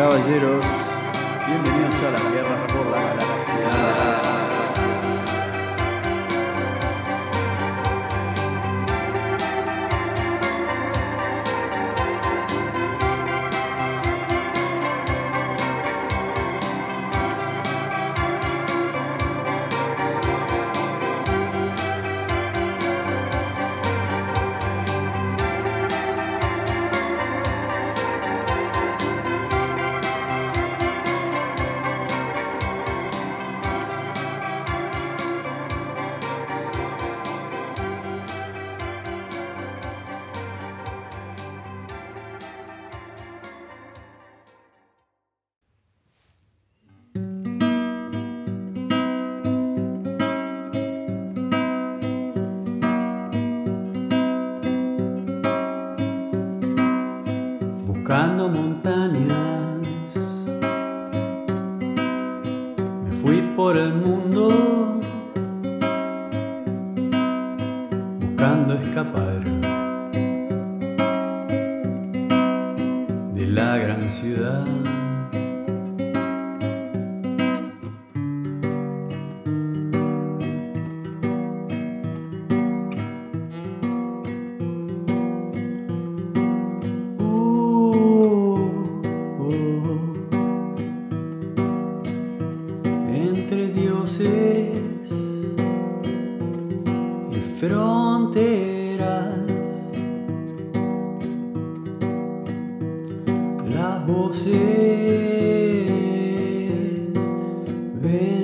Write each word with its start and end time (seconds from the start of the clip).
Tchau, 0.00 0.18
zerou. 0.24 0.59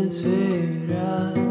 Buscando 0.05 1.46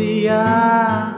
confiar. 0.00 1.09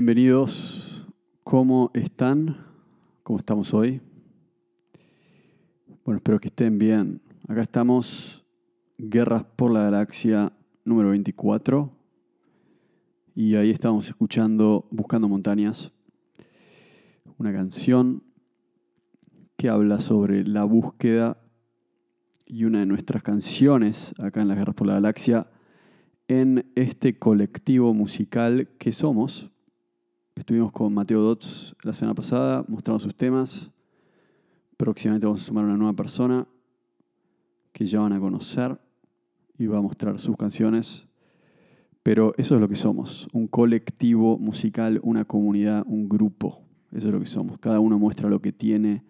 Bienvenidos, 0.00 1.08
¿cómo 1.42 1.90
están? 1.92 2.56
¿Cómo 3.24 3.40
estamos 3.40 3.74
hoy? 3.74 4.00
Bueno, 6.04 6.18
espero 6.18 6.38
que 6.38 6.46
estén 6.46 6.78
bien. 6.78 7.20
Acá 7.48 7.62
estamos, 7.62 8.46
Guerras 8.96 9.42
por 9.56 9.72
la 9.72 9.82
Galaxia 9.82 10.52
número 10.84 11.08
24. 11.08 11.90
Y 13.34 13.56
ahí 13.56 13.72
estamos 13.72 14.06
escuchando 14.06 14.86
Buscando 14.92 15.28
Montañas 15.28 15.90
una 17.36 17.52
canción 17.52 18.22
que 19.56 19.68
habla 19.68 19.98
sobre 19.98 20.44
la 20.44 20.62
búsqueda 20.62 21.38
y 22.46 22.66
una 22.66 22.78
de 22.78 22.86
nuestras 22.86 23.24
canciones 23.24 24.14
acá 24.20 24.42
en 24.42 24.46
las 24.46 24.58
Guerras 24.58 24.76
por 24.76 24.86
la 24.86 24.94
Galaxia 24.94 25.50
en 26.28 26.70
este 26.76 27.18
colectivo 27.18 27.94
musical 27.94 28.68
que 28.78 28.92
somos. 28.92 29.50
Estuvimos 30.38 30.70
con 30.70 30.94
Mateo 30.94 31.20
Dots 31.20 31.74
la 31.82 31.92
semana 31.92 32.14
pasada 32.14 32.64
mostrando 32.68 33.00
sus 33.00 33.12
temas. 33.12 33.72
Próximamente 34.76 35.26
vamos 35.26 35.42
a 35.42 35.44
sumar 35.44 35.64
una 35.64 35.76
nueva 35.76 35.94
persona 35.94 36.46
que 37.72 37.84
ya 37.84 37.98
van 37.98 38.12
a 38.12 38.20
conocer 38.20 38.78
y 39.58 39.66
va 39.66 39.78
a 39.78 39.82
mostrar 39.82 40.20
sus 40.20 40.36
canciones. 40.36 41.08
Pero 42.04 42.34
eso 42.38 42.54
es 42.54 42.60
lo 42.60 42.68
que 42.68 42.76
somos, 42.76 43.26
un 43.32 43.48
colectivo 43.48 44.38
musical, 44.38 45.00
una 45.02 45.24
comunidad, 45.24 45.84
un 45.88 46.08
grupo. 46.08 46.62
Eso 46.92 47.08
es 47.08 47.12
lo 47.12 47.18
que 47.18 47.26
somos. 47.26 47.58
Cada 47.58 47.80
uno 47.80 47.98
muestra 47.98 48.30
lo 48.30 48.40
que 48.40 48.52
tiene 48.52 49.02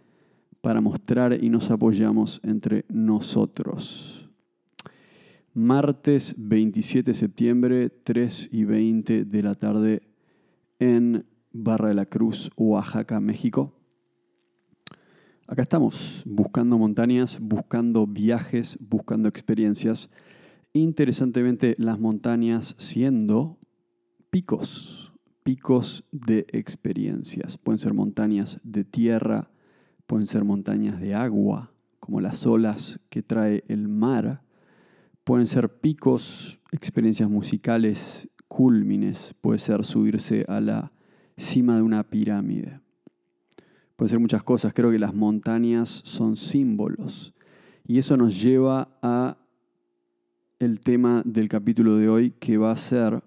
para 0.62 0.80
mostrar 0.80 1.44
y 1.44 1.50
nos 1.50 1.70
apoyamos 1.70 2.40
entre 2.42 2.86
nosotros. 2.88 4.30
Martes 5.52 6.34
27 6.38 7.10
de 7.10 7.14
septiembre, 7.14 7.90
3 7.90 8.48
y 8.50 8.64
20 8.64 9.26
de 9.26 9.42
la 9.42 9.54
tarde 9.54 10.07
en 10.78 11.26
Barra 11.52 11.88
de 11.88 11.94
la 11.94 12.06
Cruz, 12.06 12.50
Oaxaca, 12.56 13.20
México. 13.20 13.74
acá 15.46 15.62
estamos, 15.62 16.22
buscando 16.26 16.76
montañas, 16.76 17.38
buscando 17.40 18.06
viajes, 18.06 18.76
buscando 18.80 19.28
experiencias. 19.28 20.10
Interesantemente, 20.74 21.74
las 21.78 21.98
montañas 21.98 22.74
siendo 22.78 23.58
picos, 24.30 25.14
picos 25.42 26.04
de 26.12 26.46
experiencias. 26.52 27.56
Pueden 27.56 27.78
ser 27.78 27.94
montañas 27.94 28.60
de 28.62 28.84
tierra, 28.84 29.50
pueden 30.06 30.26
ser 30.26 30.44
montañas 30.44 31.00
de 31.00 31.14
agua, 31.14 31.72
como 31.98 32.20
las 32.20 32.46
olas 32.46 33.00
que 33.08 33.22
trae 33.22 33.64
el 33.68 33.88
mar. 33.88 34.42
Pueden 35.24 35.46
ser 35.46 35.80
picos, 35.80 36.60
experiencias 36.72 37.30
musicales, 37.30 38.28
cúlmines, 38.48 39.34
puede 39.40 39.58
ser 39.58 39.84
subirse 39.84 40.44
a 40.48 40.60
la 40.60 40.92
cima 41.36 41.76
de 41.76 41.82
una 41.82 42.02
pirámide. 42.02 42.80
Puede 43.96 44.08
ser 44.08 44.18
muchas 44.18 44.42
cosas, 44.42 44.72
creo 44.74 44.90
que 44.90 44.98
las 44.98 45.14
montañas 45.14 45.88
son 45.88 46.36
símbolos. 46.36 47.34
Y 47.86 47.98
eso 47.98 48.16
nos 48.16 48.40
lleva 48.40 48.88
a 49.02 49.38
el 50.58 50.80
tema 50.80 51.22
del 51.24 51.48
capítulo 51.48 51.96
de 51.96 52.08
hoy, 52.08 52.30
que 52.38 52.58
va 52.58 52.72
a 52.72 52.76
ser, 52.76 53.22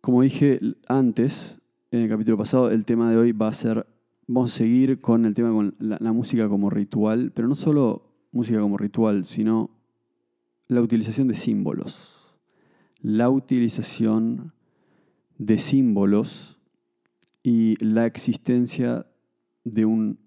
como 0.00 0.22
dije 0.22 0.60
antes, 0.88 1.58
en 1.90 2.00
el 2.00 2.08
capítulo 2.08 2.38
pasado, 2.38 2.70
el 2.70 2.84
tema 2.84 3.10
de 3.10 3.16
hoy 3.16 3.32
va 3.32 3.48
a 3.48 3.52
ser, 3.52 3.86
vamos 4.26 4.52
a 4.52 4.56
seguir 4.56 4.98
con 4.98 5.26
el 5.26 5.34
tema 5.34 5.50
con 5.50 5.74
la, 5.78 5.98
la 6.00 6.12
música 6.12 6.48
como 6.48 6.70
ritual, 6.70 7.32
pero 7.34 7.48
no 7.48 7.54
solo 7.54 8.10
música 8.32 8.60
como 8.60 8.78
ritual, 8.78 9.24
sino 9.24 9.70
la 10.68 10.80
utilización 10.80 11.28
de 11.28 11.34
símbolos. 11.34 12.19
La 13.02 13.30
utilización 13.30 14.52
de 15.38 15.58
símbolos 15.58 16.58
y 17.42 17.82
la 17.82 18.06
existencia 18.06 19.06
de 19.64 19.86
un, 19.86 20.18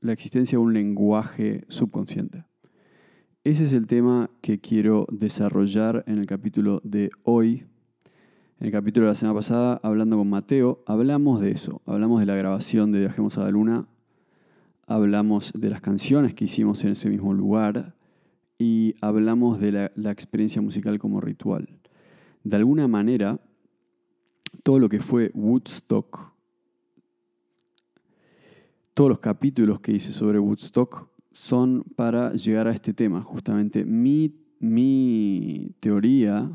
la 0.00 0.12
existencia 0.12 0.58
de 0.58 0.64
un 0.64 0.74
lenguaje 0.74 1.64
subconsciente. 1.68 2.44
Ese 3.44 3.64
es 3.64 3.72
el 3.72 3.86
tema 3.86 4.30
que 4.42 4.60
quiero 4.60 5.06
desarrollar 5.10 6.04
en 6.06 6.18
el 6.18 6.26
capítulo 6.26 6.80
de 6.84 7.10
hoy. 7.22 7.64
En 8.60 8.66
el 8.66 8.72
capítulo 8.72 9.06
de 9.06 9.12
la 9.12 9.14
semana 9.14 9.38
pasada, 9.38 9.80
hablando 9.82 10.18
con 10.18 10.28
Mateo, 10.28 10.82
hablamos 10.86 11.40
de 11.40 11.52
eso. 11.52 11.80
Hablamos 11.86 12.20
de 12.20 12.26
la 12.26 12.34
grabación 12.34 12.92
de 12.92 13.00
Viajemos 13.00 13.38
a 13.38 13.44
la 13.44 13.50
Luna. 13.50 13.88
Hablamos 14.86 15.52
de 15.54 15.70
las 15.70 15.80
canciones 15.80 16.34
que 16.34 16.44
hicimos 16.44 16.84
en 16.84 16.92
ese 16.92 17.08
mismo 17.08 17.32
lugar 17.32 17.94
y 18.58 18.96
hablamos 19.00 19.60
de 19.60 19.72
la, 19.72 19.92
la, 19.94 20.10
experiencia 20.10 20.60
musical 20.60 20.98
como 20.98 21.20
ritual. 21.20 21.77
De 22.44 22.56
alguna 22.56 22.88
manera, 22.88 23.40
todo 24.62 24.78
lo 24.78 24.88
que 24.88 25.00
fue 25.00 25.30
Woodstock, 25.34 26.32
todos 28.94 29.10
los 29.10 29.18
capítulos 29.18 29.80
que 29.80 29.92
hice 29.92 30.12
sobre 30.12 30.38
Woodstock 30.38 31.08
son 31.32 31.84
para 31.94 32.32
llegar 32.32 32.66
a 32.66 32.72
este 32.72 32.92
tema. 32.92 33.22
Justamente 33.22 33.84
mi, 33.84 34.34
mi 34.58 35.70
teoría 35.80 36.50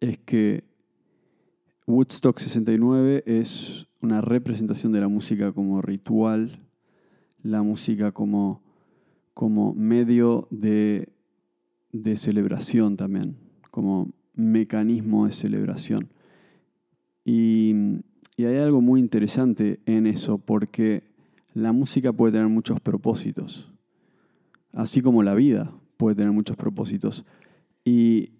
es 0.00 0.18
que 0.18 0.64
Woodstock 1.86 2.38
69 2.38 3.24
es 3.26 3.86
una 4.00 4.20
representación 4.20 4.92
de 4.92 5.00
la 5.00 5.08
música 5.08 5.52
como 5.52 5.82
ritual, 5.82 6.64
la 7.42 7.62
música 7.62 8.12
como, 8.12 8.62
como 9.34 9.74
medio 9.74 10.46
de 10.50 11.08
de 11.92 12.16
celebración 12.16 12.96
también, 12.96 13.36
como 13.70 14.10
mecanismo 14.34 15.26
de 15.26 15.32
celebración. 15.32 16.08
Y, 17.24 17.74
hay 18.38 18.56
algo 18.56 18.80
muy 18.80 19.00
interesante 19.00 19.80
en 19.84 20.06
eso, 20.06 20.38
porque 20.38 21.02
la 21.52 21.72
música 21.72 22.10
puede 22.10 22.32
tener 22.32 22.48
muchos 22.48 22.80
propósitos, 22.80 23.70
así 24.72 25.02
como 25.02 25.22
la 25.22 25.34
vida 25.34 25.74
puede 25.98 26.16
tener 26.16 26.32
muchos 26.32 26.56
propósitos. 26.56 27.26
Y 27.84 28.30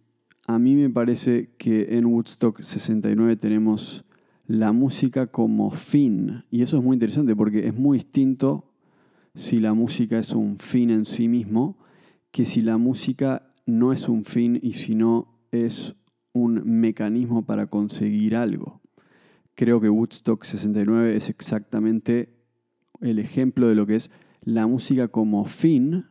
a 0.46 0.58
mí 0.58 0.75
me 0.75 0.88
parece 0.88 1.50
que 1.58 1.98
en 1.98 2.06
Woodstock 2.06 2.62
69 2.62 3.36
tenemos 3.36 4.06
la 4.46 4.72
música 4.72 5.26
como 5.26 5.70
fin, 5.70 6.44
y 6.50 6.62
eso 6.62 6.78
es 6.78 6.82
muy 6.82 6.94
interesante 6.94 7.36
porque 7.36 7.66
es 7.66 7.75
muy 7.76 7.98
distinto 7.98 8.72
si 9.34 9.58
la 9.58 9.75
música 9.75 10.19
es 10.19 10.32
un 10.32 10.58
fin 10.58 10.88
en 10.88 11.04
sí 11.04 11.28
mismo 11.28 11.76
que 12.31 12.44
si 12.44 12.60
la 12.60 12.76
música 12.76 13.53
no 13.67 13.93
es 13.93 14.08
un 14.08 14.24
fin 14.24 14.58
y 14.62 14.72
sino 14.72 15.30
es 15.52 15.94
un 16.32 16.62
mecanismo 16.80 17.44
para 17.44 17.66
conseguir 17.66 18.36
algo. 18.36 18.80
Creo 19.54 19.80
que 19.80 19.90
Woodstock 19.90 20.44
69 20.44 21.16
es 21.16 21.28
exactamente 21.28 22.32
el 23.00 23.19
ejemplo 23.19 23.69
de 23.69 23.74
lo 23.74 23.86
que 23.86 23.96
es 23.96 24.10
la 24.42 24.66
música 24.66 25.08
como 25.08 25.44
fin, 25.44 26.06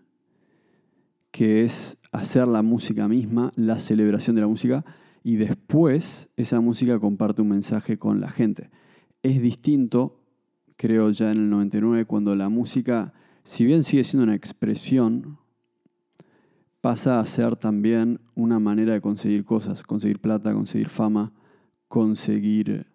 que 1.31 1.63
es 1.63 1.97
hacer 2.11 2.47
la 2.47 2.61
música 2.61 3.07
misma, 3.07 3.51
la 3.55 3.79
celebración 3.79 4.35
de 4.35 4.41
la 4.41 4.47
música, 4.47 4.85
y 5.23 5.35
después 5.35 6.29
esa 6.37 6.59
música 6.59 6.99
comparte 6.99 7.41
un 7.41 7.49
mensaje 7.49 7.97
con 7.97 8.19
la 8.19 8.29
gente. 8.29 8.69
Es 9.21 9.41
distinto, 9.41 10.21
creo 10.77 11.11
ya 11.11 11.31
en 11.31 11.37
el 11.37 11.49
99, 11.49 12.05
cuando 12.05 12.35
la 12.35 12.49
música, 12.49 13.13
si 13.43 13.65
bien 13.65 13.83
sigue 13.83 14.03
siendo 14.03 14.23
una 14.23 14.35
expresión, 14.35 15.39
pasa 16.81 17.19
a 17.19 17.25
ser 17.25 17.55
también 17.55 18.21
una 18.35 18.59
manera 18.59 18.93
de 18.93 19.01
conseguir 19.01 19.43
cosas, 19.43 19.83
conseguir 19.83 20.19
plata, 20.19 20.53
conseguir 20.53 20.89
fama, 20.89 21.33
conseguir 21.87 22.87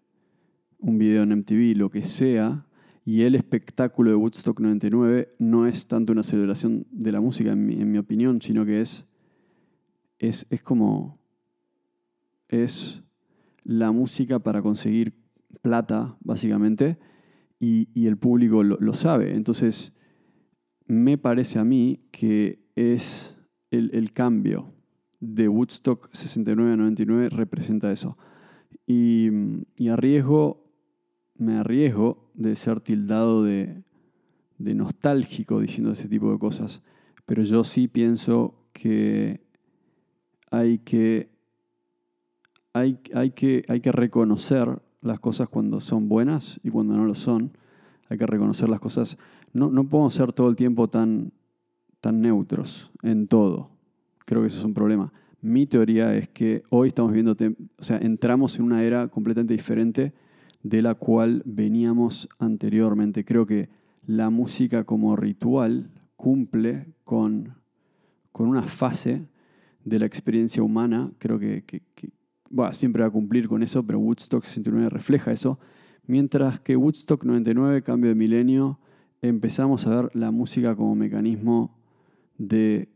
un 0.79 0.99
video 0.99 1.23
en 1.23 1.38
MTV, 1.38 1.76
lo 1.76 1.91
que 1.91 2.03
sea. 2.05 2.67
Y 3.05 3.23
el 3.23 3.35
espectáculo 3.35 4.11
de 4.11 4.17
Woodstock 4.17 4.61
99 4.61 5.35
no 5.38 5.67
es 5.67 5.87
tanto 5.87 6.12
una 6.12 6.23
celebración 6.23 6.87
de 6.91 7.12
la 7.12 7.21
música, 7.21 7.53
en 7.53 7.91
mi, 7.91 7.99
opinión, 7.99 8.41
sino 8.41 8.64
que 8.64 8.81
es, 8.81 9.07
es, 10.19 10.47
es, 10.49 10.62
como... 10.62 11.19
es 12.49 13.03
la 13.62 13.93
música 13.93 14.38
para 14.38 14.62
conseguir 14.62 15.14
plata, 15.61 16.17
básicamente, 16.21 16.99
y, 17.61 18.07
el 18.07 18.17
público 18.17 18.62
lo 18.62 18.95
sabe. 18.95 19.35
Entonces, 19.35 19.95
me 20.87 21.17
parece 21.19 21.59
a 21.59 21.64
mí 21.64 22.00
que 22.11 22.62
es 22.75 23.34
el, 23.75 24.12
cambio 24.12 24.73
de 25.21 25.49
Woodstock 25.49 26.09
69 26.12 26.73
a 26.73 26.76
99 26.76 27.28
representa 27.31 27.90
eso. 27.90 28.16
Y, 28.87 29.28
arriesgo, 29.90 30.64
me 31.37 31.57
arriesgo 31.57 32.31
de 32.35 32.57
ser 32.57 32.81
tildado 32.81 33.43
de, 33.43 33.83
nostálgico 34.59 35.61
diciendo 35.61 35.93
ese 35.93 36.09
tipo 36.09 36.33
de 36.33 36.38
cosas, 36.38 36.83
pero 37.26 37.43
yo 37.43 37.64
sí 37.64 37.88
pienso 37.88 38.54
que 38.73 39.40
hay 40.50 40.78
que, 40.78 41.31
hay, 42.73 42.99
hay 43.14 43.31
que, 43.31 43.64
hay 43.69 43.81
que 43.81 43.93
reconocer 43.93 44.81
las 45.04 45.21
cosas 45.21 45.49
cuando 45.49 45.81
son 45.81 46.09
buenas 46.09 46.59
y 46.62 46.71
cuando 46.71 46.95
no 46.95 47.04
lo 47.04 47.14
son. 47.14 47.52
Hay 48.09 48.19
que 48.19 48.26
reconocer 48.26 48.69
las 48.69 48.81
cosas. 48.81 49.19
No, 49.52 49.71
no 49.71 49.85
podemos 49.88 50.14
ser 50.14 50.33
todo 50.33 50.49
el 50.49 50.57
tiempo 50.57 50.88
tan 50.88 51.33
tan 52.04 52.20
neutros 52.20 52.92
en 53.02 53.28
todo. 53.28 53.70
Creo 54.26 54.42
que 54.42 54.49
eso 54.49 54.58
es 54.58 54.64
un 54.64 54.75
problema. 54.75 55.11
Mi 55.40 55.66
teoría 55.66 56.14
es 56.14 56.28
que 56.28 56.62
hoy 56.68 56.88
estamos 56.88 57.12
viendo, 57.12 57.32
o 57.32 57.82
sea, 57.82 57.96
entramos 57.96 58.58
en 58.58 58.66
una 58.66 58.82
era 58.82 59.08
completamente 59.08 59.54
diferente 59.54 60.12
de 60.62 60.82
la 60.82 60.96
cual 60.96 61.42
veníamos 61.46 62.28
anteriormente. 62.38 63.25
Creo 63.25 63.46
que 63.46 63.70
la 64.06 64.28
música 64.28 64.84
como 64.84 65.16
ritual 65.16 65.92
cumple 66.14 66.92
con, 67.04 67.54
con 68.32 68.49
una 68.49 68.64
fase 68.64 69.26
de 69.82 69.99
la 69.99 70.04
experiencia 70.04 70.62
humana. 70.62 71.11
Creo 71.16 71.38
que, 71.38 71.64
siempre 72.73 73.00
va 73.00 73.08
a 73.08 73.12
cumplir 73.12 73.49
con 73.49 73.62
eso, 73.62 73.82
pero 73.82 73.99
Woodstock 73.99 74.44
69 74.44 74.90
refleja 74.90 75.32
eso. 75.32 75.58
Mientras 76.06 76.61
que 76.61 76.76
Woodstock 76.76 77.25
99, 77.25 77.82
cambio 77.82 78.11
de 78.11 78.14
milenio, 78.14 78.78
empezamos 79.23 79.87
a 79.87 80.02
ver 80.02 80.11
la 80.14 80.30
música 80.30 80.76
como 80.76 80.94
mecanismo 80.94 81.82
de, 82.38 82.88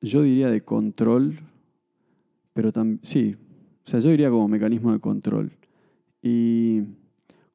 yo 0.00 0.22
diría 0.22 0.48
de 0.50 0.60
control, 0.62 1.40
pero 2.52 2.72
también, 2.72 3.00
sí, 3.02 3.36
o 3.84 3.88
sea, 3.88 4.00
yo 4.00 4.10
diría 4.10 4.30
como 4.30 4.48
mecanismo 4.48 4.92
de 4.92 5.00
control. 5.00 5.52
Y 6.22 6.82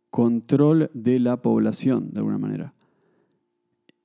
control 0.10 0.90
de 0.94 1.20
la 1.20 1.42
población, 1.42 2.12
de 2.12 2.20
alguna 2.20 2.38
manera. 2.38 2.74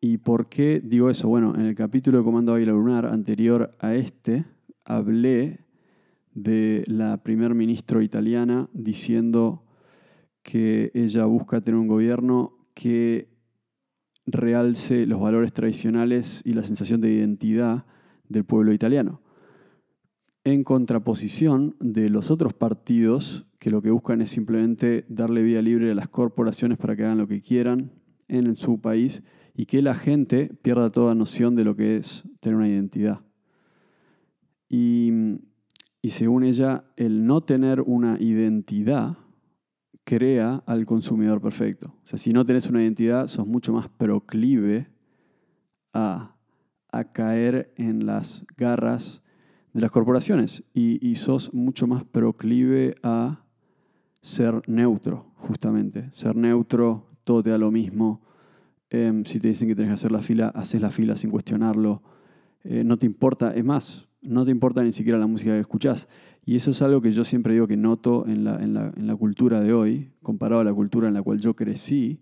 ¿Y 0.00 0.18
por 0.18 0.48
qué 0.48 0.80
digo 0.82 1.10
eso? 1.10 1.28
Bueno, 1.28 1.54
en 1.54 1.62
el 1.62 1.74
capítulo 1.74 2.18
de 2.18 2.24
Comando 2.24 2.54
Águila 2.54 2.72
Lunar 2.72 3.06
anterior 3.06 3.76
a 3.80 3.94
este, 3.94 4.44
hablé 4.84 5.60
de 6.34 6.84
la 6.86 7.22
primer 7.22 7.54
ministro 7.54 8.00
italiana 8.02 8.68
diciendo 8.72 9.62
que 10.42 10.90
ella 10.94 11.26
busca 11.26 11.60
tener 11.60 11.78
un 11.78 11.88
gobierno 11.88 12.54
que 12.74 13.28
realce 14.32 15.06
los 15.06 15.20
valores 15.20 15.52
tradicionales 15.52 16.42
y 16.44 16.52
la 16.52 16.64
sensación 16.64 17.00
de 17.00 17.12
identidad 17.12 17.84
del 18.28 18.44
pueblo 18.44 18.72
italiano. 18.72 19.20
En 20.44 20.64
contraposición 20.64 21.76
de 21.80 22.08
los 22.08 22.30
otros 22.30 22.54
partidos 22.54 23.46
que 23.58 23.70
lo 23.70 23.82
que 23.82 23.90
buscan 23.90 24.22
es 24.22 24.30
simplemente 24.30 25.04
darle 25.08 25.42
vía 25.42 25.60
libre 25.60 25.90
a 25.90 25.94
las 25.94 26.08
corporaciones 26.08 26.78
para 26.78 26.96
que 26.96 27.04
hagan 27.04 27.18
lo 27.18 27.28
que 27.28 27.42
quieran 27.42 27.92
en 28.28 28.54
su 28.54 28.80
país 28.80 29.22
y 29.54 29.66
que 29.66 29.82
la 29.82 29.94
gente 29.94 30.50
pierda 30.62 30.90
toda 30.90 31.14
noción 31.14 31.56
de 31.56 31.64
lo 31.64 31.76
que 31.76 31.96
es 31.96 32.24
tener 32.40 32.56
una 32.56 32.68
identidad. 32.68 33.20
Y, 34.68 35.12
y 36.00 36.10
según 36.10 36.44
ella, 36.44 36.84
el 36.96 37.26
no 37.26 37.42
tener 37.42 37.82
una 37.82 38.16
identidad 38.18 39.18
crea 40.04 40.62
al 40.66 40.86
consumidor 40.86 41.40
perfecto. 41.40 41.94
O 42.02 42.06
sea, 42.06 42.18
si 42.18 42.32
no 42.32 42.44
tenés 42.44 42.68
una 42.68 42.82
identidad, 42.82 43.28
sos 43.28 43.46
mucho 43.46 43.72
más 43.72 43.88
proclive 43.88 44.88
a, 45.92 46.36
caer 47.12 47.72
en 47.76 48.04
las 48.06 48.44
garras 48.56 49.22
de 49.72 49.80
las 49.80 49.92
corporaciones 49.92 50.64
y, 50.74 51.14
sos 51.14 51.54
mucho 51.54 51.86
más 51.86 52.04
proclive 52.04 52.96
a 53.02 53.44
ser 54.20 54.62
neutro, 54.66 55.32
justamente. 55.36 56.10
Ser 56.12 56.34
neutro, 56.34 57.06
todo 57.24 57.42
te 57.42 57.50
da 57.50 57.58
lo 57.58 57.70
mismo. 57.70 58.20
Em, 58.90 59.24
si 59.24 59.38
te 59.38 59.48
dicen 59.48 59.68
que 59.68 59.76
tenés 59.76 59.90
que 59.90 59.94
hacer 59.94 60.12
la 60.12 60.20
fila, 60.20 60.48
haces 60.48 60.80
la 60.80 60.90
fila 60.90 61.14
sin 61.14 61.30
cuestionarlo. 61.30 62.02
Eh, 62.64 62.82
no 62.84 62.98
te 62.98 63.06
importa, 63.06 63.54
es 63.54 63.64
más, 63.64 64.08
no 64.20 64.44
te 64.44 64.50
importa 64.50 64.82
ni 64.82 64.92
siquiera 64.92 65.18
la 65.18 65.26
música 65.26 65.52
que 65.52 65.60
escuchás. 65.60 66.08
Y 66.44 66.56
eso 66.56 66.70
es 66.70 66.82
algo 66.82 67.00
que 67.00 67.12
yo 67.12 67.24
siempre 67.24 67.52
digo 67.52 67.66
que 67.66 67.76
noto 67.76 68.26
en 68.26 68.44
la, 68.44 68.62
en 68.62 68.74
la, 68.74 68.92
en 68.96 69.06
la 69.06 69.16
cultura 69.16 69.60
de 69.60 69.72
hoy, 69.72 70.10
comparado 70.22 70.62
a 70.62 70.64
la 70.64 70.74
cultura 70.74 71.08
en 71.08 71.14
la 71.14 71.22
cual 71.22 71.40
yo 71.40 71.54
crecí, 71.54 72.18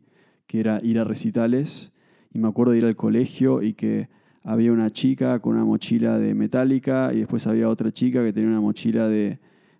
que 0.46 0.60
era 0.60 0.80
ir 0.82 0.98
a 0.98 1.04
recitales. 1.04 1.92
Y 2.32 2.38
me 2.38 2.48
acuerdo 2.48 2.72
de 2.72 2.78
ir 2.78 2.84
al 2.84 2.96
colegio 2.96 3.62
y 3.62 3.74
que 3.74 4.08
había 4.42 4.72
una 4.72 4.90
chica 4.90 5.38
con 5.40 5.54
una 5.54 5.64
mochila 5.64 6.18
de 6.18 6.34
Metallica 6.34 7.12
y 7.12 7.18
después 7.18 7.46
había 7.46 7.68
otra 7.68 7.92
chica 7.92 8.22
que 8.24 8.32
tenía 8.32 8.48
una 8.48 8.60
mochila 8.60 9.08
de, 9.08 9.38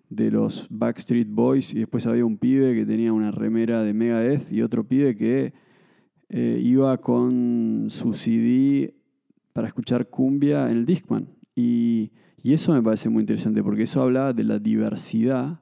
de 0.09 0.31
los 0.31 0.67
Backstreet 0.69 1.27
Boys 1.29 1.73
y 1.73 1.79
después 1.79 2.05
había 2.07 2.25
un 2.25 2.37
pibe 2.37 2.73
que 2.73 2.85
tenía 2.85 3.13
una 3.13 3.31
remera 3.31 3.83
de 3.83 3.93
Megadeth 3.93 4.51
y 4.51 4.61
otro 4.61 4.83
pibe 4.83 5.15
que 5.15 5.53
eh, 6.29 6.59
iba 6.63 6.97
con 6.97 7.87
su 7.89 8.13
CD 8.13 8.93
para 9.53 9.67
escuchar 9.67 10.07
cumbia 10.09 10.69
en 10.69 10.77
el 10.77 10.85
Discman. 10.85 11.27
Y, 11.55 12.11
eso 12.43 12.73
me 12.73 12.81
parece 12.81 13.09
muy 13.09 13.21
interesante 13.21 13.63
porque 13.63 13.83
eso 13.83 14.01
hablaba 14.01 14.33
de 14.33 14.43
la 14.43 14.59
diversidad 14.59 15.59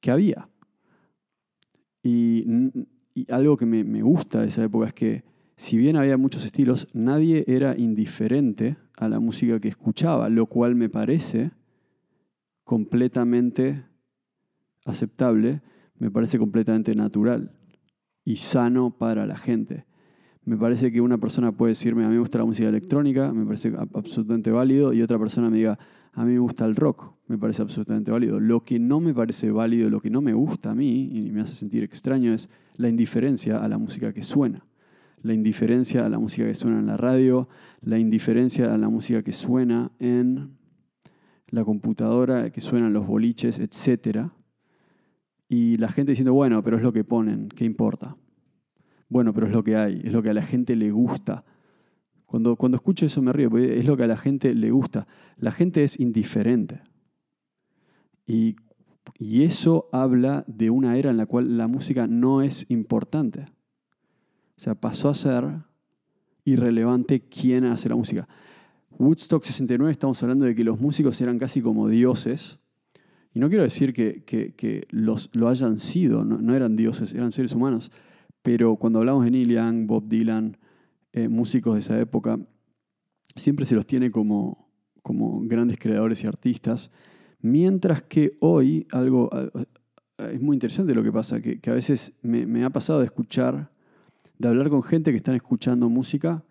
que 0.00 0.10
había. 0.10 0.48
Y, 2.02 2.46
algo 3.28 3.56
que 3.56 3.66
me, 3.66 4.02
gusta 4.02 4.40
de 4.40 4.46
esa 4.46 4.64
época 4.64 4.86
es 4.86 4.94
que 4.94 5.24
si 5.56 5.76
bien 5.76 5.96
había 5.96 6.16
muchos 6.16 6.44
estilos, 6.44 6.88
nadie 6.94 7.44
era 7.46 7.76
indiferente 7.76 8.78
a 8.96 9.08
la 9.08 9.20
música 9.20 9.60
que 9.60 9.68
escuchaba, 9.68 10.30
lo 10.30 10.46
cual 10.46 10.74
me 10.74 10.88
parece 10.88 11.50
completamente 12.64 13.84
aceptable, 14.86 15.60
me 15.98 16.10
parece 16.10 16.38
completamente 16.38 16.94
natural 16.94 17.52
y 18.24 18.36
sano 18.36 18.96
para 18.96 19.26
la 19.26 19.36
gente. 19.36 19.84
Me 20.50 20.56
parece 20.56 20.90
que 20.90 21.00
una 21.00 21.16
persona 21.16 21.52
puede 21.52 21.70
decirme, 21.70 22.04
a 22.04 22.08
mí 22.08 22.14
me 22.14 22.18
gusta 22.18 22.38
la 22.38 22.44
música 22.44 22.68
electrónica, 22.68 23.32
me 23.32 23.46
parece 23.46 23.72
absolutamente 23.94 24.50
válido, 24.50 24.92
y 24.92 25.00
otra 25.00 25.16
persona 25.16 25.48
me 25.48 25.58
diga, 25.58 25.78
a 26.12 26.24
mí 26.24 26.32
me 26.32 26.40
gusta 26.40 26.64
el 26.64 26.74
rock, 26.74 27.14
me 27.28 27.38
parece 27.38 27.62
absolutamente 27.62 28.10
válido. 28.10 28.40
Lo 28.40 28.64
que 28.64 28.80
no 28.80 28.98
me 28.98 29.14
parece 29.14 29.52
válido, 29.52 29.88
lo 29.88 30.00
que 30.00 30.10
no 30.10 30.20
me 30.20 30.32
gusta 30.32 30.72
a 30.72 30.74
mí 30.74 31.08
y 31.14 31.30
me 31.30 31.42
hace 31.42 31.54
sentir 31.54 31.84
extraño 31.84 32.34
es 32.34 32.50
la 32.74 32.88
indiferencia 32.88 33.58
a 33.58 33.68
la 33.68 33.78
música 33.78 34.12
que 34.12 34.24
suena. 34.24 34.66
La 35.22 35.34
indiferencia 35.34 36.04
a 36.04 36.08
la 36.08 36.18
música 36.18 36.48
que 36.48 36.54
suena 36.56 36.80
en 36.80 36.86
la 36.88 36.96
radio, 36.96 37.48
la 37.82 38.00
indiferencia 38.00 38.74
a 38.74 38.76
la 38.76 38.88
música 38.88 39.22
que 39.22 39.32
suena 39.32 39.92
en 40.00 40.56
la 41.46 41.64
computadora, 41.64 42.50
que 42.50 42.60
suena 42.60 42.88
en 42.88 42.92
los 42.92 43.06
boliches, 43.06 43.60
etc. 43.60 44.30
Y 45.48 45.76
la 45.76 45.90
gente 45.90 46.10
diciendo, 46.10 46.34
bueno, 46.34 46.60
pero 46.64 46.76
es 46.76 46.82
lo 46.82 46.92
que 46.92 47.04
ponen, 47.04 47.50
¿qué 47.50 47.64
importa? 47.64 48.16
Bueno, 49.10 49.34
pero 49.34 49.46
es 49.46 49.52
lo 49.52 49.62
que 49.62 49.76
hay, 49.76 50.00
es 50.02 50.12
lo 50.12 50.22
que 50.22 50.30
a 50.30 50.34
la 50.34 50.42
gente 50.42 50.74
le 50.74 50.90
gusta. 50.90 51.44
Cuando, 52.24 52.56
cuando 52.56 52.76
escucho 52.76 53.04
eso 53.04 53.20
me 53.20 53.32
río, 53.34 53.50
porque 53.50 53.78
es 53.78 53.86
lo 53.86 53.96
que 53.96 54.04
a 54.04 54.06
la 54.06 54.16
gente 54.16 54.54
le 54.54 54.70
gusta. 54.70 55.06
La 55.36 55.52
gente 55.52 55.84
es 55.84 56.00
indiferente. 56.00 56.80
Y, 58.26 58.56
y 59.18 59.42
eso 59.42 59.90
habla 59.92 60.44
de 60.46 60.70
una 60.70 60.96
era 60.96 61.10
en 61.10 61.18
la 61.18 61.26
cual 61.26 61.58
la 61.58 61.68
música 61.68 62.06
no 62.06 62.40
es 62.40 62.64
importante. 62.70 63.42
O 64.56 64.62
sea, 64.62 64.74
pasó 64.74 65.10
a 65.10 65.14
ser 65.14 65.44
irrelevante 66.44 67.20
quién 67.20 67.64
hace 67.64 67.88
la 67.88 67.96
música. 67.96 68.28
Woodstock 68.98 69.44
69 69.44 69.90
estamos 69.90 70.22
hablando 70.22 70.44
de 70.44 70.54
que 70.54 70.64
los 70.64 70.80
músicos 70.80 71.20
eran 71.20 71.38
casi 71.38 71.62
como 71.62 71.88
dioses. 71.88 72.58
Y 73.32 73.40
no 73.40 73.48
quiero 73.48 73.62
decir 73.62 73.94
que, 73.94 74.86
los, 74.90 75.30
lo 75.32 75.48
hayan 75.48 75.78
sido, 75.78 76.24
no, 76.24 76.54
eran 76.54 76.76
dioses, 76.76 77.14
eran 77.14 77.32
seres 77.32 77.54
humanos. 77.54 77.90
Pero 78.42 78.76
cuando 78.76 79.00
hablamos 79.00 79.24
de 79.24 79.30
Neil 79.30 79.50
Young, 79.50 79.86
Bob 79.86 80.08
Dylan, 80.08 80.56
eh, 81.12 81.28
músicos 81.28 81.74
de 81.74 81.80
esa 81.80 82.00
época, 82.00 82.38
siempre 83.36 83.66
se 83.66 83.74
los 83.74 83.86
tiene 83.86 84.10
como, 84.10 84.70
como 85.02 85.40
grandes 85.42 85.78
creadores 85.78 86.24
y 86.24 86.26
artistas, 86.26 86.90
mientras 87.40 88.02
que 88.02 88.36
hoy 88.40 88.86
algo 88.92 89.30
es 90.28 90.40
muy 90.40 90.56
interesante 90.56 90.94
lo 90.94 91.02
que 91.02 91.12
pasa, 91.12 91.40
que, 91.40 91.58
a 91.70 91.74
veces 91.74 92.12
me, 92.22 92.64
ha 92.64 92.70
pasado 92.70 93.00
de 93.00 93.06
escuchar, 93.06 93.70
de 94.38 94.48
hablar 94.48 94.68
con 94.68 94.82
gente 94.82 95.10
que 95.10 95.16
están 95.16 95.34
escuchando 95.34 95.88
música 95.88 96.44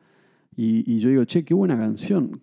y, 0.55 0.99
yo 0.99 1.09
digo, 1.09 1.23
che, 1.23 1.45
qué 1.45 1.53
buena 1.53 1.77
canción, 1.77 2.39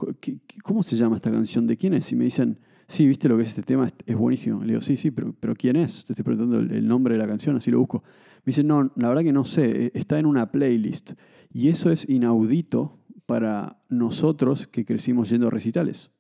¿cómo 0.63 0.83
se 0.83 0.97
llama 0.97 1.17
esta 1.17 1.31
canción? 1.31 1.67
¿De 1.67 1.77
quién 1.77 1.93
es? 1.95 2.11
Y 2.13 2.17
me 2.17 2.25
dicen, 2.25 2.59
sí, 2.89 3.07
viste 3.07 3.29
lo 3.29 3.37
que 3.37 3.43
es 3.43 3.51
este 3.51 3.63
tema, 3.63 3.89
es, 4.07 4.17
buenísimo. 4.17 4.61
Le 4.61 4.69
digo, 4.69 4.81
sí, 4.81 4.97
sí, 4.97 5.11
pero, 5.11 5.35
pero 5.39 5.55
¿quién 5.55 5.77
es? 5.77 6.05
Te 6.05 6.15
estoy 6.15 6.25
preguntando 6.25 6.75
el 6.75 6.87
nombre 6.89 7.15
de 7.15 7.19
la 7.19 7.27
canción, 7.27 7.57
así 7.57 7.71
lo 7.71 7.79
busco. 7.79 8.03
Me 8.47 8.51
dice, 8.51 8.63
no, 8.63 8.93
la 8.95 9.09
verdad 9.09 9.25
que 9.25 9.33
no 9.33 9.45
sé, 9.45 9.87
e, 9.87 9.93
está 9.95 10.21
en 10.21 10.27
una 10.27 10.53
playlist. 10.53 11.15
Y 11.53 11.69
eso 11.69 11.91
es 11.91 12.09
inaudito 12.09 13.01
para 13.27 13.81
nosotros 13.89 14.69
que 14.69 14.85
crecimos 14.85 15.29
yendo 15.31 15.49
a 15.49 15.51
recitales. 15.51 16.13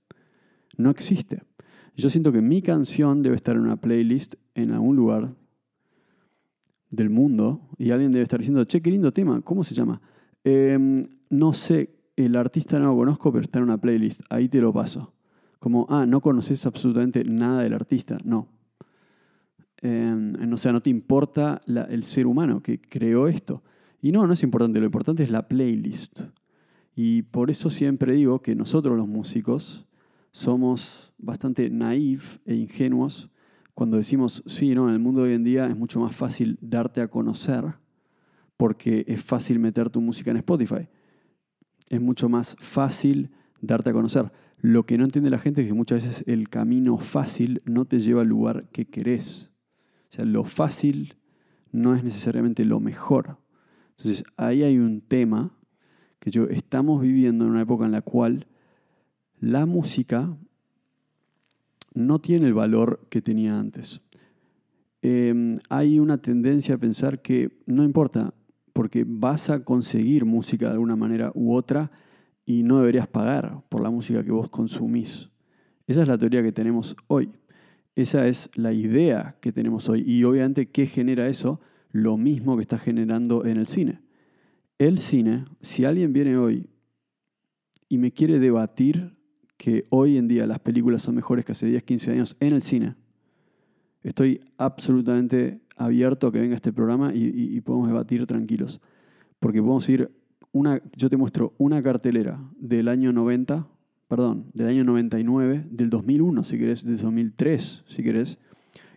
No 0.77 0.91
existe. 0.91 1.45
Yo 1.95 2.11
siento 2.11 2.33
que 2.33 2.43
mi 2.43 2.63
canción 2.63 3.23
debe 3.23 3.37
estar 3.37 3.55
en 3.55 3.63
una 3.63 3.77
playlist 3.77 4.35
en 4.57 4.73
algún 4.73 4.97
lugar 4.97 5.37
del 6.91 7.11
mundo 7.11 7.69
y 7.79 7.93
alguien 7.93 8.11
debe 8.11 8.25
estar 8.25 8.41
diciendo, 8.41 8.65
che, 8.65 8.83
qué 8.83 8.91
lindo 8.91 9.13
tema, 9.13 9.41
¿cómo 9.43 9.63
se 9.63 9.75
llama? 9.75 10.03
Em, 10.43 11.07
no 11.31 11.53
sé, 11.53 11.95
el 12.17 12.35
artista 12.35 12.81
no 12.81 12.87
lo 12.87 12.97
conozco, 12.97 13.31
pero 13.31 13.43
está 13.43 13.59
en 13.61 13.65
una 13.65 13.79
playlist, 13.79 14.23
ahí 14.31 14.49
te 14.49 14.61
lo 14.61 14.73
paso. 14.73 15.15
Como, 15.61 15.87
ah, 15.91 16.07
no 16.07 16.21
conoces 16.21 16.67
absolutamente 16.67 17.23
nada 17.25 17.63
del 17.63 17.73
artista. 17.73 18.19
No, 18.25 18.49
o 20.53 20.57
sea, 20.57 20.73
no 20.73 20.81
te 20.81 20.91
importa 20.91 21.61
el 21.67 22.05
ser 22.05 22.27
humano 22.27 22.63
que 22.63 22.81
creó 22.81 23.29
esto. 23.29 23.63
Y 24.01 24.13
no, 24.13 24.27
no 24.27 24.33
es 24.33 24.43
importante, 24.43 24.81
lo 24.81 24.87
importante 24.87 25.23
es 25.23 25.31
la 25.31 25.49
playlist. 25.49 26.23
Y 26.95 27.23
por 27.23 27.51
eso 27.51 27.71
siempre 27.71 28.15
digo 28.15 28.41
que 28.41 28.55
nosotros 28.55 28.97
los 28.97 29.07
músicos 29.07 29.87
somos 30.33 31.13
bastante 31.19 31.71
naif 31.71 32.39
e 32.47 32.55
ingenuos 32.55 33.31
cuando 33.75 33.99
decimos, 33.99 34.43
sí, 34.47 34.75
no, 34.75 34.89
en 34.89 34.95
el 34.95 35.01
mundo 35.01 35.23
de 35.23 35.29
hoy 35.29 35.35
en 35.35 35.45
día 35.45 35.67
es 35.67 35.77
mucho 35.77 36.01
más 36.01 36.17
fácil 36.17 36.59
darte 36.63 37.03
a 37.03 37.09
conocer 37.09 37.75
porque 38.57 39.05
es 39.07 39.23
fácil 39.23 39.59
meter 39.59 39.91
tu 39.91 40.01
música 40.01 40.31
en 40.31 40.39
Spotify. 40.39 40.89
Es 41.91 42.01
mucho 42.01 42.29
más 42.29 42.57
fácil 42.59 43.31
darte 43.61 43.91
a 43.91 43.93
conocer. 43.93 44.33
Lo 44.59 44.87
que 44.87 44.97
no 44.97 45.05
entiende 45.05 45.29
la 45.29 45.39
gente 45.39 45.61
es 45.61 45.69
que 45.69 45.75
muchas 45.75 46.05
veces 46.05 46.25
el 46.27 46.49
camino 46.49 46.97
fácil 46.97 47.61
no 47.67 47.85
te 47.85 48.01
lleva 48.01 48.23
al 48.23 48.29
lugar 48.29 48.69
que 48.73 48.87
querés. 48.87 49.51
O 50.11 50.13
sea, 50.13 50.25
lo 50.25 50.45
fácil 50.45 51.17
no 51.73 51.95
es 51.95 52.03
necesariamente 52.03 52.65
lo 52.65 52.81
mejor. 52.81 53.39
Entonces, 53.91 54.25
ahí 54.37 54.63
hay 54.63 54.79
un 54.79 55.01
tema 55.01 55.53
que 56.19 56.31
yo 56.31 56.45
estamos 56.45 57.03
viviendo 57.03 57.45
en 57.45 57.51
una 57.51 57.63
época 57.63 57.85
en 57.85 57.93
la 57.93 58.03
cual 58.03 58.47
la 59.41 59.67
música 59.67 60.37
no 61.95 62.19
tiene 62.21 62.47
el 62.47 62.55
valor 62.55 63.07
que 63.11 63.23
tenía 63.23 63.59
antes. 63.59 64.01
Em, 65.03 65.57
hay 65.69 65.99
una 65.99 66.19
tendencia 66.19 66.75
a 66.75 66.79
pensar 66.79 67.23
que 67.23 67.63
no 67.67 67.85
importa, 67.85 68.35
porque 68.73 69.05
vas 69.07 69.51
a 69.51 69.65
conseguir 69.65 70.25
música 70.25 70.67
de 70.67 70.73
alguna 70.73 70.97
manera 70.97 71.33
u 71.35 71.55
otra 71.55 71.91
y 72.45 72.63
no 72.63 72.79
deberías 72.79 73.09
pagar 73.09 73.63
por 73.69 73.81
la 73.83 73.91
música 73.91 74.23
que 74.23 74.31
vos 74.31 74.49
consumís. 74.49 75.31
Esa 75.87 76.03
es 76.03 76.09
la 76.09 76.19
teoría 76.19 76.43
que 76.43 76.53
tenemos 76.53 76.97
hoy. 77.07 77.31
Esa 77.97 78.27
es 78.29 78.51
la 78.55 78.75
idea 78.75 79.37
que 79.41 79.53
tenemos 79.53 79.89
hoy. 79.89 80.05
Y 80.07 80.23
obviamente, 80.25 80.69
¿qué 80.69 80.87
genera 80.87 81.27
eso? 81.29 81.61
Lo 81.91 82.19
mismo 82.19 82.57
que 82.57 82.63
está 82.63 82.77
generando 82.77 83.47
en 83.47 83.57
el 83.57 83.67
cine. 83.67 84.01
El 84.79 84.99
cine, 84.99 85.47
si 85.63 85.87
alguien 85.87 86.13
viene 86.13 86.37
hoy 86.37 86.69
y 87.89 87.97
me 87.97 88.13
quiere 88.13 88.39
debatir 88.39 89.17
que 89.57 89.87
hoy 89.89 90.19
en 90.19 90.29
día 90.29 90.47
las 90.47 90.59
películas 90.59 91.01
son 91.01 91.15
mejores 91.15 91.47
que 91.47 91.53
hace 91.53 91.67
10, 91.67 91.83
15 91.83 92.11
años 92.13 92.37
en 92.39 92.53
el 92.53 92.63
cine, 92.63 92.97
estoy 94.03 94.43
absolutamente 94.59 95.63
abierto 95.79 96.27
a 96.27 96.33
que 96.33 96.41
venga 96.41 96.55
este 96.55 96.75
programa 96.75 97.13
y, 97.15 97.59
podemos 97.63 97.89
debatir 97.89 98.27
tranquilos. 98.27 98.83
Porque 99.41 99.61
podemos 99.61 99.89
ir, 99.89 100.11
una, 100.53 100.83
yo 100.95 101.09
te 101.09 101.17
muestro 101.17 101.55
una 101.57 101.83
cartelera 101.83 102.39
del 102.59 102.89
año 102.89 103.11
90 103.15 103.67
perdón, 104.09 104.47
del 104.53 104.69
año 104.69 104.85
99, 104.85 105.67
del 105.71 105.91
2001 105.91 106.45
si 106.45 106.59
querés, 106.59 106.85
del 106.85 106.99
2003 106.99 107.85
si 107.87 108.03
querés, 108.03 108.39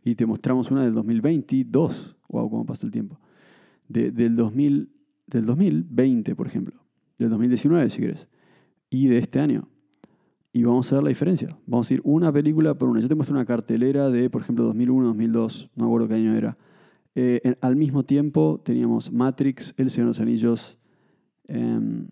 y 0.04 0.16
te 0.16 0.26
mostramos 0.26 0.72
una 0.72 0.84
del 0.84 0.94
2022, 0.94 2.18
wow, 2.30 2.50
cómo 2.50 2.66
pasa 2.66 2.86
el 2.86 2.92
tiempo, 2.92 3.20
del, 3.88 4.36
2000, 4.36 4.90
del 5.28 5.46
2020, 5.46 6.36
por 6.36 6.48
ejemplo. 6.48 6.80
del 7.18 7.30
2019, 7.30 7.90
si 7.90 8.02
querés, 8.02 8.30
y 8.90 9.08
de 9.08 9.18
este 9.18 9.40
año. 9.40 9.68
Y 10.52 10.64
vamos 10.64 10.92
a 10.92 10.96
ver 10.96 11.04
la 11.04 11.10
diferencia. 11.10 11.56
Vamos 11.68 11.92
a 11.92 11.94
ir 11.94 12.02
una 12.04 12.32
película 12.32 12.74
por 12.74 12.90
una. 12.90 13.02
Yo 13.02 13.08
te 13.08 13.14
muestro 13.14 13.36
una 13.36 13.46
cartelera 13.46 14.10
de, 14.10 14.30
por 14.30 14.42
ejemplo, 14.42 14.64
2001, 14.66 15.08
2002, 15.10 15.70
no 15.76 15.84
me 15.84 15.90
acuerdo 15.90 16.08
qué 16.08 16.14
año 16.16 16.36
era. 16.36 16.58
Eh, 17.16 17.56
al 17.62 17.76
mismo 17.76 18.04
tiempo 18.04 18.62
teníamos 18.64 19.12
Matrix, 19.12 19.74
El 19.78 19.92
Señor 19.92 20.08
de 20.08 20.10
los 20.10 20.20
Anillos, 20.22 20.80
em, 21.48 22.08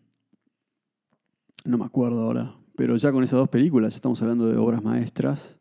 no 1.63 1.77
me 1.77 1.85
acuerdo 1.85 2.21
ahora, 2.21 2.56
pero 2.77 2.95
ya 2.95 3.11
con 3.11 3.23
esas 3.23 3.39
dos 3.39 3.49
películas 3.49 3.95
estamos 3.95 4.21
hablando 4.21 4.47
de 4.47 4.55
obras 4.55 4.83
maestras 4.83 5.59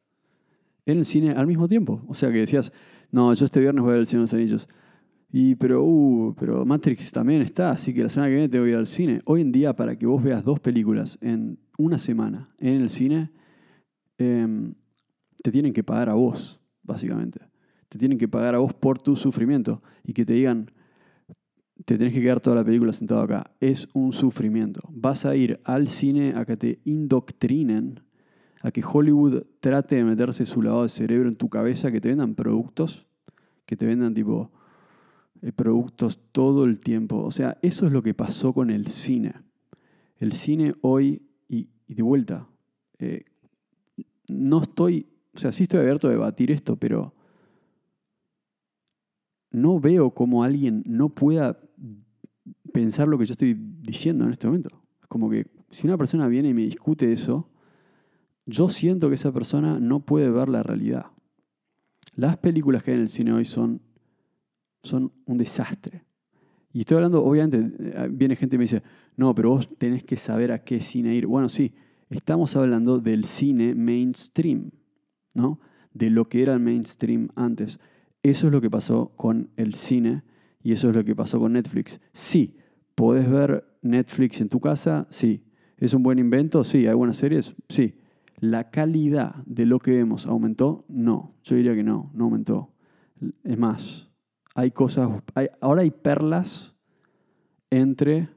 en 0.85 0.99
el 0.99 1.07
cine 1.07 1.31
al 1.31 1.47
mismo 1.47 1.67
tiempo. 1.67 2.05
O 2.09 2.13
sea 2.13 2.31
que 2.31 2.41
decías, 2.41 2.71
no, 3.11 3.33
yo 3.33 3.47
este 3.47 3.59
viernes 3.59 3.83
voy 3.83 3.89
a 3.89 3.93
ver 3.93 4.01
El 4.01 4.07
Señor 4.07 4.21
de 4.21 4.25
los 4.25 4.35
Anillos. 4.35 4.69
Y 5.33 5.55
pero, 5.55 5.83
uh, 5.83 6.35
pero 6.39 6.67
Matrix 6.67 7.11
también 7.11 7.41
está, 7.41 7.71
así 7.71 7.95
que 7.95 8.03
la 8.03 8.11
semana 8.11 8.29
que 8.29 8.35
viene 8.35 8.49
tengo 8.51 8.65
que 8.67 8.71
ir 8.71 8.77
al 8.77 8.87
cine. 8.87 9.23
Hoy 9.25 9.41
en 9.41 9.51
día, 9.51 9.75
para 9.75 9.97
que 9.97 10.05
vos 10.05 10.23
veas 10.23 10.45
dos 10.45 10.61
películas 10.61 11.17
en 11.23 11.59
una 11.79 11.97
semana 11.97 12.51
en 12.59 12.83
el 12.83 12.91
cine, 12.91 13.33
em, 14.19 14.75
te 15.43 15.51
tienen 15.51 15.73
que 15.73 15.83
pagar 15.83 16.11
a 16.11 16.15
vos, 16.15 16.61
básicamente. 16.83 17.41
Te 17.89 17.99
tienen 17.99 18.19
que 18.19 18.29
pagar 18.29 18.55
a 18.55 18.59
vos 18.59 18.75
por 18.75 18.99
tu 18.99 19.17
sufrimiento 19.17 19.83
y 20.05 20.13
que 20.13 20.27
te 20.27 20.35
digan, 20.35 20.71
te 21.85 21.99
tenés 21.99 22.15
que 22.15 22.23
quedar 22.23 22.41
toda 22.41 22.57
la 22.57 22.65
película 22.65 22.93
sentado 22.93 23.21
acá. 23.21 23.51
Es 23.61 23.89
un 23.93 24.13
sufrimiento. 24.13 24.81
Vas 24.91 25.27
a 25.27 25.37
ir 25.37 25.61
al 25.65 25.89
cine 25.89 26.35
a 26.35 26.45
que 26.45 26.57
te 26.57 26.81
indoctrinen, 26.85 28.01
a 28.63 28.71
que 28.71 28.83
Hollywood 28.83 29.45
trate 29.61 29.97
de 29.97 30.05
meterse 30.05 30.47
su 30.47 30.63
lado 30.63 30.83
de 30.83 30.89
cerebro 30.89 31.29
en 31.29 31.37
tu 31.37 31.49
cabeza, 31.49 31.93
que 31.93 32.01
te 32.01 32.09
vendan 32.09 32.35
productos, 32.35 33.07
que 33.67 33.77
te 33.77 33.85
vendan 33.85 34.15
tipo 34.15 34.51
eh, 35.43 35.53
productos 35.53 36.19
todo 36.33 36.65
el 36.65 36.81
tiempo. 36.81 37.19
O 37.23 37.31
sea, 37.31 37.59
eso 37.61 37.87
es 37.87 37.93
lo 37.93 38.03
que 38.03 38.15
pasó 38.15 38.53
con 38.53 38.71
el 38.71 38.87
cine. 38.87 39.35
El 40.19 40.33
cine 40.33 40.75
hoy, 40.81 41.23
y, 41.49 41.69
de 41.89 42.03
vuelta, 42.03 42.49
eh, 42.99 43.25
no 44.29 44.63
estoy, 44.63 45.07
o 45.35 45.39
sea, 45.39 45.53
sí 45.53 45.65
estoy 45.65 45.81
abierto 45.81 46.09
a 46.09 46.11
debatir 46.11 46.51
esto, 46.51 46.77
pero 46.77 47.15
no 49.51 49.79
veo 49.79 50.11
cómo 50.11 50.43
alguien 50.43 50.83
no 50.87 51.11
pueda 51.11 51.59
pensar 52.77 53.09
lo 53.09 53.17
que 53.17 53.25
yo 53.25 53.33
estoy 53.33 53.57
diciendo 53.59 54.27
en 54.27 54.33
este 54.33 54.47
momento. 54.47 54.83
Es 55.01 55.09
como 55.09 55.31
que 55.31 55.47
si 55.71 55.87
una 55.87 55.97
persona 55.97 56.29
viene 56.29 56.51
y 56.51 56.55
me 56.55 56.63
discute 56.63 57.11
eso, 57.11 57.49
yo 58.45 58.69
siento 58.69 59.09
que 59.09 59.15
esa 59.15 59.33
persona 59.33 59.81
no 59.81 60.01
puede 60.01 60.29
ver 60.29 60.51
la 60.51 60.63
realidad. 60.63 61.07
Las 62.17 62.37
películas 62.37 62.83
que 62.83 62.91
hay 62.91 62.97
en 62.99 63.03
el 63.05 63.09
cine 63.09 63.33
hoy 63.33 63.47
son 63.47 63.81
son 64.83 65.11
un 65.25 65.39
desastre. 65.39 66.05
Y 66.73 66.81
estoy 66.81 66.97
hablando, 66.97 67.25
obviamente, 67.25 67.75
eh, 67.81 68.09
viene 68.11 68.37
gente 68.37 68.57
y 68.57 68.59
me 68.59 68.65
dice, 68.65 68.83
no, 69.17 69.35
pero 69.35 69.51
vos 69.51 69.69
tenés 69.79 70.05
que 70.05 70.17
saber 70.17 70.53
a 70.53 70.63
qué 70.63 70.81
cine 70.81 71.15
ir. 71.15 71.27
Bueno, 71.27 71.49
sí, 71.49 71.73
estamos 72.11 72.55
hablando 72.57 72.99
del 73.01 73.25
cine 73.25 73.75
mainstream, 73.75 74.71
¿no? 75.35 75.61
De 75.95 76.11
lo 76.11 76.29
que 76.29 76.43
era 76.43 76.53
el 76.53 76.61
mainstream 76.61 77.29
antes. 77.35 77.81
Eso 78.23 78.49
es 78.49 78.53
lo 78.53 78.61
que 78.61 78.71
pasó 78.71 79.13
con 79.17 79.49
el 79.57 79.75
cine 79.75 80.23
y 80.63 80.73
eso 80.73 80.91
es 80.91 80.95
lo 80.95 81.05
que 81.05 81.17
pasó 81.17 81.41
con 81.41 81.55
Netflix. 81.55 82.01
Sí, 82.13 82.55
¿podés 82.97 83.31
ver 83.31 83.79
Netflix 83.83 84.41
en 84.41 84.49
tu 84.49 84.59
casa? 84.59 85.07
Sí. 85.11 85.45
¿Es 85.77 85.95
un 85.95 86.03
buen 86.03 86.19
invento? 86.19 86.65
Sí. 86.65 86.89
¿Hay 86.89 86.95
buenas 86.95 87.19
series? 87.19 87.55
Sí. 87.69 88.01
¿La 88.41 88.71
calidad 88.71 89.37
de 89.47 89.67
lo 89.67 89.79
que 89.79 89.93
vemos 89.93 90.27
aumentó? 90.27 90.85
No. 90.89 91.37
Yo 91.45 91.55
diría 91.55 91.77
que 91.77 91.85
no, 91.85 92.11
no 92.15 92.25
aumentó. 92.25 92.73
Es 93.45 93.57
más, 93.57 94.11
hay 94.55 94.73
cosas, 94.73 95.09
ahora 95.61 95.83
hay 95.83 95.91
perlas 95.91 96.75
entre 97.71 98.29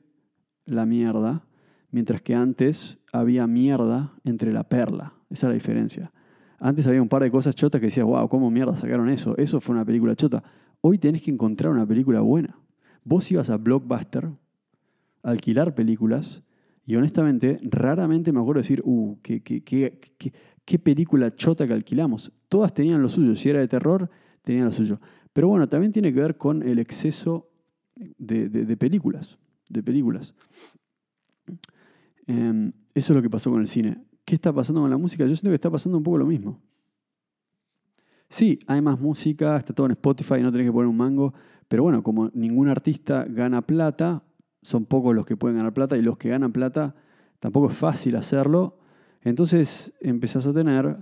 la 0.66 0.86
mierda, 0.86 1.46
mientras 1.92 2.22
que 2.22 2.36
antes 2.36 3.00
había 3.12 3.48
mierda 3.48 4.14
entre 4.24 4.54
la 4.54 4.64
perla. 4.64 5.14
Esa 5.30 5.48
es 5.48 5.50
la 5.50 5.54
diferencia. 5.54 6.12
Antes 6.60 6.88
había 6.88 7.02
un 7.02 7.10
par 7.10 7.24
de 7.24 7.32
cosas 7.32 7.56
chotas 7.56 7.80
que 7.80 7.88
decías, 7.88 8.06
wow, 8.06 8.28
¿cómo 8.28 8.52
mierda 8.52 8.76
sacaron 8.76 9.10
eso? 9.10 9.36
Eso 9.38 9.62
fue 9.62 9.76
una 9.76 9.86
película 9.86 10.16
chota. 10.16 10.44
Hoy 10.82 10.98
tenés 10.98 11.22
que 11.22 11.32
encontrar 11.32 11.72
una 11.72 11.86
película 11.86 12.22
buena. 12.22 12.58
Vos 13.04 13.32
ibas 13.32 13.50
a 13.50 13.58
Blockbuster 13.58 14.30
alquilar 15.24 15.76
películas 15.76 16.44
y 16.90 16.96
honestamente, 16.96 17.60
raramente 17.62 18.32
me 18.32 18.40
acuerdo 18.40 18.62
decir, 18.62 18.82
uh, 18.84 19.20
qué, 19.22 19.44
qué, 19.44 19.64
qué, 19.64 20.00
qué 20.66 20.80
película 20.80 21.36
chota 21.36 21.68
que 21.68 21.74
alquilamos. 21.74 22.32
Todas 22.48 22.74
tenían 22.74 23.00
lo 23.00 23.08
suyo. 23.10 23.36
Si 23.36 23.48
era 23.48 23.60
de 23.60 23.68
terror, 23.68 24.10
tenían 24.44 24.66
lo 24.66 24.72
suyo. 24.72 25.00
Pero 25.32 25.48
bueno, 25.48 25.70
también 25.70 25.92
tiene 25.92 26.12
que 26.12 26.20
ver 26.20 26.38
con 26.38 26.64
el 26.64 26.80
exceso 26.80 27.52
de, 27.96 28.76
películas. 28.76 29.38
De 29.70 29.84
películas. 29.84 30.34
Em, 32.26 32.72
eso 32.96 33.14
es 33.14 33.16
lo 33.16 33.22
que 33.22 33.30
pasó 33.30 33.52
con 33.52 33.62
el 33.62 33.68
cine. 33.68 34.04
¿Qué 34.26 34.36
está 34.36 34.52
pasando 34.52 34.82
con 34.82 34.90
la 34.90 34.98
música? 34.98 35.26
Yo 35.26 35.36
siento 35.36 35.50
que 35.50 35.56
está 35.56 35.70
pasando 35.70 35.98
un 35.98 36.04
poco 36.04 36.18
lo 36.18 36.26
mismo. 36.26 36.60
Sí, 38.30 38.60
hay 38.68 38.82
más 38.82 39.00
música, 39.00 39.58
está 39.58 39.74
todo 39.74 39.88
en 39.88 39.92
Spotify, 39.92 40.42
no 40.42 40.52
tenés 40.52 40.68
que 40.68 40.72
poner 40.72 40.88
un 40.88 40.98
mango, 40.98 41.34
pero 41.68 41.84
bueno, 41.84 42.04
como 42.04 42.30
ningún 42.34 42.68
artista 42.68 43.26
gana 43.28 43.62
plata, 43.62 44.24
son 44.62 44.86
pocos 44.86 45.16
los 45.16 45.26
que 45.26 45.38
pueden 45.38 45.58
ganar 45.58 45.74
plata 45.74 45.98
y 45.98 46.02
los 46.02 46.18
que 46.18 46.30
ganan 46.30 46.52
plata 46.52 46.96
tampoco 47.40 47.70
es 47.70 47.76
fácil 47.76 48.16
hacerlo, 48.16 48.78
entonces 49.22 49.94
empezás 50.02 50.48
a 50.48 50.54
tener 50.54 50.98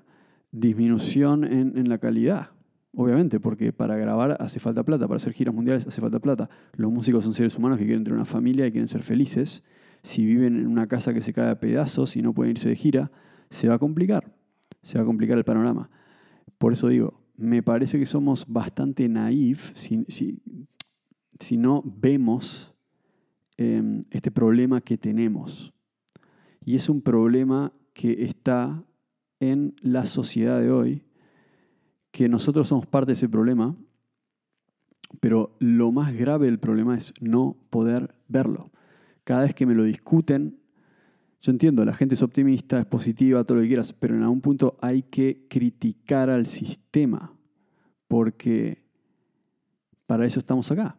disminución 0.51 1.43
en 1.43 1.89
la 1.89 1.97
calidad. 1.97 2.51
Obviamente, 2.99 3.39
porque 3.39 3.71
para 3.71 3.95
grabar 3.95 4.37
hace 4.39 4.59
falta 4.59 4.83
plata, 4.83 5.07
para 5.07 5.17
hacer 5.17 5.31
giras 5.31 5.53
mundiales 5.53 5.85
hace 5.85 6.01
falta 6.01 6.17
plata. 6.19 6.49
Los 6.73 6.91
músicos 6.91 7.23
son 7.23 7.35
seres 7.35 7.55
humanos 7.55 7.77
que 7.77 7.85
quieren 7.85 8.03
tener 8.03 8.15
una 8.15 8.25
familia 8.25 8.65
y 8.65 8.71
quieren 8.71 8.87
ser 8.87 9.03
felices. 9.03 9.63
Si 10.01 10.25
viven 10.25 10.55
en 10.55 10.65
una 10.65 10.87
casa 10.87 11.13
que 11.13 11.21
se 11.21 11.31
cae 11.31 11.51
a 11.51 11.59
pedazos 11.59 12.17
y 12.17 12.23
no 12.23 12.33
pueden 12.33 12.53
irse 12.53 12.69
de 12.69 12.75
gira, 12.75 13.11
se 13.51 13.67
va 13.67 13.75
a 13.75 13.77
complicar. 13.77 14.33
Se 14.81 14.97
va 14.97 15.03
a 15.03 15.05
complicar 15.05 15.37
el 15.37 15.43
panorama. 15.43 15.91
Por 16.57 16.73
eso 16.73 16.87
digo, 16.87 17.21
me 17.35 17.61
parece 17.61 17.99
que 17.99 18.07
somos 18.07 18.47
bastante 18.47 19.07
naif 19.07 19.71
si, 19.75 20.03
si, 20.09 21.57
no 21.57 21.83
vemos 21.85 22.73
em, 23.57 24.05
este 24.11 24.31
problema 24.31 24.81
que 24.81 24.97
tenemos. 24.97 25.73
Y 26.63 26.75
es 26.75 26.89
un 26.89 27.01
problema 27.01 27.73
que 27.93 28.23
está 28.25 28.83
en 29.39 29.75
la 29.81 30.05
sociedad 30.05 30.59
de 30.59 30.71
hoy 30.71 31.03
que 32.11 32.29
nosotros 32.29 32.67
somos 32.67 32.85
parte 32.87 33.07
de 33.07 33.13
ese 33.13 33.29
problema, 33.29 33.75
pero 35.19 35.55
lo 35.59 35.91
más 35.91 36.15
grave 36.15 36.47
del 36.47 36.59
problema 36.59 36.97
es 36.97 37.13
no 37.21 37.57
poder 37.69 38.15
verlo. 38.27 38.71
Cada 39.23 39.43
vez 39.43 39.53
que 39.53 39.65
me 39.65 39.75
lo 39.75 39.83
discuten, 39.83 40.59
yo 41.41 41.51
entiendo, 41.51 41.85
la 41.85 41.93
gente 41.93 42.15
es 42.15 42.23
optimista, 42.23 42.79
es 42.79 42.85
positiva, 42.85 43.43
todo 43.43 43.57
lo 43.57 43.61
que 43.61 43.67
quieras, 43.67 43.93
pero 43.93 44.15
en 44.15 44.23
algún 44.23 44.41
punto 44.41 44.77
hay 44.81 45.03
que 45.03 45.45
criticar 45.47 46.29
al 46.29 46.47
sistema, 46.47 47.33
porque 48.07 48.83
para 50.05 50.25
eso 50.25 50.39
estamos 50.39 50.71
acá. 50.71 50.97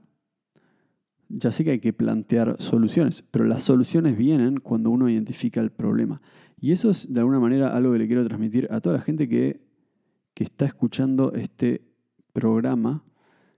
Ya 1.29 1.51
sé 1.51 1.65
que 1.65 1.73
hay 1.73 1.81
que 1.81 1.93
plantear 1.93 2.57
soluciones, 2.59 3.23
pero 3.31 3.45
las 3.45 3.63
soluciones 3.63 4.17
vienen 4.17 4.61
cuando 4.61 4.91
uno 4.91 5.09
identifica 5.09 5.61
el 5.61 5.71
problema. 5.71 6.23
Y 6.61 6.73
eso 6.73 6.91
es 6.91 7.13
de 7.13 7.21
alguna 7.21 7.39
manera 7.39 7.77
algo 7.77 7.93
que 7.93 7.99
le 7.99 8.07
quiero 8.07 8.25
transmitir 8.25 8.67
a 8.71 8.81
toda 8.81 8.97
la 8.97 9.03
gente 9.03 9.29
que 9.29 9.69
que 10.39 10.45
está 10.45 10.67
escuchando 10.67 11.33
este 11.33 11.83
programa, 12.33 13.03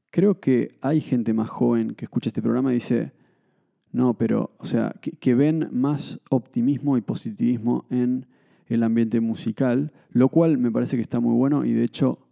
creo 0.09 0.41
que 0.41 0.79
hay 0.81 1.03
gente 1.03 1.35
más 1.35 1.51
joven 1.51 1.95
que 1.95 2.07
escucha 2.07 2.31
este 2.31 2.41
programa 2.41 2.71
y 2.71 2.77
dice, 2.77 3.13
no, 3.93 4.15
pero, 4.15 4.53
o 4.57 4.65
sea, 4.65 4.95
que, 5.03 5.35
ven 5.35 5.69
más 5.73 6.21
optimismo 6.31 6.97
y 6.97 7.03
positivismo 7.03 7.85
en 7.91 8.25
el 8.67 8.83
ambiente 8.83 9.21
musical, 9.21 9.93
lo 10.09 10.31
cual 10.31 10.57
me 10.57 10.71
parece 10.71 10.97
que 10.97 11.03
está 11.03 11.21
muy 11.21 11.35
bueno 11.35 11.67
y 11.67 11.75
de 11.75 11.85
hecho 11.85 12.27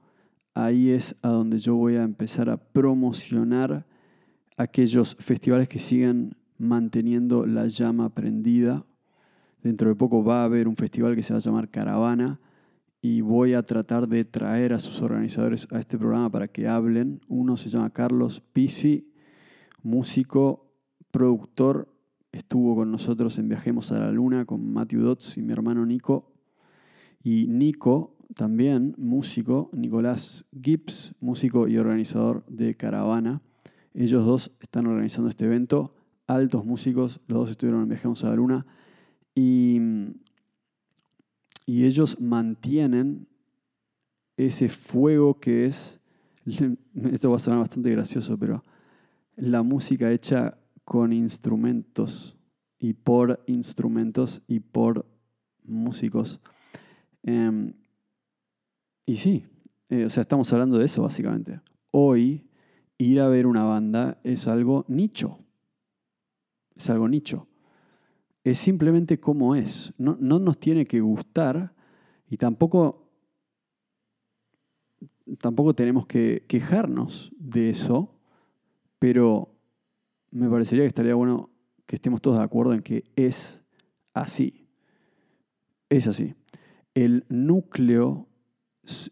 ahí 0.55 0.92
es 0.92 1.14
a 1.20 1.29
donde 1.29 1.59
yo 1.59 1.74
voy 1.74 1.96
a 1.96 2.03
empezar 2.03 2.48
a 2.48 2.57
promocionar 2.57 3.85
aquellos 4.58 5.16
festivales 5.18 5.68
que 5.68 5.78
sigan 5.78 6.36
manteniendo 6.58 7.46
la 7.46 7.68
llama 7.68 8.14
prendida. 8.14 8.84
Dentro 9.62 9.88
de 9.88 9.94
poco 9.94 10.22
va 10.22 10.42
a 10.42 10.44
haber 10.44 10.68
un 10.68 10.76
festival 10.76 11.14
que 11.14 11.22
se 11.22 11.32
va 11.32 11.38
a 11.38 11.42
llamar 11.42 11.70
Caravana, 11.70 12.40
y 13.00 13.20
voy 13.20 13.54
a 13.54 13.62
tratar 13.62 14.08
de 14.08 14.24
traer 14.24 14.72
a 14.72 14.78
sus 14.80 15.00
organizadores 15.02 15.68
a 15.70 15.78
este 15.78 15.96
programa 15.96 16.30
para 16.30 16.48
que 16.48 16.66
hablen. 16.66 17.20
Uno 17.28 17.56
se 17.56 17.70
llama 17.70 17.90
Carlos 17.90 18.42
Pisi, 18.52 19.12
músico, 19.82 20.72
productor, 21.12 21.94
estuvo 22.32 22.74
con 22.74 22.90
nosotros 22.90 23.38
en 23.38 23.48
Viajemos 23.48 23.92
a 23.92 24.00
la 24.00 24.10
Luna 24.10 24.44
con 24.44 24.72
Matthew 24.72 25.02
Dodds 25.02 25.36
y 25.38 25.42
mi 25.42 25.52
hermano 25.52 25.86
Nico. 25.86 26.32
Y 27.22 27.46
Nico, 27.46 28.16
también 28.34 28.94
músico, 28.98 29.70
Nicolás 29.72 30.44
Gibbs, 30.60 31.14
músico 31.20 31.68
y 31.68 31.78
organizador 31.78 32.44
de 32.46 32.74
Caravana. 32.74 33.42
Ellos 33.94 34.24
dos 34.24 34.53
están 34.61 34.87
organizando 34.87 35.29
este 35.29 35.44
evento, 35.44 35.94
altos 36.27 36.64
músicos, 36.64 37.20
los 37.27 37.40
dos 37.40 37.51
estuvieron 37.51 37.83
en 37.83 37.88
Viajemos 37.88 38.24
a 38.24 38.31
la 38.31 38.37
Luna. 38.37 38.66
Y 39.35 39.81
y 41.68 41.85
ellos 41.85 42.18
mantienen 42.18 43.29
ese 44.38 44.70
fuego 44.70 45.38
que 45.38 45.66
es, 45.66 46.01
esto 47.12 47.29
va 47.29 47.37
a 47.37 47.38
sonar 47.38 47.59
bastante 47.59 47.90
gracioso, 47.90 48.38
pero 48.38 48.64
la 49.37 49.62
música 49.62 50.11
hecha 50.11 50.57
con 50.83 51.12
instrumentos 51.12 52.38
y 52.79 52.94
por 52.94 53.44
instrumentos 53.46 54.40
y 54.48 54.61
por 54.61 55.05
músicos. 55.62 56.40
Em, 57.22 57.74
y 59.05 59.16
sí, 59.16 59.44
eh, 59.90 60.07
o 60.07 60.11
sea, 60.11 60.22
estamos 60.22 60.51
hablando 60.55 60.79
de 60.79 60.87
eso 60.87 61.03
básicamente. 61.03 61.61
Hoy 61.90 62.47
ir 62.98 63.20
a 63.20 63.28
ver 63.28 63.46
una 63.46 63.64
banda 63.64 64.20
es 64.24 64.48
algo 64.48 64.84
nicho. 64.88 65.38
Es 66.74 66.90
algo 66.90 67.08
nicho. 67.08 67.48
Es 68.44 68.58
simplemente 68.58 69.18
como 69.20 69.54
es. 69.54 69.94
No, 69.98 70.16
no 70.20 70.38
nos 70.38 70.58
tiene 70.58 70.84
que 70.84 71.00
gustar 71.00 71.74
y 72.28 72.37
tampoco, 72.37 73.11
tampoco 75.40 75.74
tenemos 75.74 76.06
que 76.06 76.44
quejarnos 76.48 77.32
de 77.38 77.70
eso, 77.70 78.20
pero 78.98 79.54
me 80.30 80.48
parecería 80.48 80.84
que 80.84 80.88
estaría 80.88 81.14
bueno 81.14 81.50
que 81.87 81.96
estemos 81.96 82.20
todos 82.20 82.37
de 82.37 82.44
acuerdo 82.44 82.74
en 82.74 82.82
que 82.82 83.04
es 83.16 83.62
así. 84.12 84.66
Es 85.88 86.06
así. 86.06 86.34
El 86.94 87.24
núcleo 87.28 88.28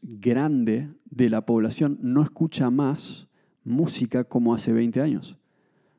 grande 0.03 0.91
de 1.05 1.31
la 1.31 1.47
población 1.47 1.99
no 2.03 2.23
escucha 2.23 2.71
más 2.71 3.26
música 3.67 4.25
como 4.25 4.55
hace 4.55 4.73
20 4.73 5.01
años. 5.01 5.37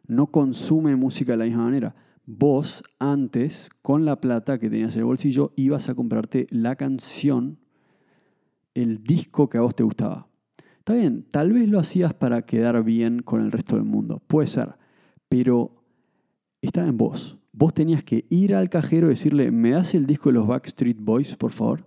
No 0.08 0.28
consume 0.28 0.96
música 0.96 1.34
de 1.34 1.38
la 1.38 1.46
misma 1.46 1.66
manera. 1.66 1.96
Vos 2.26 2.84
antes, 3.00 3.70
con 3.82 4.06
la 4.06 4.20
plata 4.20 4.58
que 4.58 4.70
tenías 4.70 4.96
en 4.96 5.02
el 5.02 5.06
bolsillo, 5.06 5.54
ibas 5.56 5.90
a 5.90 5.96
comprarte 5.96 6.48
la 6.50 6.76
canción, 6.76 7.60
el 8.74 9.04
disco 9.04 9.50
que 9.50 9.58
a 9.58 9.62
vos 9.62 9.76
te 9.76 9.84
gustaba. 9.84 10.28
Está 10.80 10.94
bien, 10.94 11.26
tal 11.30 11.52
vez 11.52 11.68
lo 11.68 11.80
hacías 11.80 12.14
para 12.14 12.44
quedar 12.44 12.84
bien 12.84 13.22
con 13.22 13.42
el 13.42 13.52
resto 13.52 13.76
del 13.76 13.84
mundo, 13.84 14.22
puede 14.26 14.48
ser, 14.48 14.76
pero 15.28 15.84
estaba 16.62 16.88
en 16.88 16.98
vos. 16.98 17.38
Vos 17.52 17.74
tenías 17.74 18.04
que 18.04 18.26
ir 18.30 18.56
al 18.56 18.70
cajero 18.70 19.08
y 19.08 19.12
decirle, 19.12 19.52
¿me 19.52 19.72
das 19.72 19.96
el 19.96 20.06
disco 20.06 20.30
de 20.30 20.34
los 20.34 20.48
Backstreet 20.48 21.00
Boys, 21.00 21.36
por 21.36 21.52
favor? 21.52 21.86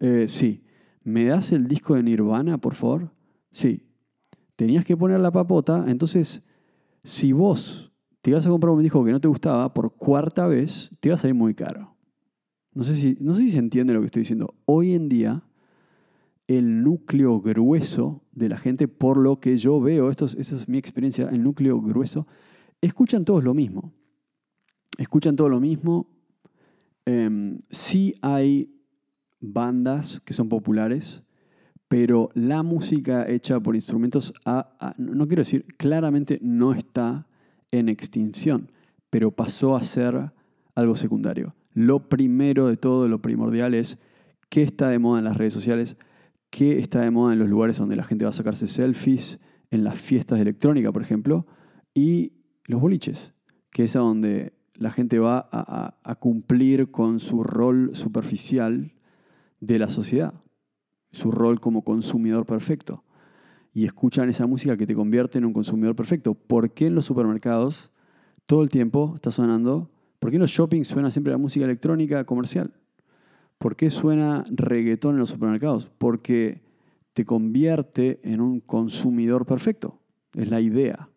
Eh, 0.00 0.26
sí. 0.28 0.62
¿Me 1.04 1.24
das 1.24 1.52
el 1.52 1.68
disco 1.68 1.94
de 1.94 2.02
Nirvana, 2.02 2.58
por 2.58 2.74
favor? 2.74 3.12
Sí. 3.50 3.87
Tenías 4.58 4.84
que 4.84 4.96
poner 4.96 5.20
la 5.20 5.30
papota, 5.30 5.84
entonces, 5.86 6.42
si 7.04 7.30
vos 7.30 7.92
te 8.22 8.30
ibas 8.30 8.44
a 8.44 8.50
comprar 8.50 8.72
un 8.72 8.82
disco 8.82 9.04
que 9.04 9.12
no 9.12 9.20
te 9.20 9.28
gustaba 9.28 9.72
por 9.72 9.94
cuarta 9.94 10.48
vez, 10.48 10.90
te 10.98 11.10
iba 11.10 11.14
a 11.14 11.16
salir 11.16 11.36
muy 11.36 11.54
caro. 11.54 11.94
No 12.74 12.82
sé 12.82 12.96
si, 12.96 13.16
no 13.20 13.34
sé 13.34 13.42
si 13.42 13.50
se 13.50 13.58
entiende 13.60 13.92
lo 13.92 14.00
que 14.00 14.06
estoy 14.06 14.22
diciendo. 14.22 14.56
Hoy 14.64 14.94
en 14.94 15.08
día, 15.08 15.44
el 16.48 16.82
núcleo 16.82 17.40
grueso 17.40 18.24
de 18.32 18.48
la 18.48 18.58
gente, 18.58 18.88
por 18.88 19.16
lo 19.16 19.38
que 19.38 19.56
yo 19.56 19.80
veo, 19.80 20.10
esto 20.10 20.24
es, 20.24 20.68
mi 20.68 20.76
experiencia, 20.76 21.28
el 21.28 21.44
núcleo 21.44 21.80
grueso, 21.80 22.26
escuchan 22.80 23.24
todos 23.24 23.44
lo 23.44 23.54
mismo. 23.54 23.92
Escuchan 24.98 25.36
todo 25.36 25.48
lo 25.48 25.60
mismo. 25.60 26.08
Em, 27.06 27.60
sí 27.70 28.12
hay 28.22 28.74
bandas 29.38 30.20
que 30.24 30.32
son 30.32 30.48
populares, 30.48 31.22
pero 31.88 32.28
la 32.34 32.62
música 32.62 33.26
hecha 33.26 33.58
por 33.60 33.74
instrumentos, 33.74 34.34
no 34.98 35.26
quiero 35.26 35.40
decir, 35.40 35.64
claramente 35.78 36.38
no 36.42 36.74
está 36.74 37.26
en 37.70 37.88
extinción, 37.88 38.70
pero 39.10 39.30
pasó 39.30 39.74
a 39.74 39.82
ser 39.82 40.32
algo 40.74 40.96
secundario. 40.96 41.54
Lo 41.72 42.08
primero 42.08 42.66
de 42.66 42.76
todo, 42.76 43.08
lo 43.08 43.22
primordial 43.22 43.74
es 43.74 43.98
qué 44.50 44.62
está 44.62 44.90
de 44.90 44.98
moda 44.98 45.18
en 45.18 45.24
las 45.24 45.36
redes 45.38 45.54
sociales, 45.54 45.96
qué 46.50 46.78
está 46.78 47.00
de 47.00 47.10
moda 47.10 47.32
en 47.32 47.38
los 47.38 47.48
lugares 47.48 47.78
donde 47.78 47.96
la 47.96 48.04
gente 48.04 48.24
va 48.24 48.30
a 48.30 48.34
sacarse 48.34 48.66
selfies, 48.66 49.38
en 49.70 49.84
las 49.84 49.98
fiestas 49.98 50.38
de 50.38 50.42
electrónica, 50.42 50.92
por 50.92 51.02
ejemplo, 51.02 51.46
y 51.94 52.32
los 52.66 52.80
boliches, 52.80 53.32
que 53.70 53.84
es 53.84 53.96
a 53.96 54.00
donde 54.00 54.54
la 54.74 54.90
gente 54.90 55.18
va 55.18 55.48
a 55.50 56.14
cumplir 56.16 56.90
con 56.90 57.20
su 57.20 57.42
rol 57.42 57.90
superficial 57.94 58.92
de 59.60 59.78
la 59.78 59.88
sociedad, 59.88 60.34
su 61.10 61.30
rol 61.30 61.60
como 61.60 61.82
consumidor 61.82 62.46
perfecto. 62.46 63.04
Y 63.72 63.84
escuchan 63.84 64.28
esa 64.28 64.46
música 64.46 64.76
que 64.76 64.86
te 64.86 64.94
convierte 64.94 65.38
en 65.38 65.44
un 65.44 65.52
consumidor 65.52 65.94
perfecto. 65.94 66.34
¿Por 66.34 66.70
qué 66.72 66.86
en 66.86 66.94
los 66.94 67.04
supermercados 67.04 67.92
todo 68.46 68.62
el 68.62 68.70
tiempo 68.70 69.12
está 69.14 69.30
sonando? 69.30 69.90
¿Por 70.18 70.30
qué 70.30 70.36
en 70.36 70.42
los 70.42 70.50
shoppings 70.50 70.88
suena 70.88 71.10
siempre 71.10 71.32
la 71.32 71.38
música 71.38 71.64
electrónica 71.64 72.24
comercial? 72.24 72.72
¿Por 73.58 73.76
qué 73.76 73.90
suena 73.90 74.44
reggaetón 74.48 75.14
en 75.14 75.20
los 75.20 75.30
supermercados? 75.30 75.90
Porque 75.98 76.62
te 77.12 77.24
convierte 77.24 78.20
en 78.22 78.40
un 78.40 78.60
consumidor 78.60 79.46
perfecto. 79.46 80.00
Es 80.34 80.50
la 80.50 80.60
idea. 80.60 81.08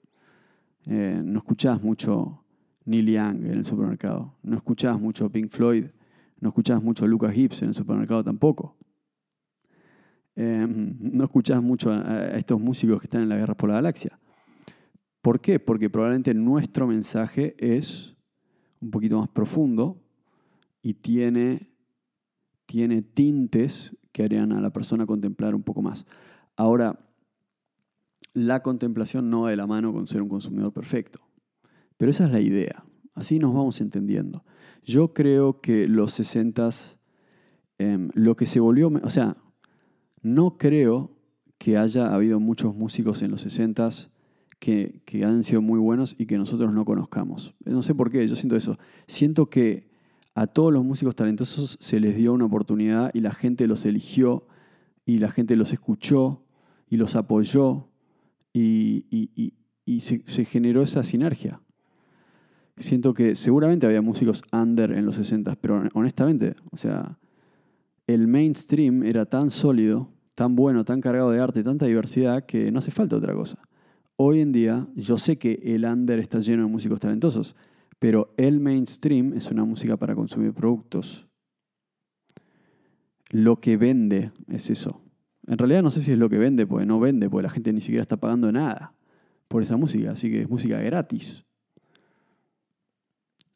Eh, 0.88 1.22
no 1.24 1.40
escuchás 1.40 1.82
mucho 1.82 2.44
Neil 2.86 3.08
Young 3.08 3.46
en 3.46 3.52
el 3.52 3.66
supermercado. 3.66 4.36
No 4.44 4.58
escuchás 4.58 5.00
mucho 5.00 5.30
Pink 5.30 5.52
Floyd 5.52 5.86
no 6.42 6.50
escuchás 6.50 6.82
mucho 6.82 7.08
Lucas 7.08 7.34
Gibbs 7.34 7.62
en 7.62 7.70
el 7.70 7.76
supermercado 7.76 8.24
tampoco. 8.24 8.76
Em, 10.36 10.96
no 11.00 11.24
escuchás 11.24 11.62
mucho 11.62 11.92
a, 11.92 12.38
estos 12.38 12.60
músicos 12.60 13.00
que 13.00 13.06
están 13.06 13.22
en 13.22 13.30
la 13.30 13.38
guerra 13.38 13.56
por 13.56 13.70
la 13.70 13.76
galaxia. 13.76 14.20
¿Por 15.22 15.40
qué? 15.40 15.60
Porque 15.60 15.90
probablemente 15.90 16.34
nuestro 16.34 16.88
mensaje 16.88 17.56
es 17.60 18.16
un 18.80 18.90
poquito 18.90 19.20
más 19.20 19.30
profundo 19.30 20.02
y 20.82 20.96
tiene, 20.96 21.70
tiene 22.66 23.04
tintes 23.04 23.96
que 24.12 24.24
harían 24.24 24.52
a 24.52 24.62
la 24.62 24.72
persona 24.72 25.06
contemplar 25.06 25.54
un 25.54 25.62
poco 25.62 25.82
más. 25.82 26.06
Ahora, 26.56 27.00
la 28.34 28.64
contemplación 28.64 29.30
no 29.30 29.42
va 29.42 29.52
de 29.52 29.58
la 29.58 29.68
mano 29.68 29.94
con 29.94 30.08
ser 30.08 30.22
un 30.22 30.30
consumidor 30.30 30.74
perfecto, 30.74 31.20
pero 31.98 32.10
esa 32.10 32.26
es 32.26 32.32
la 32.32 32.40
idea. 32.40 32.84
Así 33.14 33.38
nos 33.38 33.54
vamos 33.54 33.80
entendiendo. 33.82 34.44
Yo 34.84 35.14
creo 35.14 35.62
que 35.62 35.88
los 35.88 36.14
60 36.14 36.70
em, 37.78 38.10
lo 38.14 38.36
que 38.36 38.46
se 38.46 38.60
volvió, 38.60 38.88
o 38.88 39.10
sea, 39.10 39.38
no 40.22 40.58
creo 40.58 41.12
que 41.58 41.78
haya 41.78 42.14
habido 42.14 42.40
muchos 42.40 42.76
músicos 42.76 43.22
en 43.22 43.32
los 43.32 43.42
60 43.42 43.90
que, 44.60 45.02
han 45.24 45.44
sido 45.44 45.62
muy 45.62 45.80
buenos 45.80 46.16
y 46.18 46.28
que 46.28 46.38
nosotros 46.38 46.72
no 46.72 46.86
conozcamos. 46.86 47.56
No 47.66 47.82
sé 47.82 47.96
por 47.96 48.12
qué, 48.12 48.28
yo 48.28 48.36
siento 48.36 48.56
eso. 48.56 48.78
Siento 49.08 49.50
que 49.50 49.90
a 50.36 50.48
todos 50.48 50.72
los 50.72 50.84
músicos 50.84 51.16
talentosos 51.16 51.78
se 51.82 52.00
les 52.00 52.16
dio 52.16 52.34
una 52.34 52.46
oportunidad 52.46 53.12
y 53.14 53.22
la 53.22 53.32
gente 53.32 53.68
los 53.68 53.86
eligió 53.86 54.48
y 55.06 55.18
la 55.18 55.32
gente 55.32 55.56
los 55.56 55.74
escuchó 55.74 56.44
y 56.90 56.98
los 56.98 57.16
apoyó 57.16 57.90
y, 58.54 59.54
se, 60.00 60.46
generó 60.46 60.84
esa 60.84 61.04
sinergia 61.04 61.62
siento 62.78 63.14
que 63.14 63.36
seguramente 63.36 63.86
había 63.86 64.02
músicos 64.02 64.44
under 64.52 64.92
en 64.92 65.06
los 65.06 65.16
60, 65.16 65.56
pero 65.58 65.84
honestamente, 65.94 66.56
o 66.72 66.78
sea, 66.78 67.20
el 68.14 68.28
mainstream 68.28 69.04
era 69.04 69.26
tan 69.26 69.50
sólido, 69.50 70.10
tan 70.36 70.56
bueno, 70.56 70.86
tan 70.86 71.02
cargado 71.02 71.32
de 71.32 71.40
arte, 71.40 71.64
tanta 71.64 71.86
diversidad, 71.86 72.46
que 72.46 72.72
no 72.72 72.80
hace 72.80 72.92
falta 72.92 73.16
otra 73.16 73.34
cosa. 73.34 73.60
Hoy 74.16 74.42
en 74.42 74.52
día, 74.52 74.88
yo 74.96 75.18
sé 75.18 75.38
que 75.38 75.60
el 75.64 75.86
under 75.86 76.20
está 76.20 76.40
lleno 76.40 76.64
de 76.64 76.70
músicos 76.70 77.00
talentosos, 77.00 77.56
pero 78.00 78.34
el 78.38 78.60
mainstream 78.60 79.34
es 79.34 79.50
una 79.52 79.66
música 79.66 79.98
para 79.98 80.16
consumir 80.16 80.54
productos. 80.54 81.28
Lo 83.32 83.60
que 83.60 83.78
vende 83.78 84.32
es 84.48 84.70
eso. 84.70 85.02
En 85.48 85.58
realidad 85.58 85.82
no 85.82 85.90
sé 85.90 86.04
si 86.04 86.12
es 86.12 86.18
lo 86.18 86.30
que 86.30 86.38
vende, 86.38 86.68
porque 86.68 86.86
no 86.86 87.00
vende, 87.00 87.30
porque 87.30 87.44
la 87.44 87.50
gente 87.50 87.74
ni 87.74 87.82
siquiera 87.82 88.02
está 88.02 88.18
pagando 88.18 88.52
nada 88.52 88.94
por 89.48 89.62
esa 89.62 89.78
música, 89.78 90.12
así 90.12 90.30
que 90.30 90.42
es 90.42 90.50
música 90.50 90.80
gratis 90.80 91.44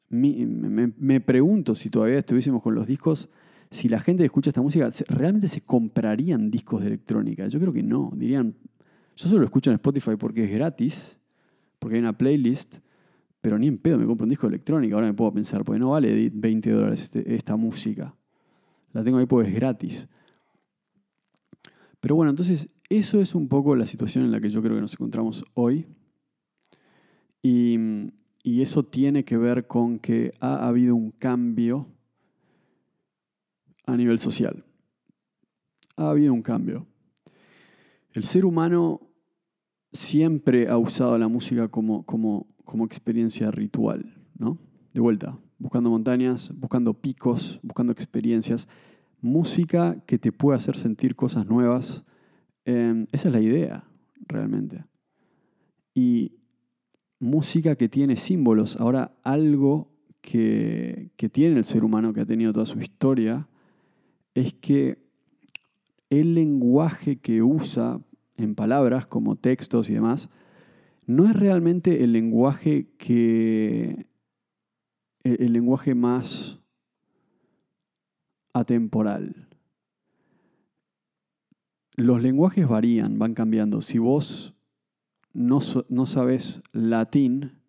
me, 0.10 1.22
pregunto 1.22 1.76
si 1.76 1.89
todavía 1.89 2.20
estuviésemos 2.20 2.62
con 2.62 2.76
los 2.76 2.88
discos, 2.88 3.30
si 3.76 3.90
la 3.90 4.00
gente 4.00 4.24
escucha 4.24 4.50
esta 4.50 4.62
música, 4.62 4.90
¿realmente 5.10 5.50
se 5.50 5.62
comprarían 5.62 6.50
discos 6.50 6.80
de 6.82 6.88
electrónica? 6.88 7.48
Yo 7.48 7.60
creo 7.60 7.74
que 7.74 7.84
no. 7.84 8.12
Dirían, 8.16 8.56
yo 9.18 9.28
solo 9.28 9.40
lo 9.40 9.46
escucho 9.46 9.70
en 9.70 9.76
Spotify 9.76 10.16
porque 10.18 10.46
es 10.46 10.52
gratis, 10.52 11.20
porque 11.78 11.96
hay 11.96 12.02
una 12.02 12.18
playlist, 12.18 12.78
pero 13.42 13.60
ni 13.60 13.68
en 13.68 13.78
pedo 13.78 13.98
me 13.98 14.06
compro 14.06 14.24
un 14.24 14.30
disco 14.30 14.50
de. 14.50 14.62
Ahora 14.94 15.08
me 15.08 15.14
puedo 15.14 15.34
pensar, 15.34 15.66
porque 15.66 15.78
no 15.78 15.90
vale 15.90 16.32
20 16.34 16.72
dólares 16.72 17.04
este, 17.04 17.36
esta 17.36 17.58
música. 17.58 18.16
La 18.94 19.04
tengo 19.04 19.18
ahí 19.18 19.26
porque 19.26 19.50
es 19.50 19.56
gratis. 19.56 20.08
Pero 22.00 22.16
bueno, 22.16 22.30
entonces 22.30 22.70
eso 22.90 23.20
es 23.20 23.36
un 23.36 23.50
poco 23.50 23.76
la 23.76 23.86
situación 23.86 24.24
en 24.24 24.32
la 24.32 24.40
que 24.40 24.50
yo 24.50 24.62
creo 24.62 24.76
que 24.76 24.82
nos 24.82 24.94
encontramos 24.94 25.44
hoy. 25.54 25.86
Y 27.42 28.62
eso 28.62 28.84
tiene 28.84 29.26
que 29.26 29.38
ver 29.38 29.68
con 29.68 30.00
que 30.00 30.34
ha 30.40 30.66
habido 30.66 30.96
un 30.96 31.12
cambio 31.12 31.95
a 33.86 33.95
nivel 33.95 34.19
social. 34.19 34.63
Ha 35.98 36.10
habido 36.10 36.34
un 36.34 36.41
cambio. 36.41 36.88
El 38.13 38.24
ser 38.24 38.45
humano 38.45 39.02
siempre 39.91 40.69
ha 40.69 40.78
usado 40.78 41.17
la 41.17 41.28
música 41.28 41.67
como, 41.67 42.06
como, 42.06 42.48
como 42.63 42.86
experiencia 42.86 43.52
ritual, 43.52 44.13
¿no? 44.38 44.58
De 44.93 45.02
vuelta, 45.02 45.38
buscando 45.58 45.89
montañas, 45.89 46.52
buscando 46.56 46.93
picos, 46.93 47.60
buscando 47.63 47.91
experiencias. 47.91 48.67
Música 49.21 50.04
que 50.06 50.17
te 50.17 50.32
puede 50.32 50.58
hacer 50.58 50.78
sentir 50.78 51.15
cosas 51.15 51.45
nuevas. 51.45 52.04
Em, 52.65 53.08
esa 53.12 53.30
es 53.30 53.34
la 53.34 53.41
idea, 53.41 53.84
realmente. 54.28 54.86
Y 55.93 56.34
música 57.19 57.76
que 57.76 57.89
tiene 57.89 58.17
símbolos. 58.17 58.78
Ahora, 58.78 59.15
algo 59.24 59.91
que, 60.21 61.12
que 61.15 61.30
tiene 61.30 61.58
el 61.58 61.65
ser 61.65 61.84
humano, 61.84 62.13
que 62.13 62.21
ha 62.21 62.26
tenido 62.26 62.54
toda 62.54 62.65
su 62.65 62.80
historia, 62.80 63.48
es 64.36 64.54
que 64.54 65.00
el 66.10 66.36
lenguaje 66.36 67.17
que 67.17 67.41
usa 67.41 68.00
en 68.38 68.54
palabras 68.54 69.08
como 69.08 69.38
textos 69.38 69.89
y 69.89 69.93
demás, 69.93 70.30
no 71.08 71.26
es 71.26 71.36
realmente 71.36 72.04
el 72.04 72.13
lenguaje 72.13 72.88
que. 72.98 74.08
el 75.24 75.54
lenguaje 75.54 75.95
más 75.95 76.60
atemporal. 78.54 79.48
Los 81.95 82.21
lenguajes 82.21 82.67
varían, 82.67 83.17
van 83.17 83.34
cambiando. 83.34 83.82
Si 83.82 83.98
vos 84.00 84.54
no, 85.34 85.60
no 85.89 86.06
sabes 86.06 86.62
latín, 86.74 87.62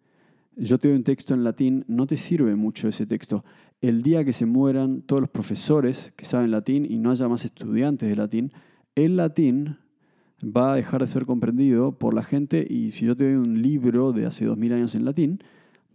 yo 0.56 0.78
te 0.78 0.88
doy 0.88 0.96
un 0.96 1.04
texto 1.04 1.34
en 1.34 1.44
latín, 1.44 1.84
no 1.86 2.06
te 2.06 2.16
sirve 2.16 2.56
mucho 2.56 2.88
ese 2.88 3.06
texto. 3.06 3.44
El 3.80 4.02
día 4.02 4.24
que 4.24 4.32
se 4.32 4.46
mueran 4.46 5.02
todos 5.02 5.20
los 5.20 5.30
profesores 5.30 6.12
que 6.16 6.24
saben 6.24 6.50
latín 6.50 6.86
y 6.88 6.98
no 6.98 7.10
haya 7.10 7.28
más 7.28 7.44
estudiantes 7.44 8.08
de 8.08 8.16
latín, 8.16 8.52
el 8.94 9.16
latín 9.16 9.78
va 10.42 10.72
a 10.72 10.76
dejar 10.76 11.00
de 11.00 11.06
ser 11.06 11.26
comprendido 11.26 11.98
por 11.98 12.14
la 12.14 12.22
gente 12.22 12.66
y 12.68 12.90
si 12.90 13.06
yo 13.06 13.16
te 13.16 13.24
doy 13.24 13.34
un 13.34 13.62
libro 13.62 14.12
de 14.12 14.26
hace 14.26 14.44
dos 14.44 14.56
mil 14.56 14.72
años 14.72 14.94
en 14.94 15.04
latín, 15.04 15.40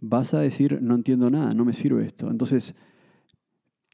vas 0.00 0.34
a 0.34 0.40
decir, 0.40 0.80
no 0.82 0.94
entiendo 0.94 1.30
nada, 1.30 1.54
no 1.54 1.64
me 1.64 1.72
sirve 1.72 2.04
esto. 2.04 2.30
Entonces, 2.30 2.74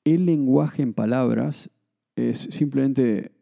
el 0.05 0.27
lenguaje 0.27 0.83
en 0.83 0.95
palabras 0.95 1.71
es 2.17 2.39
simplemente, 2.51 3.33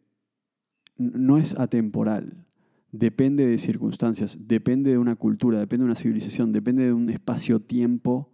no 0.97 1.39
es 1.39 1.57
atemporal, 1.59 2.45
depende 2.91 3.47
de 3.47 3.59
circunstancias, 3.59 4.39
depende 4.49 4.91
de 4.91 4.99
una 4.99 5.17
cultura, 5.17 5.59
depende 5.59 5.83
de 5.83 5.87
una 5.87 5.95
civilización, 5.95 6.53
depende 6.53 6.85
de 6.85 6.93
un 6.93 7.09
espacio-tiempo 7.09 8.31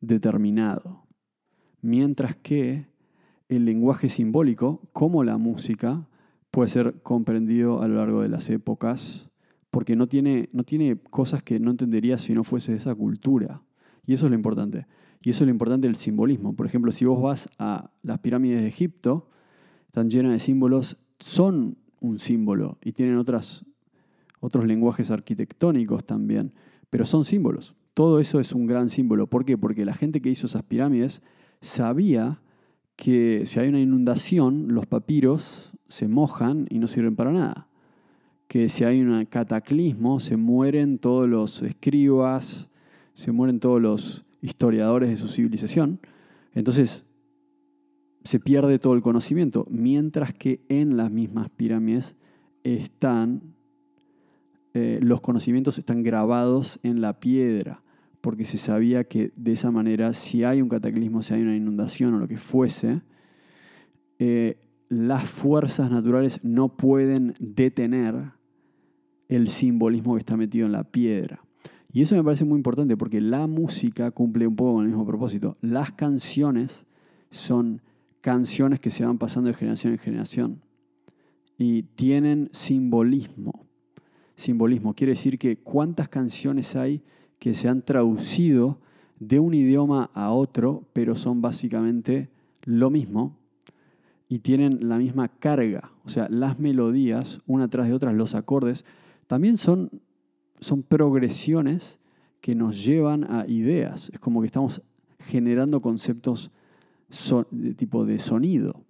determinado. 0.00 1.06
Mientras 1.82 2.36
que 2.36 2.86
el 3.48 3.64
lenguaje 3.64 4.08
simbólico, 4.08 4.82
como 4.92 5.24
la 5.24 5.36
música, 5.36 6.06
puede 6.50 6.68
ser 6.68 7.02
comprendido 7.02 7.82
a 7.82 7.88
lo 7.88 7.96
largo 7.96 8.22
de 8.22 8.28
las 8.28 8.48
épocas, 8.50 9.30
porque 9.70 9.96
no 9.96 10.08
tiene, 10.08 10.48
no 10.52 10.64
tiene 10.64 10.98
cosas 10.98 11.42
que 11.42 11.60
no 11.60 11.70
entenderías 11.70 12.20
si 12.20 12.34
no 12.34 12.44
fuese 12.44 12.72
de 12.72 12.78
esa 12.78 12.94
cultura. 12.94 13.62
Y 14.06 14.14
eso 14.14 14.26
es 14.26 14.30
lo 14.30 14.36
importante. 14.36 14.86
Y 15.22 15.30
eso 15.30 15.44
es 15.44 15.48
lo 15.48 15.52
importante 15.52 15.86
del 15.86 15.96
simbolismo. 15.96 16.54
Por 16.54 16.66
ejemplo, 16.66 16.92
si 16.92 17.04
vos 17.04 17.22
vas 17.22 17.48
a 17.58 17.90
las 18.02 18.18
pirámides 18.20 18.60
de 18.60 18.68
Egipto, 18.68 19.28
están 19.86 20.10
llenas 20.10 20.32
de 20.32 20.38
símbolos, 20.38 20.96
son 21.18 21.76
un 22.00 22.18
símbolo 22.18 22.78
y 22.82 22.92
tienen 22.92 23.16
otras, 23.16 23.64
otros 24.40 24.64
lenguajes 24.64 25.10
arquitectónicos 25.10 26.04
también, 26.04 26.54
pero 26.88 27.04
son 27.04 27.24
símbolos. 27.24 27.74
Todo 28.00 28.18
eso 28.18 28.40
es 28.40 28.54
un 28.54 28.66
gran 28.66 28.88
símbolo. 28.88 29.26
¿Por 29.26 29.44
qué? 29.44 29.58
Porque 29.58 29.84
la 29.84 29.92
gente 29.92 30.22
que 30.22 30.30
hizo 30.30 30.46
esas 30.46 30.62
pirámides 30.62 31.20
sabía 31.60 32.40
que 32.96 33.44
si 33.44 33.60
hay 33.60 33.68
una 33.68 33.78
inundación, 33.78 34.68
los 34.72 34.86
papiros 34.86 35.76
se 35.86 36.08
mojan 36.08 36.66
y 36.70 36.78
no 36.78 36.86
sirven 36.86 37.14
para 37.14 37.30
nada. 37.30 37.68
Que 38.48 38.70
si 38.70 38.84
hay 38.84 39.02
un 39.02 39.26
cataclismo, 39.26 40.18
se 40.18 40.38
mueren 40.38 40.96
todos 40.96 41.28
los 41.28 41.60
escribas, 41.60 42.70
se 43.12 43.32
mueren 43.32 43.60
todos 43.60 43.82
los 43.82 44.24
historiadores 44.40 45.10
de 45.10 45.18
su 45.18 45.28
civilización. 45.28 46.00
Entonces, 46.54 47.04
se 48.24 48.40
pierde 48.40 48.78
todo 48.78 48.94
el 48.94 49.02
conocimiento, 49.02 49.66
mientras 49.68 50.32
que 50.32 50.62
en 50.70 50.96
las 50.96 51.10
mismas 51.10 51.50
pirámides 51.50 52.16
están, 52.64 53.42
eh, 54.72 55.00
los 55.02 55.20
conocimientos 55.20 55.78
están 55.78 56.02
grabados 56.02 56.80
en 56.82 57.02
la 57.02 57.20
piedra 57.20 57.82
porque 58.20 58.44
se 58.44 58.58
sabía 58.58 59.04
que 59.04 59.32
de 59.36 59.52
esa 59.52 59.70
manera, 59.70 60.12
si 60.12 60.44
hay 60.44 60.60
un 60.62 60.68
cataclismo, 60.68 61.22
si 61.22 61.34
hay 61.34 61.42
una 61.42 61.56
inundación 61.56 62.14
o 62.14 62.18
lo 62.18 62.28
que 62.28 62.36
fuese, 62.36 63.00
eh, 64.18 64.58
las 64.88 65.28
fuerzas 65.28 65.90
naturales 65.90 66.40
no 66.42 66.76
pueden 66.76 67.34
detener 67.38 68.32
el 69.28 69.48
simbolismo 69.48 70.14
que 70.14 70.20
está 70.20 70.36
metido 70.36 70.66
en 70.66 70.72
la 70.72 70.84
piedra. 70.84 71.44
Y 71.92 72.02
eso 72.02 72.14
me 72.16 72.22
parece 72.22 72.44
muy 72.44 72.56
importante 72.56 72.96
porque 72.96 73.20
la 73.20 73.46
música 73.46 74.10
cumple 74.10 74.46
un 74.46 74.56
poco 74.56 74.74
con 74.74 74.84
el 74.84 74.88
mismo 74.88 75.06
propósito. 75.06 75.56
Las 75.60 75.92
canciones 75.92 76.84
son 77.30 77.80
canciones 78.20 78.80
que 78.80 78.90
se 78.90 79.04
van 79.04 79.18
pasando 79.18 79.48
de 79.48 79.54
generación 79.54 79.92
en 79.94 79.98
generación 79.98 80.62
y 81.56 81.82
tienen 81.82 82.48
simbolismo. 82.52 83.66
Simbolismo 84.36 84.94
quiere 84.94 85.12
decir 85.12 85.38
que 85.38 85.56
cuántas 85.56 86.08
canciones 86.08 86.76
hay 86.76 87.02
que 87.40 87.54
se 87.54 87.68
han 87.68 87.82
traducido 87.82 88.78
de 89.18 89.40
un 89.40 89.54
idioma 89.54 90.10
a 90.14 90.30
otro, 90.30 90.84
pero 90.92 91.16
son 91.16 91.42
básicamente 91.42 92.28
lo 92.64 92.90
mismo 92.90 93.36
y 94.28 94.38
tienen 94.38 94.88
la 94.88 94.98
misma 94.98 95.28
carga. 95.28 95.90
O 96.04 96.08
sea, 96.08 96.28
las 96.28 96.60
melodías, 96.60 97.40
una 97.46 97.66
tras 97.68 97.88
de 97.88 97.94
otra, 97.94 98.12
los 98.12 98.36
acordes, 98.36 98.84
también 99.26 99.56
son, 99.56 99.90
son 100.60 100.82
progresiones 100.82 101.98
que 102.40 102.54
nos 102.54 102.84
llevan 102.84 103.24
a 103.24 103.46
ideas. 103.48 104.10
Es 104.12 104.20
como 104.20 104.40
que 104.40 104.46
estamos 104.46 104.82
generando 105.18 105.80
conceptos 105.80 106.50
de 107.50 107.74
tipo 107.74 108.04
de 108.04 108.18
sonido. 108.18 108.84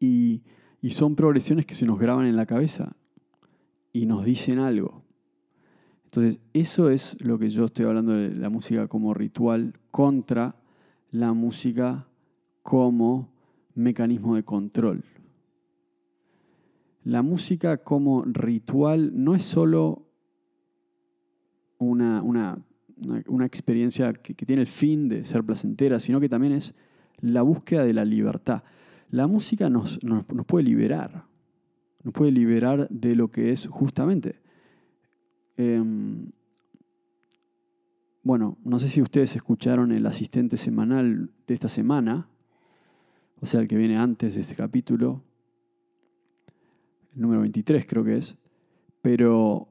Y, 0.00 0.42
y 0.80 0.90
son 0.90 1.16
progresiones 1.16 1.66
que 1.66 1.74
se 1.74 1.84
nos 1.84 1.98
graban 1.98 2.26
en 2.26 2.36
la 2.36 2.46
cabeza 2.46 2.96
y 3.92 4.06
nos 4.06 4.24
dicen 4.24 4.60
algo. 4.60 5.02
Entonces, 6.08 6.40
eso 6.54 6.88
es 6.88 7.22
lo 7.22 7.38
que 7.38 7.50
yo 7.50 7.66
estoy 7.66 7.84
hablando 7.84 8.14
de 8.14 8.34
la 8.34 8.48
música 8.48 8.86
como 8.86 9.12
ritual 9.12 9.74
contra 9.90 10.56
la 11.10 11.34
música 11.34 12.08
como 12.62 13.28
mecanismo 13.74 14.34
de 14.34 14.42
control. 14.42 15.04
La 17.04 17.20
música 17.20 17.76
como 17.76 18.24
ritual 18.24 19.22
no 19.22 19.34
es 19.34 19.44
solo 19.44 20.06
una, 21.76 22.56
experiencia 23.44 24.14
que, 24.14 24.32
tiene 24.32 24.62
el 24.62 24.68
fin 24.68 25.10
de 25.10 25.24
ser 25.24 25.44
placentera, 25.44 26.00
sino 26.00 26.20
que 26.20 26.30
también 26.30 26.54
es 26.54 26.74
la 27.20 27.42
búsqueda 27.42 27.84
de 27.84 27.92
la 27.92 28.06
libertad. 28.06 28.62
La 29.10 29.26
música 29.26 29.68
nos, 29.68 30.02
nos 30.02 30.24
puede 30.46 30.64
liberar, 30.64 31.26
nos 32.02 32.14
puede 32.14 32.32
liberar 32.32 32.88
de 32.88 33.14
lo 33.14 33.30
que 33.30 33.52
es 33.52 33.66
justamente 33.66 34.47
Em, 35.58 36.30
bueno, 38.22 38.58
no 38.64 38.78
sé 38.78 38.88
si 38.88 39.02
ustedes 39.02 39.34
escucharon 39.34 39.90
el 39.90 40.06
asistente 40.06 40.56
semanal 40.56 41.30
de 41.48 41.54
esta 41.54 41.68
semana, 41.68 42.28
o 43.40 43.46
sea, 43.46 43.60
el 43.60 43.66
que 43.66 43.76
viene 43.76 43.98
antes 43.98 44.36
de 44.36 44.40
este 44.40 44.54
capítulo, 44.54 45.24
el 47.16 47.22
número 47.22 47.40
23 47.40 47.86
creo 47.88 48.04
que 48.04 48.18
es, 48.18 48.36
pero 49.02 49.68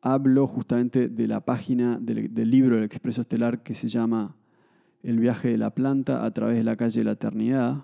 hablo 0.00 0.46
justamente 0.46 1.08
de 1.08 1.26
la 1.26 1.44
página 1.44 1.98
del, 2.00 2.32
del 2.32 2.50
libro 2.50 2.76
del 2.76 2.84
Expreso 2.84 3.22
Estelar 3.22 3.64
que 3.64 3.74
se 3.74 3.88
llama 3.88 4.36
El 5.02 5.18
viaje 5.18 5.48
de 5.48 5.58
la 5.58 5.74
planta 5.74 6.24
a 6.24 6.30
través 6.30 6.56
de 6.58 6.64
la 6.64 6.76
calle 6.76 7.00
de 7.00 7.04
la 7.04 7.12
eternidad, 7.12 7.82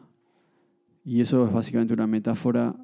y 1.04 1.20
eso 1.20 1.44
es 1.46 1.52
básicamente 1.52 1.94
una 1.94 2.06
metáfora 2.06 2.76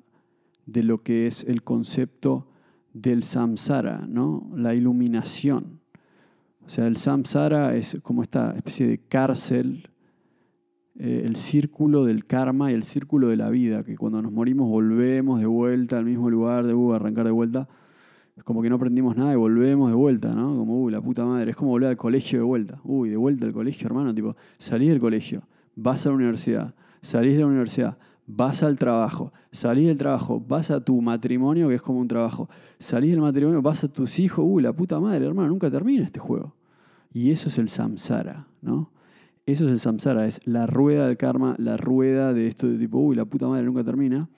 de 0.64 0.82
lo 0.82 1.04
que 1.04 1.28
es 1.28 1.44
el 1.44 1.62
concepto 1.62 2.48
del 3.02 3.24
samsara, 3.24 4.06
¿no? 4.08 4.50
la 4.56 4.74
iluminación. 4.74 5.80
O 6.64 6.68
sea, 6.68 6.86
el 6.86 6.96
samsara 6.96 7.76
es 7.76 7.98
como 8.02 8.22
esta 8.22 8.52
especie 8.56 8.86
de 8.86 8.98
cárcel, 8.98 9.90
eh, 10.98 11.22
el 11.26 11.36
círculo 11.36 12.06
del 12.06 12.24
karma 12.24 12.72
y 12.72 12.74
el 12.74 12.84
círculo 12.84 13.28
de 13.28 13.36
la 13.36 13.50
vida, 13.50 13.84
que 13.84 13.96
cuando 13.96 14.22
nos 14.22 14.32
morimos 14.32 14.68
volvemos 14.68 15.40
de 15.40 15.46
vuelta 15.46 15.98
al 15.98 16.06
mismo 16.06 16.30
lugar, 16.30 16.66
de 16.66 16.72
uh, 16.72 16.94
arrancar 16.94 17.26
de 17.26 17.32
vuelta. 17.32 17.68
Es 18.34 18.42
como 18.44 18.62
que 18.62 18.70
no 18.70 18.76
aprendimos 18.76 19.14
nada 19.14 19.32
y 19.32 19.36
volvemos 19.36 19.90
de 19.90 19.94
vuelta, 19.94 20.34
¿no? 20.34 20.56
Como, 20.56 20.82
uy, 20.82 20.92
la 20.92 21.00
puta 21.02 21.24
madre. 21.24 21.50
Es 21.50 21.56
como 21.56 21.70
volver 21.70 21.90
al 21.90 21.96
colegio 21.96 22.38
de 22.38 22.44
vuelta. 22.44 22.80
Uy, 22.84 23.10
de 23.10 23.16
vuelta 23.16 23.46
al 23.46 23.52
colegio, 23.52 23.86
hermano. 23.86 24.14
Tipo, 24.14 24.36
salís 24.58 24.88
del 24.88 25.00
colegio, 25.00 25.42
vas 25.74 26.06
a 26.06 26.10
la 26.10 26.16
universidad, 26.16 26.74
salís 27.02 27.34
de 27.34 27.40
la 27.40 27.46
universidad, 27.46 27.98
vas 28.26 28.62
al 28.62 28.78
trabajo, 28.78 29.32
salís 29.52 29.86
del 29.86 29.96
trabajo, 29.96 30.42
vas 30.46 30.70
a 30.70 30.80
tu 30.80 31.00
matrimonio, 31.00 31.68
que 31.68 31.76
es 31.76 31.82
como 31.82 32.00
un 32.00 32.08
trabajo, 32.08 32.48
salís 32.78 33.12
del 33.12 33.20
matrimonio, 33.20 33.62
vas 33.62 33.84
a 33.84 33.88
tus 33.88 34.18
hijos, 34.18 34.44
uy, 34.46 34.62
la 34.62 34.72
puta 34.72 34.98
madre, 34.98 35.26
hermano, 35.26 35.48
nunca 35.48 35.70
termina 35.70 36.04
este 36.04 36.20
juego. 36.20 36.54
Y 37.12 37.30
eso 37.30 37.48
es 37.48 37.58
el 37.58 37.68
samsara, 37.68 38.46
¿no? 38.60 38.90
Eso 39.46 39.64
es 39.66 39.70
el 39.70 39.78
samsara, 39.78 40.26
es 40.26 40.40
la 40.44 40.66
rueda 40.66 41.06
del 41.06 41.16
karma, 41.16 41.54
la 41.58 41.76
rueda 41.76 42.34
de 42.34 42.48
esto 42.48 42.66
de 42.66 42.78
tipo, 42.78 42.98
uy, 42.98 43.14
la 43.14 43.24
puta 43.24 43.46
madre 43.46 43.64
nunca 43.64 43.84
termina. 43.84 44.28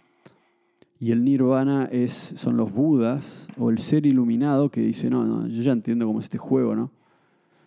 Y 1.01 1.13
el 1.13 1.25
nirvana 1.25 1.89
es, 1.91 2.13
son 2.13 2.57
los 2.57 2.73
budas 2.73 3.49
o 3.57 3.71
el 3.71 3.79
ser 3.79 4.05
iluminado 4.05 4.69
que 4.71 4.83
dice, 4.83 5.09
no, 5.09 5.25
no, 5.25 5.47
yo 5.47 5.63
ya 5.63 5.73
entiendo 5.73 6.07
cómo 6.07 6.19
es 6.19 6.27
este 6.27 6.39
juego, 6.39 6.77
¿no? 6.77 6.91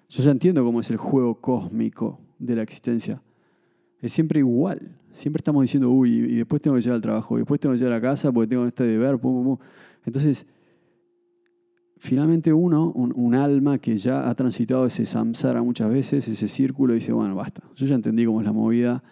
Yo 0.10 0.22
ya 0.22 0.32
entiendo 0.32 0.64
cómo 0.64 0.82
es 0.82 0.92
el 0.92 0.98
juego 0.98 1.36
cósmico 1.36 2.20
de 2.38 2.58
la 2.58 2.62
existencia. 2.62 3.22
Es 4.02 4.14
siempre 4.14 4.40
igual. 4.40 4.98
Siempre 5.12 5.40
estamos 5.40 5.62
diciendo, 5.62 5.90
uy, 5.90 6.16
y 6.16 6.36
después 6.38 6.62
tengo 6.62 6.76
que 6.76 6.82
llegar 6.82 6.96
al 6.96 7.02
trabajo, 7.02 7.36
y 7.36 7.42
después 7.42 7.60
tengo 7.60 7.74
que 7.74 7.80
llegar 7.80 7.94
a 7.94 8.02
casa 8.02 8.32
porque 8.32 8.48
tengo 8.48 8.66
este 8.66 8.84
deber, 8.84 9.18
pum, 9.20 9.34
pum, 9.34 9.44
pum. 9.44 9.58
Entonces, 10.06 10.48
finalmente 11.98 12.52
uno, 12.52 12.92
un, 12.92 13.36
alma 13.36 13.78
que 13.78 13.98
ya 13.98 14.28
ha 14.28 14.34
transitado 14.34 14.86
ese 14.86 15.06
samsara 15.06 15.62
muchas 15.62 15.90
veces, 15.90 16.28
ese 16.28 16.48
círculo, 16.48 16.94
dice, 16.94 17.12
bueno, 17.12 17.36
basta, 17.36 17.62
yo 17.76 17.86
ya 17.86 17.96
entendí 17.96 18.26
cómo 18.26 18.40
es 18.40 18.46
la 18.46 18.54
movida, 18.54 19.04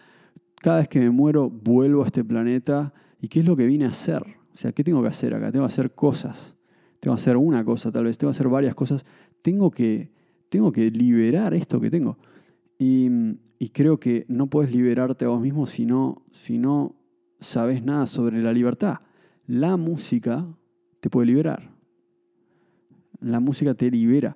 cada 0.55 0.79
vez 0.79 0.87
que 0.87 0.99
me 0.99 1.09
muero 1.09 1.49
vuelvo 1.49 2.03
a 2.03 2.07
este 2.07 2.23
planeta 2.23 2.93
y 3.21 3.27
qué 3.27 3.41
es 3.41 3.45
lo 3.45 3.55
que 3.55 3.65
vine 3.65 3.85
a 3.85 3.89
hacer. 3.89 4.23
O 4.53 4.57
sea, 4.57 4.71
¿qué 4.71 4.83
tengo 4.83 5.01
que 5.01 5.07
hacer 5.07 5.33
acá? 5.33 5.51
Tengo 5.51 5.65
que 5.65 5.71
hacer 5.71 5.91
cosas. 5.93 6.57
Tengo 6.99 7.15
que 7.15 7.21
hacer 7.21 7.37
una 7.37 7.63
cosa 7.63 7.91
tal 7.91 8.05
vez, 8.05 8.17
tengo 8.17 8.29
que 8.31 8.37
hacer 8.37 8.49
varias 8.49 8.75
cosas. 8.75 9.05
Tengo 9.41 9.71
que, 9.71 10.11
tengo 10.49 10.71
que 10.71 10.89
liberar 10.91 11.53
esto 11.53 11.79
que 11.79 11.89
tengo. 11.89 12.17
Y, 12.79 13.37
creo 13.73 13.99
que 13.99 14.25
no 14.29 14.47
puedes 14.47 14.73
liberarte 14.73 15.25
a 15.25 15.27
vos 15.27 15.41
mismo 15.41 15.65
si 15.65 15.85
no, 15.85 16.23
si 16.31 16.57
no 16.57 16.95
sabes 17.39 17.83
nada 17.83 18.05
sobre 18.05 18.41
la 18.41 18.53
libertad. 18.53 18.99
La 19.45 19.75
música 19.75 20.47
te 21.01 21.09
puede 21.09 21.27
liberar. 21.27 21.69
La 23.19 23.41
música 23.41 23.73
te 23.73 23.91
libera. 23.91 24.35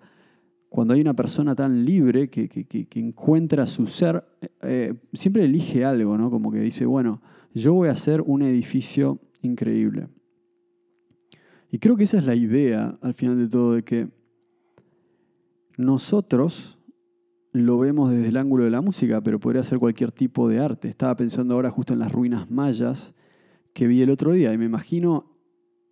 Cuando 0.67 0.93
hay 0.93 1.01
una 1.01 1.13
persona 1.13 1.55
tan 1.55 1.85
libre 1.85 2.29
que, 2.29 2.67
encuentra 2.95 3.65
su 3.65 3.87
ser, 3.87 4.25
eh, 4.61 4.93
siempre 5.13 5.45
elige 5.45 5.85
algo, 5.85 6.17
¿no? 6.17 6.29
Como 6.29 6.51
que 6.51 6.59
dice, 6.59 6.85
bueno, 6.85 7.21
yo 7.53 7.73
voy 7.73 7.87
a 7.87 7.93
hacer 7.93 8.21
un 8.21 8.41
edificio 8.41 9.19
increíble. 9.41 10.09
Y 11.71 11.79
creo 11.79 11.95
que 11.95 12.03
esa 12.03 12.17
es 12.17 12.25
la 12.25 12.35
idea, 12.35 12.97
al 13.01 13.13
final 13.13 13.37
de 13.37 13.47
todo, 13.47 13.73
de 13.73 13.83
que 13.83 14.09
nosotros 15.77 16.77
lo 17.53 17.77
vemos 17.77 18.09
desde 18.09 18.29
el 18.29 18.37
ángulo 18.37 18.63
de 18.63 18.71
la 18.71 18.81
música, 18.81 19.21
pero 19.21 19.39
podría 19.39 19.63
ser 19.63 19.77
cualquier 19.77 20.11
tipo 20.11 20.49
de 20.49 20.59
arte. 20.59 20.89
Estaba 20.89 21.15
pensando 21.15 21.53
ahora 21.53 21.69
justo 21.69 21.93
en 21.93 21.99
las 21.99 22.11
ruinas 22.11 22.49
mayas 22.49 23.13
que 23.73 23.87
vi 23.87 24.01
el 24.01 24.09
otro 24.09 24.31
día 24.31 24.51
y 24.51 24.57
me 24.57 24.65
imagino 24.65 25.25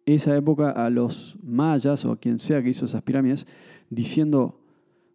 esa 0.07 0.35
época 0.35 0.71
a 0.71 0.89
los 0.89 1.37
mayas 1.43 2.03
o 2.03 2.11
a 2.11 2.19
quien 2.19 2.39
sea 2.39 2.63
que 2.63 2.69
hizo 2.69 2.85
esas 2.85 3.03
pirámides 3.03 3.45
diciendo, 3.91 4.59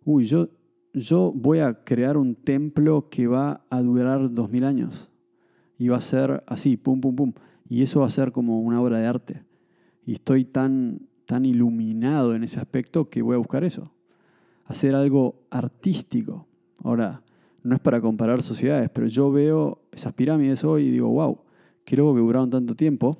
uy, 0.05 0.25
yo, 0.25 0.49
yo 0.95 1.33
voy 1.35 1.59
a 1.59 1.83
crear 1.83 2.17
un 2.17 2.37
templo 2.37 3.09
que 3.11 3.27
va 3.27 3.67
a 3.69 3.83
durar 3.83 4.33
dos 4.33 4.49
mil 4.49 4.63
años 4.63 5.11
y 5.79 5.89
va 5.89 5.97
a 5.97 6.01
ser 6.01 6.45
así, 6.47 6.77
pum, 6.77 7.01
pum, 7.01 7.17
pum. 7.17 7.33
Y 7.69 7.83
eso 7.83 8.01
va 8.01 8.07
a 8.07 8.11
ser 8.11 8.31
como 8.31 8.61
una 8.61 8.81
obra 8.81 8.99
de 9.01 9.07
arte. 9.07 9.43
Y 10.05 10.13
estoy 10.13 10.45
tan, 10.45 11.09
tan 11.27 11.45
iluminado 11.45 12.37
en 12.37 12.45
ese 12.45 12.61
aspecto 12.61 13.11
que 13.11 13.23
voy 13.23 13.35
a 13.35 13.39
buscar 13.39 13.65
eso. 13.65 13.93
Hacer 14.67 14.95
algo 14.95 15.47
artístico. 15.51 16.47
Ahora, 16.83 17.23
no 17.63 17.75
es 17.75 17.81
para 17.81 18.01
comparar 18.01 18.43
sociedades, 18.43 18.91
pero 18.91 19.07
yo 19.07 19.33
veo 19.33 19.81
esas 19.93 20.13
pirámides 20.13 20.63
hoy 20.65 20.85
y 20.85 20.91
digo, 20.91 21.09
wow, 21.09 21.41
qué 21.85 21.97
loco 21.97 22.15
que 22.15 22.21
duraron 22.21 22.51
tanto 22.51 22.75
tiempo 22.75 23.19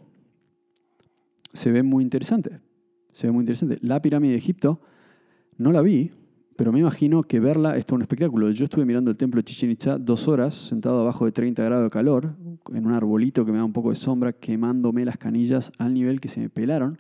se 1.57 1.73
ve 1.73 1.83
muy 1.83 2.05
interesante. 2.05 2.61
Se 3.13 3.27
ve 3.27 3.33
muy 3.33 3.43
interesante. 3.43 3.79
La 3.81 4.01
pirámide 4.01 4.33
de 4.33 4.39
Egipto 4.39 4.81
no 5.57 5.73
la 5.73 5.81
vi, 5.81 6.13
pero 6.55 6.71
me 6.71 6.81
imagino 6.81 7.23
que 7.23 7.41
verla 7.41 7.77
es 7.77 7.87
todo 7.87 7.97
un 7.97 8.03
espectáculo. 8.03 8.51
Yo 8.51 8.65
estuve 8.65 8.85
mirando 8.85 9.11
el 9.11 9.17
templo 9.17 9.39
de 9.39 9.45
Chichen 9.45 9.71
Itza 9.71 9.99
dos 9.99 10.29
horas, 10.29 10.55
sentado 10.55 11.01
abajo 11.01 11.25
de 11.25 11.33
30 11.33 11.65
grados 11.65 11.85
de 11.85 11.91
calor, 11.91 12.35
en 12.73 12.87
un 12.87 12.93
arbolito 12.93 13.45
que 13.45 13.53
me 13.53 13.59
da 13.59 13.65
un 13.65 13.73
poco 13.73 13.89
de 13.89 13.97
sombra, 13.97 14.33
quemándome 14.33 15.05
las 15.05 15.19
canillas 15.19 15.73
al 15.79 15.95
nivel 15.95 16.21
que 16.21 16.29
se 16.29 16.41
me 16.41 16.51
pelaron. 16.51 16.99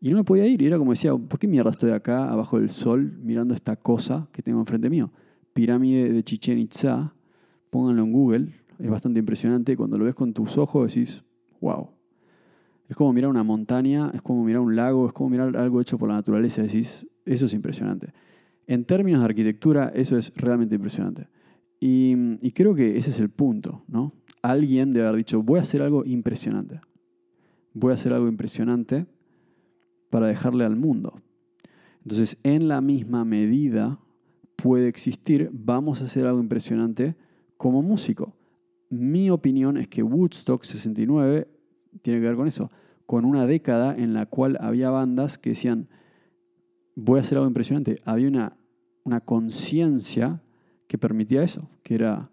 Y 0.00 0.10
no 0.10 0.16
me 0.16 0.24
podía 0.24 0.46
ir. 0.46 0.60
Y 0.62 0.66
era 0.66 0.78
como 0.78 0.92
decía, 0.92 1.14
¿por 1.16 1.38
qué 1.38 1.46
mierda 1.46 1.70
estoy 1.70 1.90
acá, 1.90 2.30
abajo 2.30 2.58
del 2.58 2.70
sol, 2.70 3.18
mirando 3.22 3.54
esta 3.54 3.76
cosa 3.76 4.28
que 4.32 4.42
tengo 4.42 4.60
enfrente 4.60 4.90
mío? 4.90 5.10
Pirámide 5.52 6.12
de 6.12 6.22
Chichen 6.22 6.58
Itza, 6.58 7.14
pónganlo 7.70 8.02
en 8.02 8.12
Google, 8.12 8.52
es 8.78 8.90
bastante 8.90 9.20
impresionante. 9.20 9.76
Cuando 9.76 9.98
lo 9.98 10.04
ves 10.04 10.14
con 10.14 10.32
tus 10.32 10.58
ojos 10.58 10.94
decís, 10.94 11.22
wow, 11.60 11.90
es 12.88 12.96
como 12.96 13.12
mirar 13.12 13.30
una 13.30 13.42
montaña, 13.42 14.10
es 14.14 14.22
como 14.22 14.44
mirar 14.44 14.60
un 14.60 14.76
lago, 14.76 15.06
es 15.06 15.12
como 15.12 15.30
mirar 15.30 15.56
algo 15.56 15.80
hecho 15.80 15.98
por 15.98 16.08
la 16.08 16.14
naturaleza. 16.14 16.62
Decís, 16.62 17.06
eso 17.24 17.46
es 17.46 17.54
impresionante. 17.54 18.12
En 18.66 18.84
términos 18.84 19.20
de 19.20 19.26
arquitectura, 19.26 19.90
eso 19.94 20.16
es 20.16 20.32
realmente 20.36 20.74
impresionante. 20.74 21.28
Y, 21.80 22.50
creo 22.52 22.74
que 22.74 22.96
ese 22.96 23.10
es 23.10 23.20
el 23.20 23.28
punto, 23.28 23.84
¿no? 23.86 24.12
Alguien 24.42 24.92
debe 24.92 25.06
haber 25.06 25.18
dicho, 25.18 25.42
voy 25.42 25.58
a 25.58 25.62
hacer 25.62 25.82
algo 25.82 26.04
impresionante. 26.04 26.80
Voy 27.74 27.90
a 27.90 27.94
hacer 27.94 28.12
algo 28.12 28.28
impresionante 28.28 29.06
para 30.10 30.26
dejarle 30.26 30.64
al 30.64 30.76
mundo. 30.76 31.20
Entonces, 32.02 32.38
en 32.42 32.68
la 32.68 32.80
misma 32.80 33.24
medida 33.24 33.98
puede 34.54 34.88
existir, 34.88 35.50
vamos 35.52 36.00
a 36.00 36.04
hacer 36.04 36.26
algo 36.26 36.40
impresionante 36.40 37.16
como 37.56 37.82
músico. 37.82 38.34
Mi 38.88 39.30
opinión 39.30 39.76
es 39.76 39.88
que 39.88 40.02
Woodstock 40.02 40.64
69 40.64 41.48
tiene 42.02 42.20
que 42.20 42.26
ver 42.26 42.36
con 42.36 42.46
eso, 42.46 42.70
con 43.06 43.24
una 43.24 43.46
década 43.46 43.94
en 43.96 44.14
la 44.14 44.26
cual 44.26 44.58
había 44.60 44.90
bandas 44.90 45.38
que 45.38 45.50
decían, 45.50 45.88
voy 46.94 47.18
a 47.18 47.20
hacer 47.22 47.38
algo 47.38 47.48
impresionante. 47.48 48.00
Había 48.04 48.28
una, 48.28 48.56
una 49.04 49.20
conciencia 49.20 50.42
que 50.86 50.98
permitía 50.98 51.42
eso, 51.42 51.68
que 51.82 51.94
era, 51.94 52.30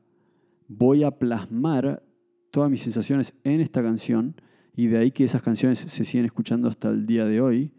voy 0.67 1.03
a 1.03 1.11
plasmar 1.11 2.03
todas 2.51 2.69
mis 2.69 2.81
sensaciones 2.81 3.33
en 3.43 3.61
esta 3.61 3.81
canción 3.81 4.35
y 4.75 4.87
de 4.87 4.97
ahí 4.97 5.11
que 5.11 5.23
esas 5.23 5.41
canciones 5.41 5.79
se 5.79 6.05
siguen 6.05 6.25
escuchando 6.25 6.67
hasta 6.67 6.89
el 6.89 7.05
día 7.05 7.25
de 7.25 7.41
hoy, 7.41 7.71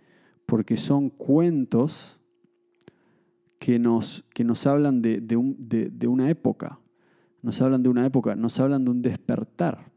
porque 0.46 0.76
son 0.76 1.10
cuentos 1.10 2.20
que 3.58 3.78
nos, 3.78 4.24
que 4.34 4.44
nos 4.44 4.66
hablan 4.66 5.02
de, 5.02 5.20
de, 5.20 5.90
de 5.90 6.06
una 6.06 6.28
época, 6.30 6.78
nos 7.42 7.60
hablan 7.60 7.82
de 7.82 7.88
una 7.88 8.06
época, 8.06 8.36
nos 8.36 8.60
hablan 8.60 8.84
de 8.84 8.90
un 8.90 9.02
despertar. 9.02 9.92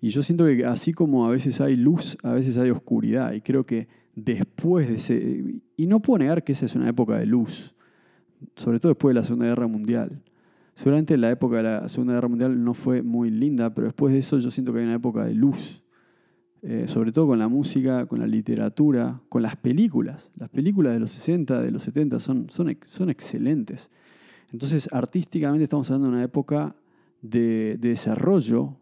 Y 0.00 0.10
yo 0.10 0.22
siento 0.22 0.44
que 0.44 0.64
así 0.66 0.92
como 0.92 1.26
a 1.26 1.30
veces 1.30 1.60
hay 1.60 1.76
luz, 1.76 2.18
a 2.22 2.32
veces 2.32 2.58
hay 2.58 2.70
oscuridad. 2.70 3.32
Y 3.32 3.40
creo 3.40 3.64
que 3.64 3.88
después 4.14 4.86
de 4.86 4.96
ese... 4.96 5.62
Y 5.76 5.86
no 5.86 6.00
puedo 6.00 6.18
negar 6.18 6.44
que 6.44 6.52
esa 6.52 6.66
es 6.66 6.74
una 6.74 6.90
época 6.90 7.16
de 7.16 7.24
luz, 7.24 7.74
sobre 8.54 8.78
todo 8.78 8.90
después 8.90 9.14
de 9.14 9.20
la 9.20 9.24
Segunda 9.24 9.46
Guerra 9.46 9.66
Mundial. 9.66 10.22
Seguramente 10.74 11.16
la 11.16 11.30
época 11.30 11.58
de 11.58 11.62
la 11.62 11.88
Segunda 11.88 12.14
Guerra 12.14 12.28
Mundial 12.28 12.64
no 12.64 12.74
fue 12.74 13.02
muy 13.02 13.30
linda, 13.30 13.72
pero 13.74 13.86
después 13.86 14.12
de 14.12 14.18
eso 14.18 14.38
yo 14.38 14.50
siento 14.50 14.72
que 14.72 14.80
hay 14.80 14.84
una 14.84 14.94
época 14.94 15.24
de 15.24 15.34
luz. 15.34 15.82
Eh, 16.66 16.88
sobre 16.88 17.12
todo 17.12 17.26
con 17.26 17.38
la 17.38 17.46
música, 17.46 18.06
con 18.06 18.20
la 18.20 18.26
literatura, 18.26 19.20
con 19.28 19.42
las 19.42 19.54
películas. 19.56 20.32
Las 20.36 20.48
películas 20.48 20.94
de 20.94 21.00
los 21.00 21.10
60, 21.10 21.60
de 21.60 21.70
los 21.70 21.82
70 21.82 22.18
son, 22.18 22.46
son, 22.48 23.10
excelentes. 23.10 23.90
Entonces, 24.50 24.88
artísticamente 24.90 25.64
estamos 25.64 25.90
hablando 25.90 26.08
de 26.08 26.14
una 26.14 26.24
época 26.24 26.74
de, 27.20 27.76
de 27.78 27.90
desarrollo 27.90 28.78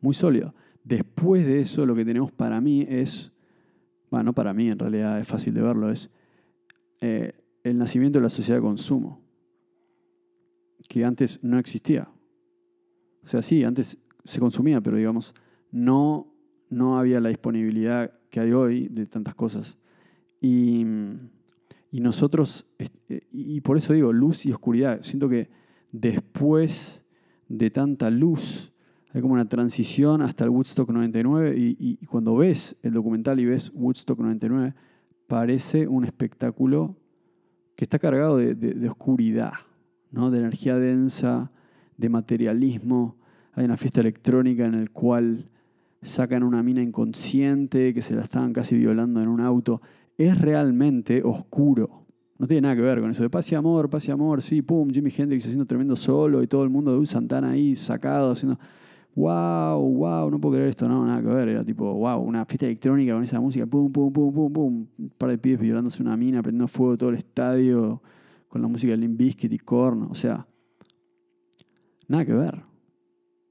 muy 0.00 0.12
sólido. 0.12 0.54
Después 0.82 1.46
de 1.46 1.60
eso, 1.60 1.86
lo 1.86 1.94
que 1.94 2.04
tenemos 2.04 2.32
para 2.32 2.60
mí 2.60 2.84
es, 2.88 3.30
bueno, 4.10 4.24
no 4.24 4.32
para 4.32 4.52
mí, 4.52 4.68
en 4.68 4.78
realidad 4.78 5.20
es 5.20 5.28
fácil 5.28 5.54
de 5.54 5.62
verlo, 5.62 5.88
es 5.88 6.10
eh, 7.00 7.32
el 7.62 7.78
nacimiento 7.78 8.18
de 8.18 8.24
la 8.24 8.28
sociedad 8.28 8.58
de 8.58 8.62
consumo, 8.62 9.20
que 10.90 11.04
antes 11.04 11.38
no 11.40 11.60
existía. 11.60 12.08
O 13.22 13.26
sea, 13.28 13.42
sí, 13.42 13.62
antes 13.62 13.96
se 14.24 14.40
consumía, 14.40 14.80
pero 14.80 14.96
digamos, 14.96 15.36
no, 15.70 16.34
no 16.68 16.98
había 16.98 17.20
la 17.20 17.28
disponibilidad 17.28 18.12
que 18.28 18.40
hay 18.40 18.50
hoy 18.50 18.88
de 18.88 19.06
tantas 19.06 19.36
cosas. 19.36 19.78
Y, 20.40 20.84
y 21.92 22.00
nosotros, 22.00 22.66
eh, 22.80 23.20
y 23.30 23.60
por 23.60 23.76
eso 23.76 23.92
digo, 23.92 24.12
luz 24.12 24.44
y 24.46 24.50
oscuridad. 24.50 25.00
Siento 25.02 25.28
que 25.28 25.48
después 25.92 27.04
de 27.48 27.70
tanta 27.70 28.10
luz, 28.10 28.72
hay 29.12 29.20
como 29.20 29.34
una 29.34 29.48
transición 29.48 30.22
hasta 30.22 30.42
el 30.42 30.50
Woodstock 30.50 30.90
99 30.90 31.54
y, 31.56 32.04
cuando 32.06 32.34
ves 32.34 32.76
el 32.82 32.94
documental 32.94 33.38
y 33.38 33.44
ves 33.44 33.70
Woodstock 33.72 34.18
99, 34.18 34.74
parece 35.28 35.86
un 35.86 36.04
espectáculo 36.04 36.96
que 37.76 37.84
está 37.84 38.00
cargado 38.00 38.38
de, 38.38 38.88
oscuridad, 38.88 39.52
de 40.12 40.38
energía 40.38 40.76
densa, 40.76 41.50
de 41.96 42.08
materialismo. 42.08 43.16
Hay 43.52 43.64
una 43.64 43.76
fiesta 43.76 44.00
electrónica 44.00 44.64
en 44.64 44.80
la 44.80 44.90
cual 44.90 45.48
sacan 46.02 46.42
una 46.42 46.62
mina 46.62 46.82
inconsciente 46.82 47.94
que 47.94 48.02
se 48.02 48.14
la 48.14 48.22
estaban 48.22 48.52
casi 48.52 48.76
violando 48.76 49.20
en 49.20 49.28
un 49.28 49.40
auto. 49.40 49.80
Es 50.18 50.38
realmente 50.38 51.22
oscuro. 51.24 52.06
No 52.38 52.46
tiene 52.46 52.62
nada 52.62 52.76
que 52.76 52.82
ver 52.82 53.00
con 53.00 53.10
eso 53.10 53.22
de 53.22 53.30
paz 53.30 53.50
y 53.52 53.54
amor, 53.54 53.90
paz 53.90 54.08
y 54.08 54.10
amor, 54.10 54.40
sí, 54.40 54.62
pum, 54.62 54.90
Jimi 54.90 55.12
Hendrix 55.14 55.44
haciendo 55.44 55.66
tremendo 55.66 55.94
solo 55.94 56.42
y 56.42 56.46
todo 56.46 56.64
el 56.64 56.70
mundo 56.70 56.90
de 56.90 56.98
un 56.98 57.06
Santana 57.06 57.50
ahí 57.50 57.74
sacado 57.74 58.30
haciendo 58.30 58.58
wow, 59.14 59.78
wow, 59.78 60.30
no 60.30 60.40
puedo 60.40 60.54
creer 60.54 60.70
esto, 60.70 60.88
no, 60.88 61.04
nada 61.04 61.20
que 61.20 61.28
ver, 61.28 61.48
era 61.48 61.64
tipo, 61.64 61.92
wow, 61.92 62.18
una 62.20 62.46
fiesta 62.46 62.66
electrónica 62.66 63.12
con 63.12 63.22
esa 63.22 63.40
música, 63.40 63.66
pum, 63.66 63.92
pum, 63.92 64.10
pum, 64.10 64.32
pum, 64.32 64.52
pum, 64.52 64.86
un 64.98 65.12
par 65.18 65.30
de 65.30 65.36
pibes 65.38 65.60
violándose 65.60 66.02
una 66.02 66.16
mina, 66.16 66.42
prendiendo 66.42 66.68
fuego 66.68 66.96
todo 66.96 67.10
el 67.10 67.16
estadio 67.16 68.00
con 68.50 68.60
la 68.60 68.68
música 68.68 68.90
de 68.90 68.96
Limp 68.98 69.16
Bizkit 69.16 69.52
y 69.52 69.58
Korn, 69.58 70.08
o 70.10 70.14
sea, 70.14 70.46
nada 72.08 72.26
que 72.26 72.34
ver. 72.34 72.56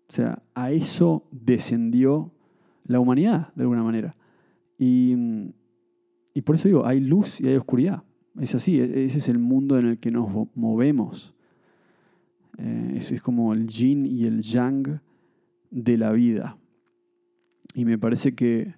O 0.09 0.11
sea, 0.11 0.43
a 0.53 0.71
eso 0.71 1.25
descendió 1.31 2.33
la 2.83 2.99
humanidad, 2.99 3.53
de 3.55 3.63
alguna 3.63 3.81
manera. 3.81 4.17
Y, 4.77 5.15
y 6.33 6.41
por 6.41 6.55
eso 6.55 6.67
digo, 6.67 6.85
hay 6.85 6.99
luz 6.99 7.39
y 7.39 7.47
hay 7.47 7.55
oscuridad. 7.55 8.03
Es 8.41 8.55
así, 8.55 8.79
e-, 8.79 9.05
ese 9.05 9.19
es 9.19 9.29
el 9.29 9.39
mundo 9.39 9.77
en 9.79 9.85
el 9.87 9.99
que 9.99 10.11
nos 10.11 10.27
movemos. 10.53 11.33
Eh, 12.57 12.97
es 12.97 13.21
como 13.21 13.53
el 13.53 13.67
yin 13.67 14.05
y 14.05 14.25
el 14.25 14.41
yang 14.41 14.99
de 15.71 15.97
la 15.97 16.11
vida. 16.11 16.57
Y 17.73 17.85
me 17.85 17.97
parece 17.97 18.35
que 18.35 18.75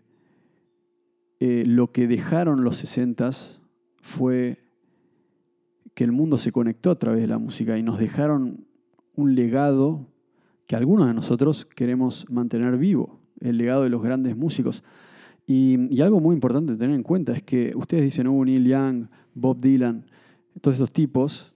eh, 1.39 1.63
lo 1.65 1.91
que 1.91 2.05
dejaron 2.05 2.63
los 2.63 2.83
60s 2.83 3.59
fue 4.01 4.59
que 6.01 6.05
el 6.05 6.13
mundo 6.13 6.39
se 6.39 6.51
conectó 6.51 6.89
a 6.89 6.97
través 6.97 7.21
de 7.21 7.27
la 7.27 7.37
música 7.37 7.77
y 7.77 7.83
nos 7.83 7.99
dejaron 7.99 8.65
un 9.13 9.35
legado 9.35 10.07
que 10.65 10.75
algunos 10.75 11.05
de 11.05 11.13
nosotros 11.13 11.63
queremos 11.63 12.25
mantener 12.27 12.75
vivo, 12.79 13.19
el 13.39 13.57
legado 13.59 13.83
de 13.83 13.91
los 13.91 14.01
grandes 14.01 14.35
músicos. 14.35 14.83
Y, 15.45 16.01
algo 16.01 16.19
muy 16.19 16.33
importante 16.33 16.75
tener 16.75 16.95
en 16.95 17.03
cuenta 17.03 17.33
es 17.33 17.43
que 17.43 17.73
ustedes 17.75 18.03
dicen, 18.03 18.25
oh, 18.25 18.43
Neil 18.43 18.65
Young, 18.65 19.09
Bob 19.35 19.61
Dylan, 19.61 20.07
todos 20.59 20.77
esos 20.77 20.91
tipos, 20.91 21.53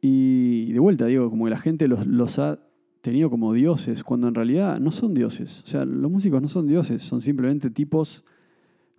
y 0.00 0.72
de 0.72 0.78
vuelta 0.78 1.06
digo, 1.06 1.28
como 1.28 1.46
que 1.46 1.50
la 1.50 1.58
gente 1.58 1.88
los, 1.88 2.06
los 2.06 2.38
ha 2.38 2.60
tenido 3.00 3.30
como 3.30 3.52
dioses, 3.52 4.04
cuando 4.04 4.28
en 4.28 4.36
realidad 4.36 4.78
no 4.78 4.92
son 4.92 5.12
dioses. 5.12 5.60
O 5.64 5.66
sea, 5.66 5.84
los 5.84 6.08
músicos 6.08 6.40
no 6.40 6.46
son 6.46 6.68
dioses, 6.68 7.02
son 7.02 7.20
simplemente 7.20 7.68
tipos. 7.68 8.24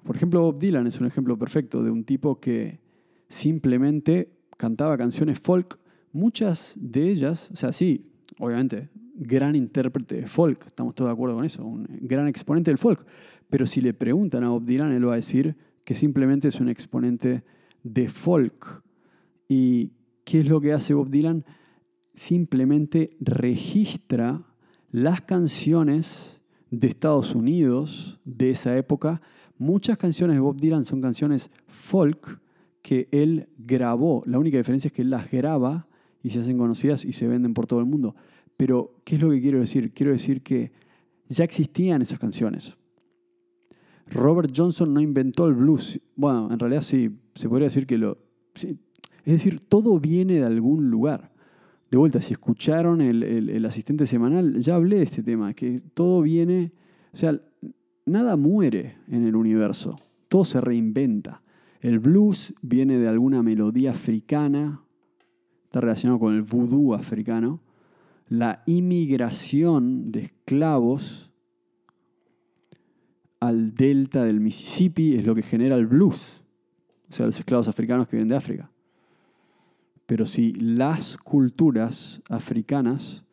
Por 0.03 0.17
ejemplo, 0.17 0.41
Bob 0.41 0.59
Dylan 0.59 0.87
es 0.87 0.99
un 0.99 1.07
ejemplo 1.07 1.37
perfecto 1.37 1.81
de 1.83 1.89
un 1.89 2.03
tipo 2.03 2.41
que 2.41 2.81
simplemente 3.29 4.32
cantaba 4.57 4.97
canciones 4.97 5.39
folk, 5.39 5.79
muchas 6.11 6.77
de 6.79 7.09
ellas, 7.09 7.49
o 7.51 7.55
sea, 7.55 7.71
sí, 7.71 8.05
obviamente, 8.39 8.89
gran 9.15 9.55
intérprete 9.55 10.15
de 10.15 10.27
folk, 10.27 10.67
estamos 10.67 10.95
todos 10.95 11.09
de 11.09 11.13
acuerdo 11.13 11.35
con 11.35 11.45
eso, 11.45 11.65
un 11.65 11.87
gran 12.01 12.27
exponente 12.27 12.71
del 12.71 12.77
folk. 12.77 13.05
Pero 13.49 13.65
si 13.65 13.81
le 13.81 13.93
preguntan 13.93 14.43
a 14.43 14.49
Bob 14.49 14.65
Dylan, 14.65 14.91
él 14.93 15.07
va 15.07 15.13
a 15.13 15.17
decir 15.17 15.55
que 15.83 15.93
simplemente 15.93 16.47
es 16.47 16.59
un 16.59 16.69
exponente 16.69 17.43
de 17.83 18.07
folk. 18.07 18.83
¿Y 19.47 19.91
qué 20.23 20.39
es 20.39 20.47
lo 20.47 20.59
que 20.61 20.73
hace 20.73 20.93
Bob 20.93 21.09
Dylan? 21.09 21.45
Simplemente 22.15 23.15
registra 23.19 24.43
las 24.91 25.21
canciones 25.21 26.41
de 26.71 26.87
Estados 26.87 27.35
Unidos 27.35 28.19
de 28.25 28.51
esa 28.51 28.75
época. 28.77 29.21
Muchas 29.57 29.97
canciones 29.97 30.35
de 30.35 30.39
Bob 30.39 30.59
Dylan 30.59 30.85
son 30.85 31.01
canciones 31.01 31.51
folk 31.67 32.39
que 32.83 33.07
él 33.11 33.47
grabó. 33.57 34.21
La 34.27 34.37
única 34.37 34.57
diferencia 34.57 34.89
es 34.89 34.93
que 34.93 35.01
él 35.01 35.09
las 35.09 35.31
graba 35.31 35.87
y 36.21 36.29
se 36.29 36.39
hacen 36.39 36.59
conocidas 36.59 37.03
y 37.05 37.13
se 37.13 37.27
venden 37.27 37.55
por 37.55 37.65
todo 37.65 37.79
el 37.79 37.87
mundo. 37.87 38.15
Pero, 38.55 38.99
¿qué 39.03 39.15
es 39.15 39.21
lo 39.21 39.31
que 39.31 39.41
quiero 39.41 39.59
decir? 39.59 39.91
Quiero 39.93 40.11
decir 40.11 40.43
que 40.43 40.71
ya 41.29 41.43
existían 41.43 42.01
esas 42.03 42.19
canciones. 42.19 42.77
Robert 44.11 44.51
Johnson 44.55 44.93
no 44.93 45.01
inventó 45.01 45.47
el 45.47 45.53
blues. 45.53 45.99
Bueno, 46.15 46.49
en 46.51 46.59
realidad 46.59 46.81
sí, 46.81 47.09
se 47.33 47.49
podría 47.49 47.67
decir 47.67 47.87
que 47.87 47.97
lo... 47.97 48.17
es 48.53 48.75
decir, 49.25 49.59
todo 49.61 49.99
viene 49.99 50.35
de 50.35 50.45
algún 50.45 50.91
lugar. 50.91 51.31
De 51.89 51.97
vuelta, 51.97 52.21
si 52.21 52.33
escucharon 52.33 53.01
el, 53.01 53.23
el, 53.23 53.65
asistente 53.65 54.05
semanal, 54.05 54.59
ya 54.59 54.75
hablé 54.75 54.97
de 54.97 55.03
este 55.03 55.23
tema, 55.23 55.53
que 55.53 55.79
todo 55.93 56.21
viene... 56.21 56.73
O 57.13 57.17
sea, 57.17 57.39
nada 58.05 58.35
muere 58.35 58.97
en 59.07 59.25
el 59.25 59.35
universo, 59.35 59.97
todo 60.27 60.43
se 60.43 60.59
reinventa. 60.59 61.42
El 61.83 61.99
blues 61.99 62.55
viene 62.61 62.97
de 62.97 63.07
alguna 63.07 63.43
melodía 63.43 63.91
africana, 63.91 64.81
está 65.65 65.79
relacionado 65.81 66.19
con 66.19 66.33
el 66.33 66.41
vudú 66.41 66.95
africano 66.95 67.61
la 68.29 68.63
inmigración 68.65 70.11
de 70.11 70.21
esclavos 70.21 71.29
al 73.39 73.75
delta 73.75 74.23
del 74.23 74.39
Mississippi 74.39 75.13
es 75.13 75.25
lo 75.25 75.35
que 75.35 75.43
genera 75.43 75.75
el 75.75 75.85
blues, 75.85 76.41
o 77.09 77.11
sea, 77.11 77.27
los 77.27 77.37
esclavos 77.37 77.67
africanos 77.67 78.07
que 78.07 78.15
vienen 78.15 78.29
de 78.29 78.37
África. 78.37 78.71
Pero 80.07 80.25
si 80.25 80.53
las 80.53 81.17
culturas 81.17 82.21
africanas 82.29 83.23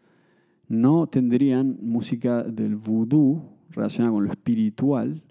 no 0.69 1.07
tendrían 1.07 1.79
música 1.81 2.43
del 2.43 2.77
vudú 2.77 3.43
relacionada 3.71 4.13
con 4.13 4.25
lo 4.25 4.31
espiritual, 4.31 5.23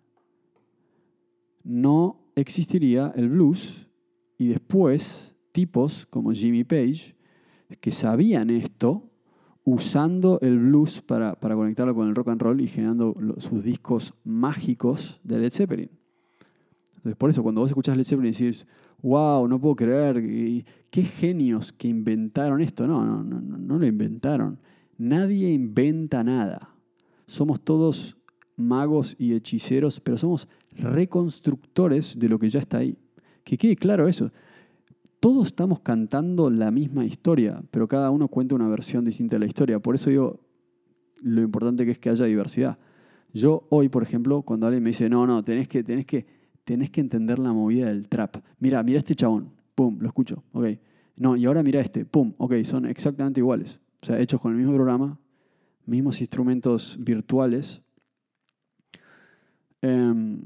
no 1.64 2.19
existiría 2.40 3.14
el 3.16 3.30
blues 3.30 3.88
y 4.38 4.48
después 4.48 5.36
tipos 5.52 6.06
como 6.08 6.32
Jimmy 6.32 6.64
Page 6.64 7.16
que 7.80 7.92
sabían 7.92 8.50
esto 8.50 9.10
usando 9.64 10.40
el 10.42 10.58
blues 10.58 11.02
para, 11.02 11.36
conectarlo 11.36 11.94
con 11.94 12.08
el 12.08 12.16
rock 12.16 12.30
and 12.30 12.42
roll 12.42 12.62
y 12.62 12.68
generando 12.68 13.16
sus 13.38 13.64
discos 13.64 14.14
mágicos 14.24 15.20
de 15.24 15.40
Led 15.40 15.54
Zeppelin. 15.54 15.90
Entonces, 16.96 17.16
por 17.16 17.30
eso, 17.30 17.44
cuando 17.44 17.62
vos 17.62 17.70
escuchás 17.70 17.96
Led 17.96 18.06
Zeppelin 18.06 18.32
decís, 18.32 18.68
wow, 19.02 19.48
no 19.48 19.60
puedo 19.60 19.76
creer, 19.76 20.66
qué 20.90 21.04
genios 21.04 21.72
que 21.72 21.88
inventaron 21.88 22.62
esto. 22.62 22.88
No, 22.88 23.06
no, 23.06 23.24
no, 23.24 23.40
no 23.42 23.80
lo 23.80 23.86
inventaron. 23.86 24.60
Nadie 24.98 25.52
inventa 25.52 26.24
nada. 26.24 26.76
Somos 27.26 27.62
todos 27.62 28.18
magos 28.58 29.16
y 29.18 29.34
hechiceros, 29.34 30.00
pero 30.00 30.18
somos 30.18 30.50
reconstructores 30.82 32.18
de 32.18 32.30
lo 32.30 32.40
que 32.40 32.50
ya 32.50 32.60
está 32.60 32.80
ahí. 32.80 32.98
Que 33.44 33.58
quede 33.58 33.76
claro 33.76 34.08
eso 34.08 34.32
todos 35.20 35.48
estamos 35.48 35.82
cantando 35.82 36.50
la 36.50 36.72
misma 36.72 37.06
historia, 37.06 37.62
pero 37.72 37.88
cada 37.88 38.10
uno 38.10 38.28
cuenta 38.30 38.56
una 38.56 38.68
versión 38.68 39.04
distinta 39.04 39.36
de 39.36 39.42
la 39.42 39.46
historia. 39.46 39.80
Por 39.80 39.96
eso 39.96 40.10
digo, 40.10 40.40
lo 41.22 41.42
importante 41.42 41.86
que 41.86 41.92
es 41.92 42.00
que 42.00 42.10
haya 42.10 42.26
diversidad. 42.26 42.78
Yo 43.34 43.68
hoy, 43.70 43.90
por 43.90 44.02
ejemplo, 44.02 44.42
cuando 44.44 44.68
alguien 44.68 44.84
me 44.84 44.92
dice, 44.92 45.10
no, 45.10 45.28
no, 45.28 45.44
tenés 45.44 45.68
que, 45.68 45.84
tenés 45.84 46.06
que, 46.06 46.26
tenés 46.64 46.90
que 46.90 47.02
entender 47.02 47.38
la 47.38 47.52
movida 47.52 47.88
del 47.88 48.08
trap. 48.08 48.38
Mira, 48.60 48.82
mira 48.82 49.00
este 49.00 49.16
chabón, 49.16 49.52
pum, 49.76 49.98
lo 50.00 50.08
escucho, 50.08 50.44
ok. 50.54 50.68
No, 51.18 51.36
y 51.36 51.46
ahora 51.46 51.64
mira 51.64 51.82
este, 51.82 52.06
pum, 52.06 52.34
ok, 52.38 52.64
son 52.64 52.86
exactamente 52.86 53.42
iguales. 53.42 53.80
O 54.02 54.06
sea, 54.06 54.20
hechos 54.20 54.40
con 54.40 54.54
el 54.54 54.58
mismo 54.58 54.74
programa, 54.74 55.20
mismos 55.86 56.22
instrumentos 56.22 56.98
virtuales. 57.02 57.82
Em, 59.82 60.40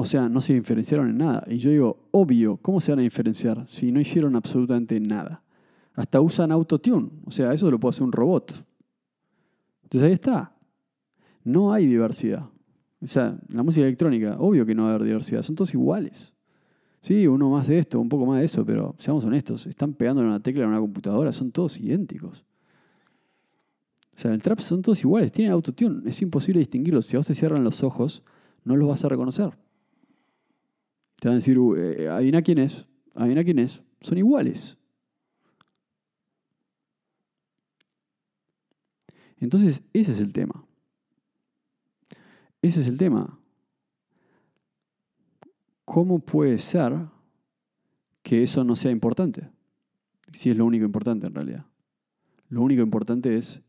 o 0.00 0.04
sea, 0.04 0.28
no 0.28 0.40
se 0.40 0.54
diferenciaron 0.54 1.10
en 1.10 1.18
nada. 1.18 1.42
Y 1.48 1.58
yo 1.58 1.72
digo, 1.72 2.08
obvio, 2.12 2.56
¿cómo 2.58 2.80
se 2.80 2.92
van 2.92 3.00
a 3.00 3.02
diferenciar 3.02 3.66
si 3.66 3.90
no 3.90 3.98
hicieron 3.98 4.36
absolutamente 4.36 5.00
nada? 5.00 5.42
Hasta 5.94 6.20
usan 6.20 6.52
autotune. 6.52 7.10
O 7.24 7.32
sea, 7.32 7.52
eso 7.52 7.68
lo 7.68 7.80
puede 7.80 7.90
hacer 7.90 8.04
un 8.04 8.12
robot. 8.12 8.64
Entonces 9.82 10.06
ahí 10.06 10.12
está. 10.12 10.52
No 11.42 11.72
hay 11.72 11.86
diversidad. 11.86 12.44
O 13.02 13.08
sea, 13.08 13.36
la 13.48 13.64
música 13.64 13.84
electrónica, 13.84 14.36
obvio 14.38 14.64
que 14.64 14.72
no 14.72 14.84
va 14.84 14.90
a 14.90 14.94
haber 14.94 15.08
diversidad. 15.08 15.42
Son 15.42 15.56
todos 15.56 15.74
iguales. 15.74 16.32
Sí, 17.02 17.26
uno 17.26 17.50
más 17.50 17.66
de 17.66 17.80
esto, 17.80 17.98
un 17.98 18.08
poco 18.08 18.24
más 18.24 18.38
de 18.38 18.44
eso, 18.44 18.64
pero 18.64 18.94
seamos 18.98 19.24
honestos, 19.24 19.66
están 19.66 19.94
pegando 19.94 20.22
en 20.22 20.28
una 20.28 20.40
tecla 20.40 20.62
en 20.62 20.68
una 20.68 20.80
computadora, 20.80 21.32
son 21.32 21.50
todos 21.50 21.80
idénticos. 21.80 22.44
O 24.14 24.20
sea, 24.20 24.32
el 24.32 24.42
trap 24.42 24.60
son 24.60 24.80
todos 24.80 25.00
iguales, 25.02 25.32
tienen 25.32 25.52
autotune, 25.52 26.08
es 26.08 26.22
imposible 26.22 26.60
distinguirlos. 26.60 27.06
Si 27.06 27.16
a 27.16 27.18
vos 27.18 27.26
te 27.26 27.34
cierran 27.34 27.64
los 27.64 27.82
ojos, 27.82 28.22
no 28.64 28.76
los 28.76 28.88
vas 28.88 29.04
a 29.04 29.08
reconocer. 29.08 29.56
Te 31.20 31.28
van 31.28 31.34
a 31.34 31.36
decir, 31.36 31.58
uh, 31.58 31.76
eh, 31.76 32.08
adivina 32.08 32.42
quién 32.42 32.58
es, 32.58 32.86
adivina 33.14 33.42
quién 33.42 33.58
es. 33.58 33.82
Son 34.00 34.16
iguales. 34.16 34.76
Entonces, 39.40 39.82
ese 39.92 40.12
es 40.12 40.20
el 40.20 40.32
tema. 40.32 40.64
Ese 42.62 42.80
es 42.80 42.88
el 42.88 42.98
tema. 42.98 43.38
¿Cómo 45.84 46.18
puede 46.18 46.58
ser 46.58 46.92
que 48.22 48.42
eso 48.42 48.62
no 48.62 48.76
sea 48.76 48.90
importante? 48.90 49.48
Si 50.32 50.50
es 50.50 50.56
lo 50.56 50.66
único 50.66 50.84
importante 50.84 51.26
en 51.26 51.34
realidad. 51.34 51.66
Lo 52.48 52.62
único 52.62 52.82
importante 52.82 53.36
es 53.36 53.62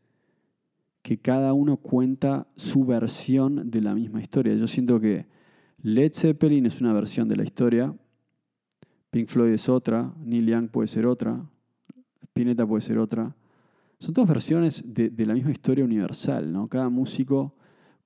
que 1.02 1.18
cada 1.18 1.52
uno 1.52 1.78
cuenta 1.78 2.46
su 2.56 2.84
versión 2.84 3.70
de 3.70 3.80
la 3.80 3.94
misma 3.94 4.20
historia. 4.20 4.54
Yo 4.54 4.66
siento 4.66 5.00
que 5.00 5.26
Led 5.82 6.12
Zeppelin 6.12 6.66
es 6.66 6.80
una 6.80 6.92
versión 6.92 7.28
de 7.28 7.36
la 7.36 7.44
historia, 7.44 7.94
Pink 9.10 9.28
Floyd 9.28 9.52
es 9.52 9.68
otra, 9.68 10.14
Neil 10.24 10.46
Young 10.46 10.68
puede 10.68 10.88
ser 10.88 11.06
otra, 11.06 11.44
Spinetta 12.22 12.66
puede 12.66 12.80
ser 12.80 12.98
otra. 12.98 13.34
Son 13.98 14.14
todas 14.14 14.28
versiones 14.28 14.82
de, 14.86 15.12
la 15.26 15.34
misma 15.34 15.50
historia 15.50 15.84
universal, 15.84 16.52
¿no? 16.52 16.68
Cada 16.68 16.88
músico 16.88 17.54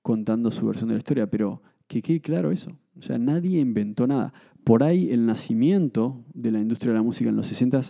contando 0.03 0.51
su 0.51 0.67
versión 0.67 0.89
de 0.89 0.95
la 0.95 0.99
historia, 0.99 1.29
pero 1.29 1.63
que 1.87 2.01
quede 2.01 2.21
claro 2.21 2.51
eso. 2.51 2.71
O 2.99 3.03
sea, 3.03 3.19
nadie 3.19 3.61
inventó 3.61 4.07
nada. 4.07 4.33
Por 4.65 4.83
ahí 4.83 5.11
el 5.11 5.27
nacimiento 5.27 6.25
de 6.33 6.51
la 6.53 6.61
industria 6.61 6.93
de 6.93 6.99
la 6.99 7.03
música 7.03 7.29
en 7.29 7.37
los 7.37 7.47
60 7.47 7.81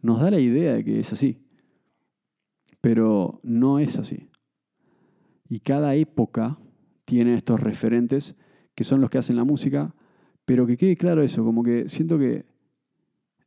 nos 0.00 0.20
da 0.20 0.30
la 0.30 0.40
idea 0.40 0.74
de 0.74 0.84
que 0.84 0.98
es 0.98 1.12
así. 1.12 1.38
Pero 2.80 3.40
no 3.42 3.78
es 3.78 3.98
así. 3.98 4.28
Y 5.48 5.60
cada 5.60 5.94
época 5.94 6.58
tiene 7.04 7.34
estos 7.34 7.60
referentes 7.60 8.34
que 8.74 8.84
son 8.84 9.00
los 9.00 9.10
que 9.10 9.18
hacen 9.18 9.36
la 9.36 9.44
música, 9.44 9.94
pero 10.44 10.66
que 10.66 10.76
quede 10.76 10.96
claro 10.96 11.22
eso, 11.22 11.44
como 11.44 11.62
que 11.62 11.88
siento 11.88 12.18
que 12.18 12.44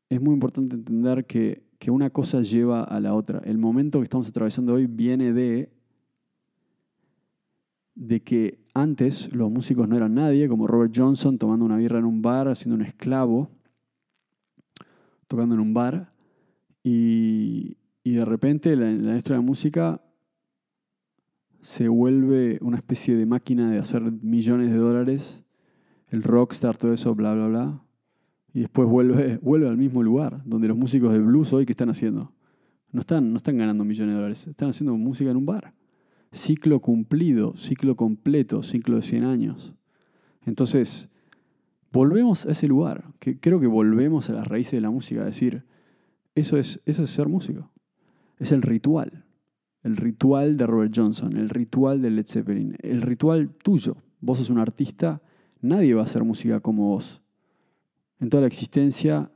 es 0.10 0.22
muy 0.22 0.34
importante 0.34 0.76
entender 0.76 1.26
que, 1.26 1.64
una 1.88 2.10
cosa 2.10 2.42
lleva 2.42 2.84
a 2.84 3.00
la 3.00 3.14
otra. 3.14 3.44
El 3.46 3.60
momento 3.60 4.00
que 4.00 4.06
estamos 4.06 4.28
atravesando 4.28 4.74
hoy 4.74 4.88
viene 4.88 5.34
de, 5.34 5.72
de 7.94 8.24
que 8.24 8.66
antes 8.74 9.32
los 9.32 9.52
músicos 9.52 9.88
no 9.88 9.96
eran 9.96 10.16
nadie, 10.16 10.50
como 10.50 10.66
Robert 10.66 10.92
Johnson 10.96 11.38
tomando 11.38 11.64
una 11.64 11.78
birra 11.78 12.00
en 12.00 12.06
un 12.06 12.24
bar, 12.24 12.56
siendo 12.56 12.76
un 12.76 12.82
esclavo, 12.82 13.52
tocando 15.28 15.54
en 15.54 15.62
un 15.62 15.76
bar, 15.76 16.12
y, 16.82 17.78
de 18.04 18.26
repente 18.26 18.76
la, 18.76 18.86
la 18.86 19.12
industria 19.12 19.38
de 19.38 19.44
música 19.44 20.02
se 21.66 21.88
vuelve 21.88 22.60
una 22.62 22.78
especie 22.78 23.16
de 23.16 23.26
máquina 23.26 23.72
de 23.72 23.80
hacer 23.80 24.04
millones 24.22 24.70
de 24.70 24.78
dólares 24.78 25.44
el 26.10 26.22
rockstar, 26.22 26.78
todo 26.78 26.94
eso, 26.94 27.16
bla, 27.16 27.34
bla, 27.34 27.48
bla. 27.48 27.82
Y 28.54 28.60
después 28.60 28.88
vuelve, 28.88 29.38
vuelve 29.42 29.68
al 29.68 29.76
mismo 29.76 30.04
lugar, 30.04 30.44
donde 30.46 30.68
los 30.68 30.78
músicos 30.78 31.12
de 31.12 31.18
blues 31.18 31.54
hoy, 31.54 31.66
¿qué 31.66 31.72
están 31.72 31.90
haciendo? 31.90 32.32
No 32.92 33.00
están, 33.00 33.32
no 33.32 33.38
están 33.38 33.58
ganando 33.58 33.84
millones 33.84 34.14
de 34.14 34.16
dólares, 34.16 34.46
están 34.46 34.70
haciendo 34.70 34.96
música 34.96 35.32
en 35.32 35.38
un 35.38 35.48
bar. 35.48 35.74
Ciclo 36.32 36.82
cumplido, 36.82 37.56
ciclo 37.56 37.96
completo, 37.96 38.62
ciclo 38.62 38.98
de 38.98 39.02
100 39.02 39.24
años. 39.24 39.74
Entonces, 40.46 41.10
volvemos 41.92 42.46
a 42.46 42.52
ese 42.52 42.68
lugar, 42.68 43.06
que 43.18 43.40
creo 43.40 43.60
que 43.60 43.66
volvemos 43.66 44.30
a 44.30 44.34
las 44.34 44.48
raíces 44.48 44.74
de 44.74 44.82
la 44.82 44.92
música, 44.92 45.24
a 45.24 45.26
decir, 45.26 45.64
eso 46.36 46.58
es, 46.58 46.80
eso 46.86 47.02
es 47.02 47.10
ser 47.10 47.28
músico. 47.28 47.72
Es 48.38 48.52
el 48.52 48.62
ritual. 48.62 49.25
El 49.86 49.98
ritual 49.98 50.58
de 50.58 50.66
Robert 50.66 50.92
Johnson, 50.96 51.38
el 51.38 51.48
ritual 51.48 52.02
de 52.02 52.10
Led 52.10 52.26
Zeppelin, 52.26 52.76
el 52.82 53.04
ritual 53.04 53.52
tuyo. 53.52 53.98
Vos 54.20 54.40
sos 54.40 54.50
un 54.50 54.58
artista, 54.58 55.22
nadie 55.62 55.94
va 55.94 56.02
a 56.02 56.06
hacer 56.06 56.24
música 56.24 56.60
como 56.60 56.88
vos 56.88 57.22
en 58.20 58.32
toda 58.32 58.42
la 58.42 58.48
existencia 58.48 59.30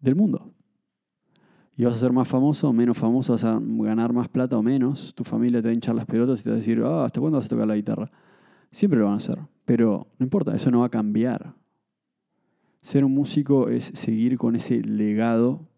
del 0.00 0.16
mundo. 0.16 0.50
Y 1.76 1.84
vas 1.84 1.94
a 1.94 1.98
ser 1.98 2.12
más 2.12 2.26
famoso 2.26 2.70
o 2.70 2.72
menos 2.72 2.98
famoso, 2.98 3.34
vas 3.34 3.44
a 3.44 3.60
ganar 3.62 4.12
más 4.12 4.28
plata 4.28 4.58
o 4.58 4.64
menos, 4.64 5.14
tu 5.14 5.22
familia 5.22 5.62
te 5.62 5.68
va 5.68 5.70
a 5.70 5.74
hinchar 5.74 5.94
las 5.94 6.06
pelotas 6.06 6.40
y 6.40 6.42
te 6.42 6.50
va 6.50 6.56
a 6.56 6.58
decir, 6.58 6.82
ah, 6.84 7.04
¿hasta 7.04 7.20
cuándo 7.20 7.38
vas 7.38 7.46
a 7.46 7.50
tocar 7.50 7.68
la 7.68 7.76
guitarra? 7.76 8.10
Siempre 8.72 8.98
lo 8.98 9.04
van 9.04 9.14
a 9.14 9.18
hacer, 9.18 9.38
pero 9.64 10.08
no 10.18 10.24
importa, 10.24 10.56
eso 10.56 10.72
no 10.72 10.80
va 10.80 10.86
a 10.86 10.90
cambiar. 10.90 11.54
Ser 12.80 13.04
un 13.04 13.14
músico 13.14 13.68
es 13.68 13.92
seguir 13.94 14.38
con 14.38 14.56
ese 14.56 14.82
legado 14.82 15.68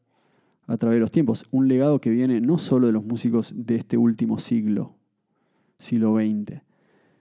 a 0.69 0.77
través 0.77 0.97
de 0.97 1.01
los 1.01 1.11
tiempos. 1.11 1.45
Un 1.51 1.67
legado 1.67 2.01
que 2.01 2.11
viene 2.11 2.41
no 2.41 2.59
solo 2.59 2.87
de 2.87 2.93
los 2.93 3.05
músicos 3.05 3.53
de 3.57 3.77
este 3.77 3.97
último 3.97 4.39
siglo, 4.39 4.95
siglo 5.79 6.15
XX, 6.15 6.63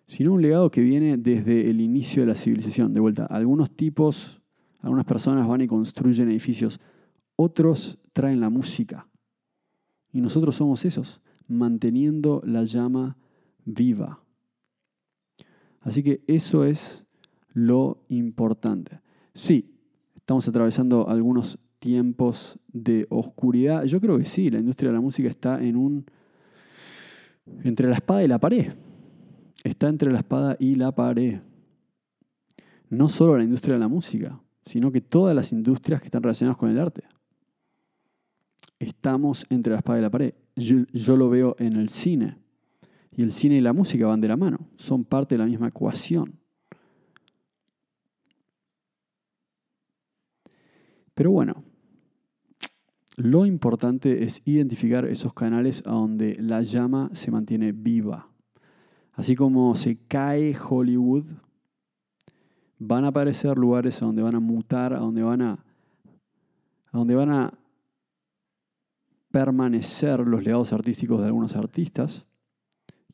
sino 0.05 0.33
un 0.33 0.41
legado 0.41 0.69
que 0.69 0.81
viene 0.81 1.17
desde 1.17 1.69
el 1.69 1.81
inicio 1.81 2.21
de 2.21 2.27
la 2.27 2.35
civilización. 2.35 2.93
De 2.93 2.99
vuelta, 2.99 3.25
algunos 3.25 3.71
tipos, 3.71 4.41
algunas 4.81 5.05
personas 5.05 5.47
van 5.47 5.61
y 5.61 5.67
construyen 5.67 6.29
edificios, 6.29 6.79
otros 7.35 7.97
traen 8.13 8.41
la 8.41 8.49
música. 8.49 9.07
Y 10.11 10.21
nosotros 10.21 10.55
somos 10.55 10.83
esos, 10.85 11.21
manteniendo 11.47 12.41
la 12.45 12.63
llama 12.65 13.17
viva. 13.63 14.21
Así 15.81 16.03
que 16.03 16.21
eso 16.27 16.65
es 16.65 17.05
lo 17.53 18.03
importante. 18.09 18.99
Sí, 19.33 19.73
estamos 20.15 20.47
atravesando 20.47 21.07
algunos 21.07 21.59
tiempos 21.80 22.59
de 22.67 23.07
oscuridad. 23.09 23.84
Yo 23.86 23.99
creo 24.01 24.17
que 24.17 24.25
sí, 24.25 24.49
la 24.49 24.59
industria 24.59 24.89
de 24.89 24.95
la 24.95 25.01
música 25.01 25.30
está 25.30 25.61
en 25.63 25.75
un 25.75 26.05
entre 27.63 27.88
la 27.88 27.95
espada 27.95 28.23
y 28.23 28.28
la 28.28 28.39
pared. 28.39 28.73
Está 29.63 29.88
entre 29.89 30.11
la 30.11 30.19
espada 30.19 30.55
y 30.59 30.75
la 30.75 30.93
pared. 30.93 31.41
No 32.89 33.09
solo 33.09 33.38
la 33.38 33.43
industria 33.43 33.75
de 33.75 33.80
la 33.80 33.88
música, 33.88 34.39
sino 34.65 34.91
que 34.91 35.01
todas 35.01 35.36
las 35.36 35.51
industrias 35.51 36.01
que 36.01 36.07
están 36.07 36.23
relacionadas 36.23 36.57
con 36.57 36.69
el 36.69 36.80
arte. 36.80 37.03
Estamos 38.80 39.45
entre 39.49 39.73
la 39.73 39.80
espada 39.80 39.99
y 39.99 40.01
la 40.01 40.09
pared. 40.09 40.34
Yo, 40.55 40.78
yo 40.93 41.17
lo 41.17 41.30
veo 41.30 41.55
en 41.59 41.73
el 41.73 41.89
cine. 41.89 42.38
Y 43.11 43.23
el 43.23 43.32
cine 43.32 43.55
y 43.55 43.61
la 43.61 43.73
música 43.73 44.05
van 44.05 44.21
de 44.21 44.28
la 44.28 44.38
mano. 44.38 44.69
Son 44.75 45.03
parte 45.03 45.36
de 45.36 45.39
la 45.39 45.45
misma 45.45 45.69
ecuación. 45.69 46.39
Pero 51.15 51.32
bueno, 51.32 51.63
lo 53.18 53.47
importante 53.47 54.24
es 54.24 54.43
identificar 54.45 55.05
esos 55.05 55.34
canales 55.34 55.82
a 55.88 55.91
donde 55.91 56.36
la 56.39 56.61
llama 56.61 57.09
se 57.13 57.32
mantiene 57.32 57.72
viva. 57.72 58.30
Así 59.13 59.36
como 59.36 59.76
se 59.76 59.97
cae 60.07 60.55
Hollywood, 60.55 61.26
van 62.78 63.05
a 63.05 63.07
aparecer 63.07 63.57
lugares 63.57 63.99
a 64.01 64.05
donde 64.05 64.22
van 64.22 64.36
a 64.36 64.39
mutar, 64.39 64.93
a 64.93 64.99
donde 64.99 65.24
van 65.24 65.41
a, 65.41 65.65
donde 66.93 67.15
van 67.15 67.32
a 67.32 67.53
permanecer 69.32 70.20
los 70.20 70.43
legados 70.43 70.72
artísticos 70.72 71.20
de 71.20 71.26
algunos 71.26 71.55
artistas, 71.55 72.28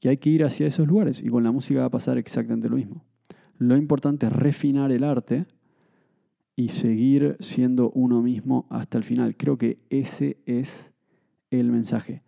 que 0.01 0.09
hay 0.09 0.17
que 0.17 0.29
ir 0.29 0.43
hacia 0.43 0.67
esos 0.67 0.85
lugares. 0.85 1.23
Y 1.23 1.29
con 1.29 1.45
la 1.45 1.53
música 1.53 1.79
va 1.79 1.85
a 1.85 1.91
pasar 1.91 2.17
exactamente 2.17 2.67
lo 2.67 2.75
mismo. 2.75 3.05
Lo 3.57 3.77
importante 3.77 4.25
es 4.25 4.33
refinar 4.33 4.91
el 4.91 5.05
arte 5.05 5.45
y 6.55 6.69
seguir 6.69 7.35
siendo 7.39 7.89
uno 7.91 8.21
mismo 8.21 8.67
hasta 8.69 8.97
el 8.97 9.03
final. 9.03 9.35
Creo 9.35 9.57
que 9.57 9.79
ese 9.89 10.37
es 10.45 10.91
el 11.49 11.71
mensaje. 11.71 12.23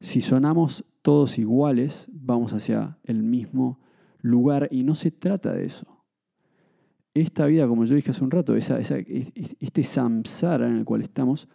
Si 0.00 0.20
sonamos 0.20 0.84
todos 1.02 1.38
iguales, 1.38 2.08
vamos 2.12 2.52
hacia 2.52 2.98
el 3.04 3.22
mismo 3.22 3.78
lugar 4.20 4.68
y 4.70 4.82
no 4.84 4.94
se 4.94 5.10
trata 5.10 5.52
de 5.52 5.64
eso. 5.66 5.86
Esta 7.12 7.46
vida, 7.46 7.66
como 7.66 7.84
yo 7.84 7.96
dije 7.96 8.12
hace 8.12 8.24
un 8.24 8.30
rato, 8.30 8.54
este 8.56 9.82
samsara 9.82 10.68
en 10.68 10.76
el 10.76 10.84
cual 10.84 11.02
estamos, 11.02 11.48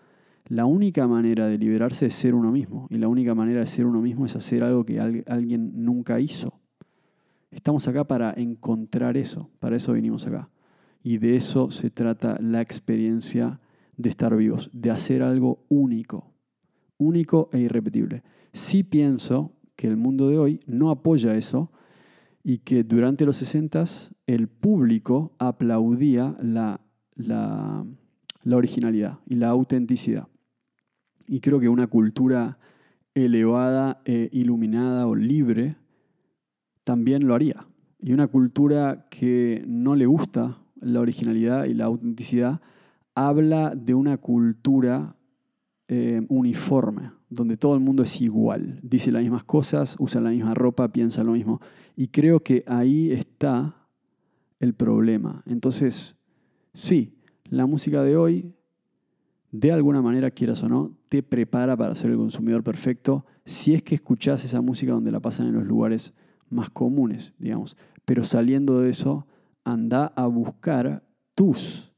la 0.47 0.65
única 0.65 1.07
manera 1.07 1.47
de 1.47 1.57
liberarse 1.57 2.07
es 2.07 2.13
ser 2.13 2.35
uno 2.35 2.51
mismo. 2.51 2.87
Y 2.91 2.97
la 2.97 3.07
única 3.07 3.33
manera 3.33 3.61
de 3.61 3.65
ser 3.65 3.85
uno 3.85 4.01
mismo 4.01 4.25
es 4.25 4.35
hacer 4.35 4.63
algo 4.63 4.85
que 4.85 4.99
alguien 4.99 5.85
nunca 5.85 6.19
hizo. 6.19 6.59
Estamos 7.49 7.87
acá 7.87 8.03
para 8.03 8.33
encontrar 8.35 9.17
eso, 9.17 9.49
para 9.59 9.77
eso 9.77 9.93
vinimos 9.93 10.27
acá. 10.27 10.49
Y 11.05 11.19
de 11.19 11.35
eso 11.35 11.69
se 11.69 11.91
trata 11.91 12.35
la 12.41 12.61
experiencia 12.61 13.59
de 13.95 14.09
estar 14.09 14.35
vivos, 14.35 14.71
de 14.73 14.89
hacer 14.89 15.21
algo 15.21 15.63
único, 15.69 16.33
único 16.97 17.47
e 17.53 17.59
irrepetible. 17.59 18.23
Sí 18.53 18.81
pienso 18.81 19.51
que 19.75 19.85
el 19.85 19.97
mundo 19.97 20.29
de 20.29 20.39
hoy 20.39 20.59
no 20.65 20.89
apoya 20.89 21.35
eso 21.35 21.71
y 22.43 22.57
que 22.57 22.83
durante 22.83 23.23
los 23.23 23.35
60 23.35 23.83
el 24.25 24.47
público 24.47 25.35
aplaudía 25.37 26.35
la, 26.41 26.81
la, 27.13 27.85
originalidad 28.51 29.19
y 29.27 29.35
la 29.35 29.49
autenticidad. 29.49 30.27
Y 31.27 31.39
creo 31.39 31.59
que 31.59 31.69
una 31.69 31.85
cultura 31.85 32.57
elevada, 33.13 34.01
e 34.05 34.29
iluminada 34.31 35.05
o 35.05 35.13
libre 35.13 35.75
también 36.83 37.27
lo 37.27 37.35
haría. 37.35 37.67
Y 37.99 38.11
una 38.11 38.25
cultura 38.25 39.05
que 39.11 39.63
no 39.67 39.95
le 39.95 40.07
gusta 40.07 40.64
la 40.85 41.01
originalidad 41.01 41.65
y 41.65 41.73
la 41.73 41.85
autenticidad, 41.85 42.61
habla 43.15 43.73
de 43.75 43.93
una 43.93 44.17
cultura 44.17 45.15
eh, 45.87 46.25
uniforme, 46.29 47.11
donde 47.29 47.57
todo 47.57 47.73
el 47.73 47.79
mundo 47.79 48.03
es 48.03 48.21
igual, 48.21 48.79
dice 48.83 49.11
las 49.11 49.23
mismas 49.23 49.43
cosas, 49.43 49.95
usa 49.99 50.21
la 50.21 50.29
misma 50.29 50.53
ropa, 50.53 50.87
piensa 50.89 51.23
lo 51.23 51.31
mismo. 51.31 51.59
Y 51.95 52.09
creo 52.09 52.41
que 52.41 52.63
ahí 52.67 53.11
está 53.11 53.75
el 54.59 54.73
problema. 54.73 55.43
Entonces, 55.45 56.15
sí, 56.73 57.13
la 57.49 57.65
música 57.65 58.03
de 58.03 58.17
hoy, 58.17 58.53
de 59.51 59.71
alguna 59.71 60.01
manera, 60.01 60.31
quieras 60.31 60.63
o 60.63 60.67
no, 60.67 60.91
te 61.09 61.23
prepara 61.23 61.75
para 61.77 61.95
ser 61.95 62.11
el 62.11 62.17
consumidor 62.17 62.63
perfecto 62.63 63.25
si 63.45 63.73
es 63.73 63.83
que 63.83 63.95
escuchas 63.95 64.43
esa 64.43 64.61
música 64.61 64.91
donde 64.91 65.11
la 65.11 65.19
pasan 65.19 65.47
en 65.47 65.53
los 65.53 65.65
lugares 65.65 66.13
más 66.49 66.69
comunes, 66.69 67.33
digamos. 67.39 67.77
Pero 68.05 68.23
saliendo 68.23 68.79
de 68.81 68.89
eso, 68.89 69.27
anda 69.65 70.13
a 70.15 70.27
buscar 70.27 71.03
tus 71.33 71.91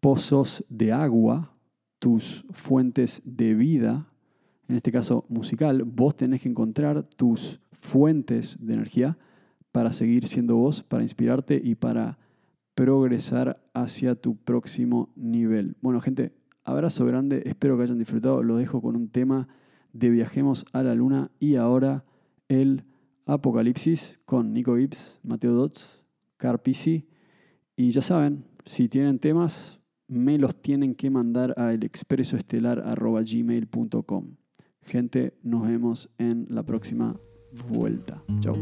pozos 0.00 0.64
de 0.68 0.92
agua, 0.92 1.52
tus 2.00 2.44
fuentes 2.50 3.22
de 3.24 3.54
vida, 3.54 4.08
en 4.68 4.76
este 4.76 4.90
caso 4.90 5.24
musical, 5.28 5.84
vos 5.84 6.16
tenés 6.16 6.42
que 6.42 6.48
encontrar 6.48 7.04
tus 7.04 7.60
fuentes 7.80 8.56
de 8.60 8.74
energía 8.74 9.16
para 9.70 9.92
seguir 9.92 10.26
siendo 10.26 10.56
vos, 10.56 10.82
para 10.82 11.04
inspirarte 11.04 11.60
y 11.62 11.76
para 11.76 12.18
progresar 12.74 13.62
hacia 13.74 14.14
tu 14.14 14.36
próximo 14.36 15.10
nivel. 15.14 15.76
Bueno, 15.82 16.00
gente, 16.00 16.32
abrazo 16.64 17.04
grande, 17.04 17.42
espero 17.46 17.76
que 17.76 17.84
hayan 17.84 17.98
disfrutado. 17.98 18.42
Lo 18.42 18.56
dejo 18.56 18.80
con 18.82 18.96
un 18.96 19.08
tema 19.08 19.48
de 19.92 20.10
Viajemos 20.10 20.64
a 20.72 20.82
la 20.82 20.94
Luna 20.94 21.30
y 21.38 21.56
ahora 21.56 22.04
el 22.48 22.84
Apocalipsis 23.26 24.20
con 24.24 24.52
Nico 24.52 24.76
Gibbs, 24.76 25.20
Mateo 25.22 25.52
Dots 25.52 26.05
Carpisi. 26.36 27.08
Y 27.76 27.90
ya 27.90 28.00
saben, 28.00 28.44
si 28.64 28.88
tienen 28.88 29.18
temas, 29.18 29.80
me 30.08 30.38
los 30.38 30.54
tienen 30.62 30.94
que 30.94 31.10
mandar 31.10 31.52
a 31.56 31.72
elexpresoestelar.gmail.com. 31.72 34.36
Gente, 34.82 35.34
nos 35.42 35.66
vemos 35.66 36.08
en 36.18 36.46
la 36.48 36.62
próxima 36.64 37.18
vuelta. 37.68 38.22
Chao. 38.40 38.54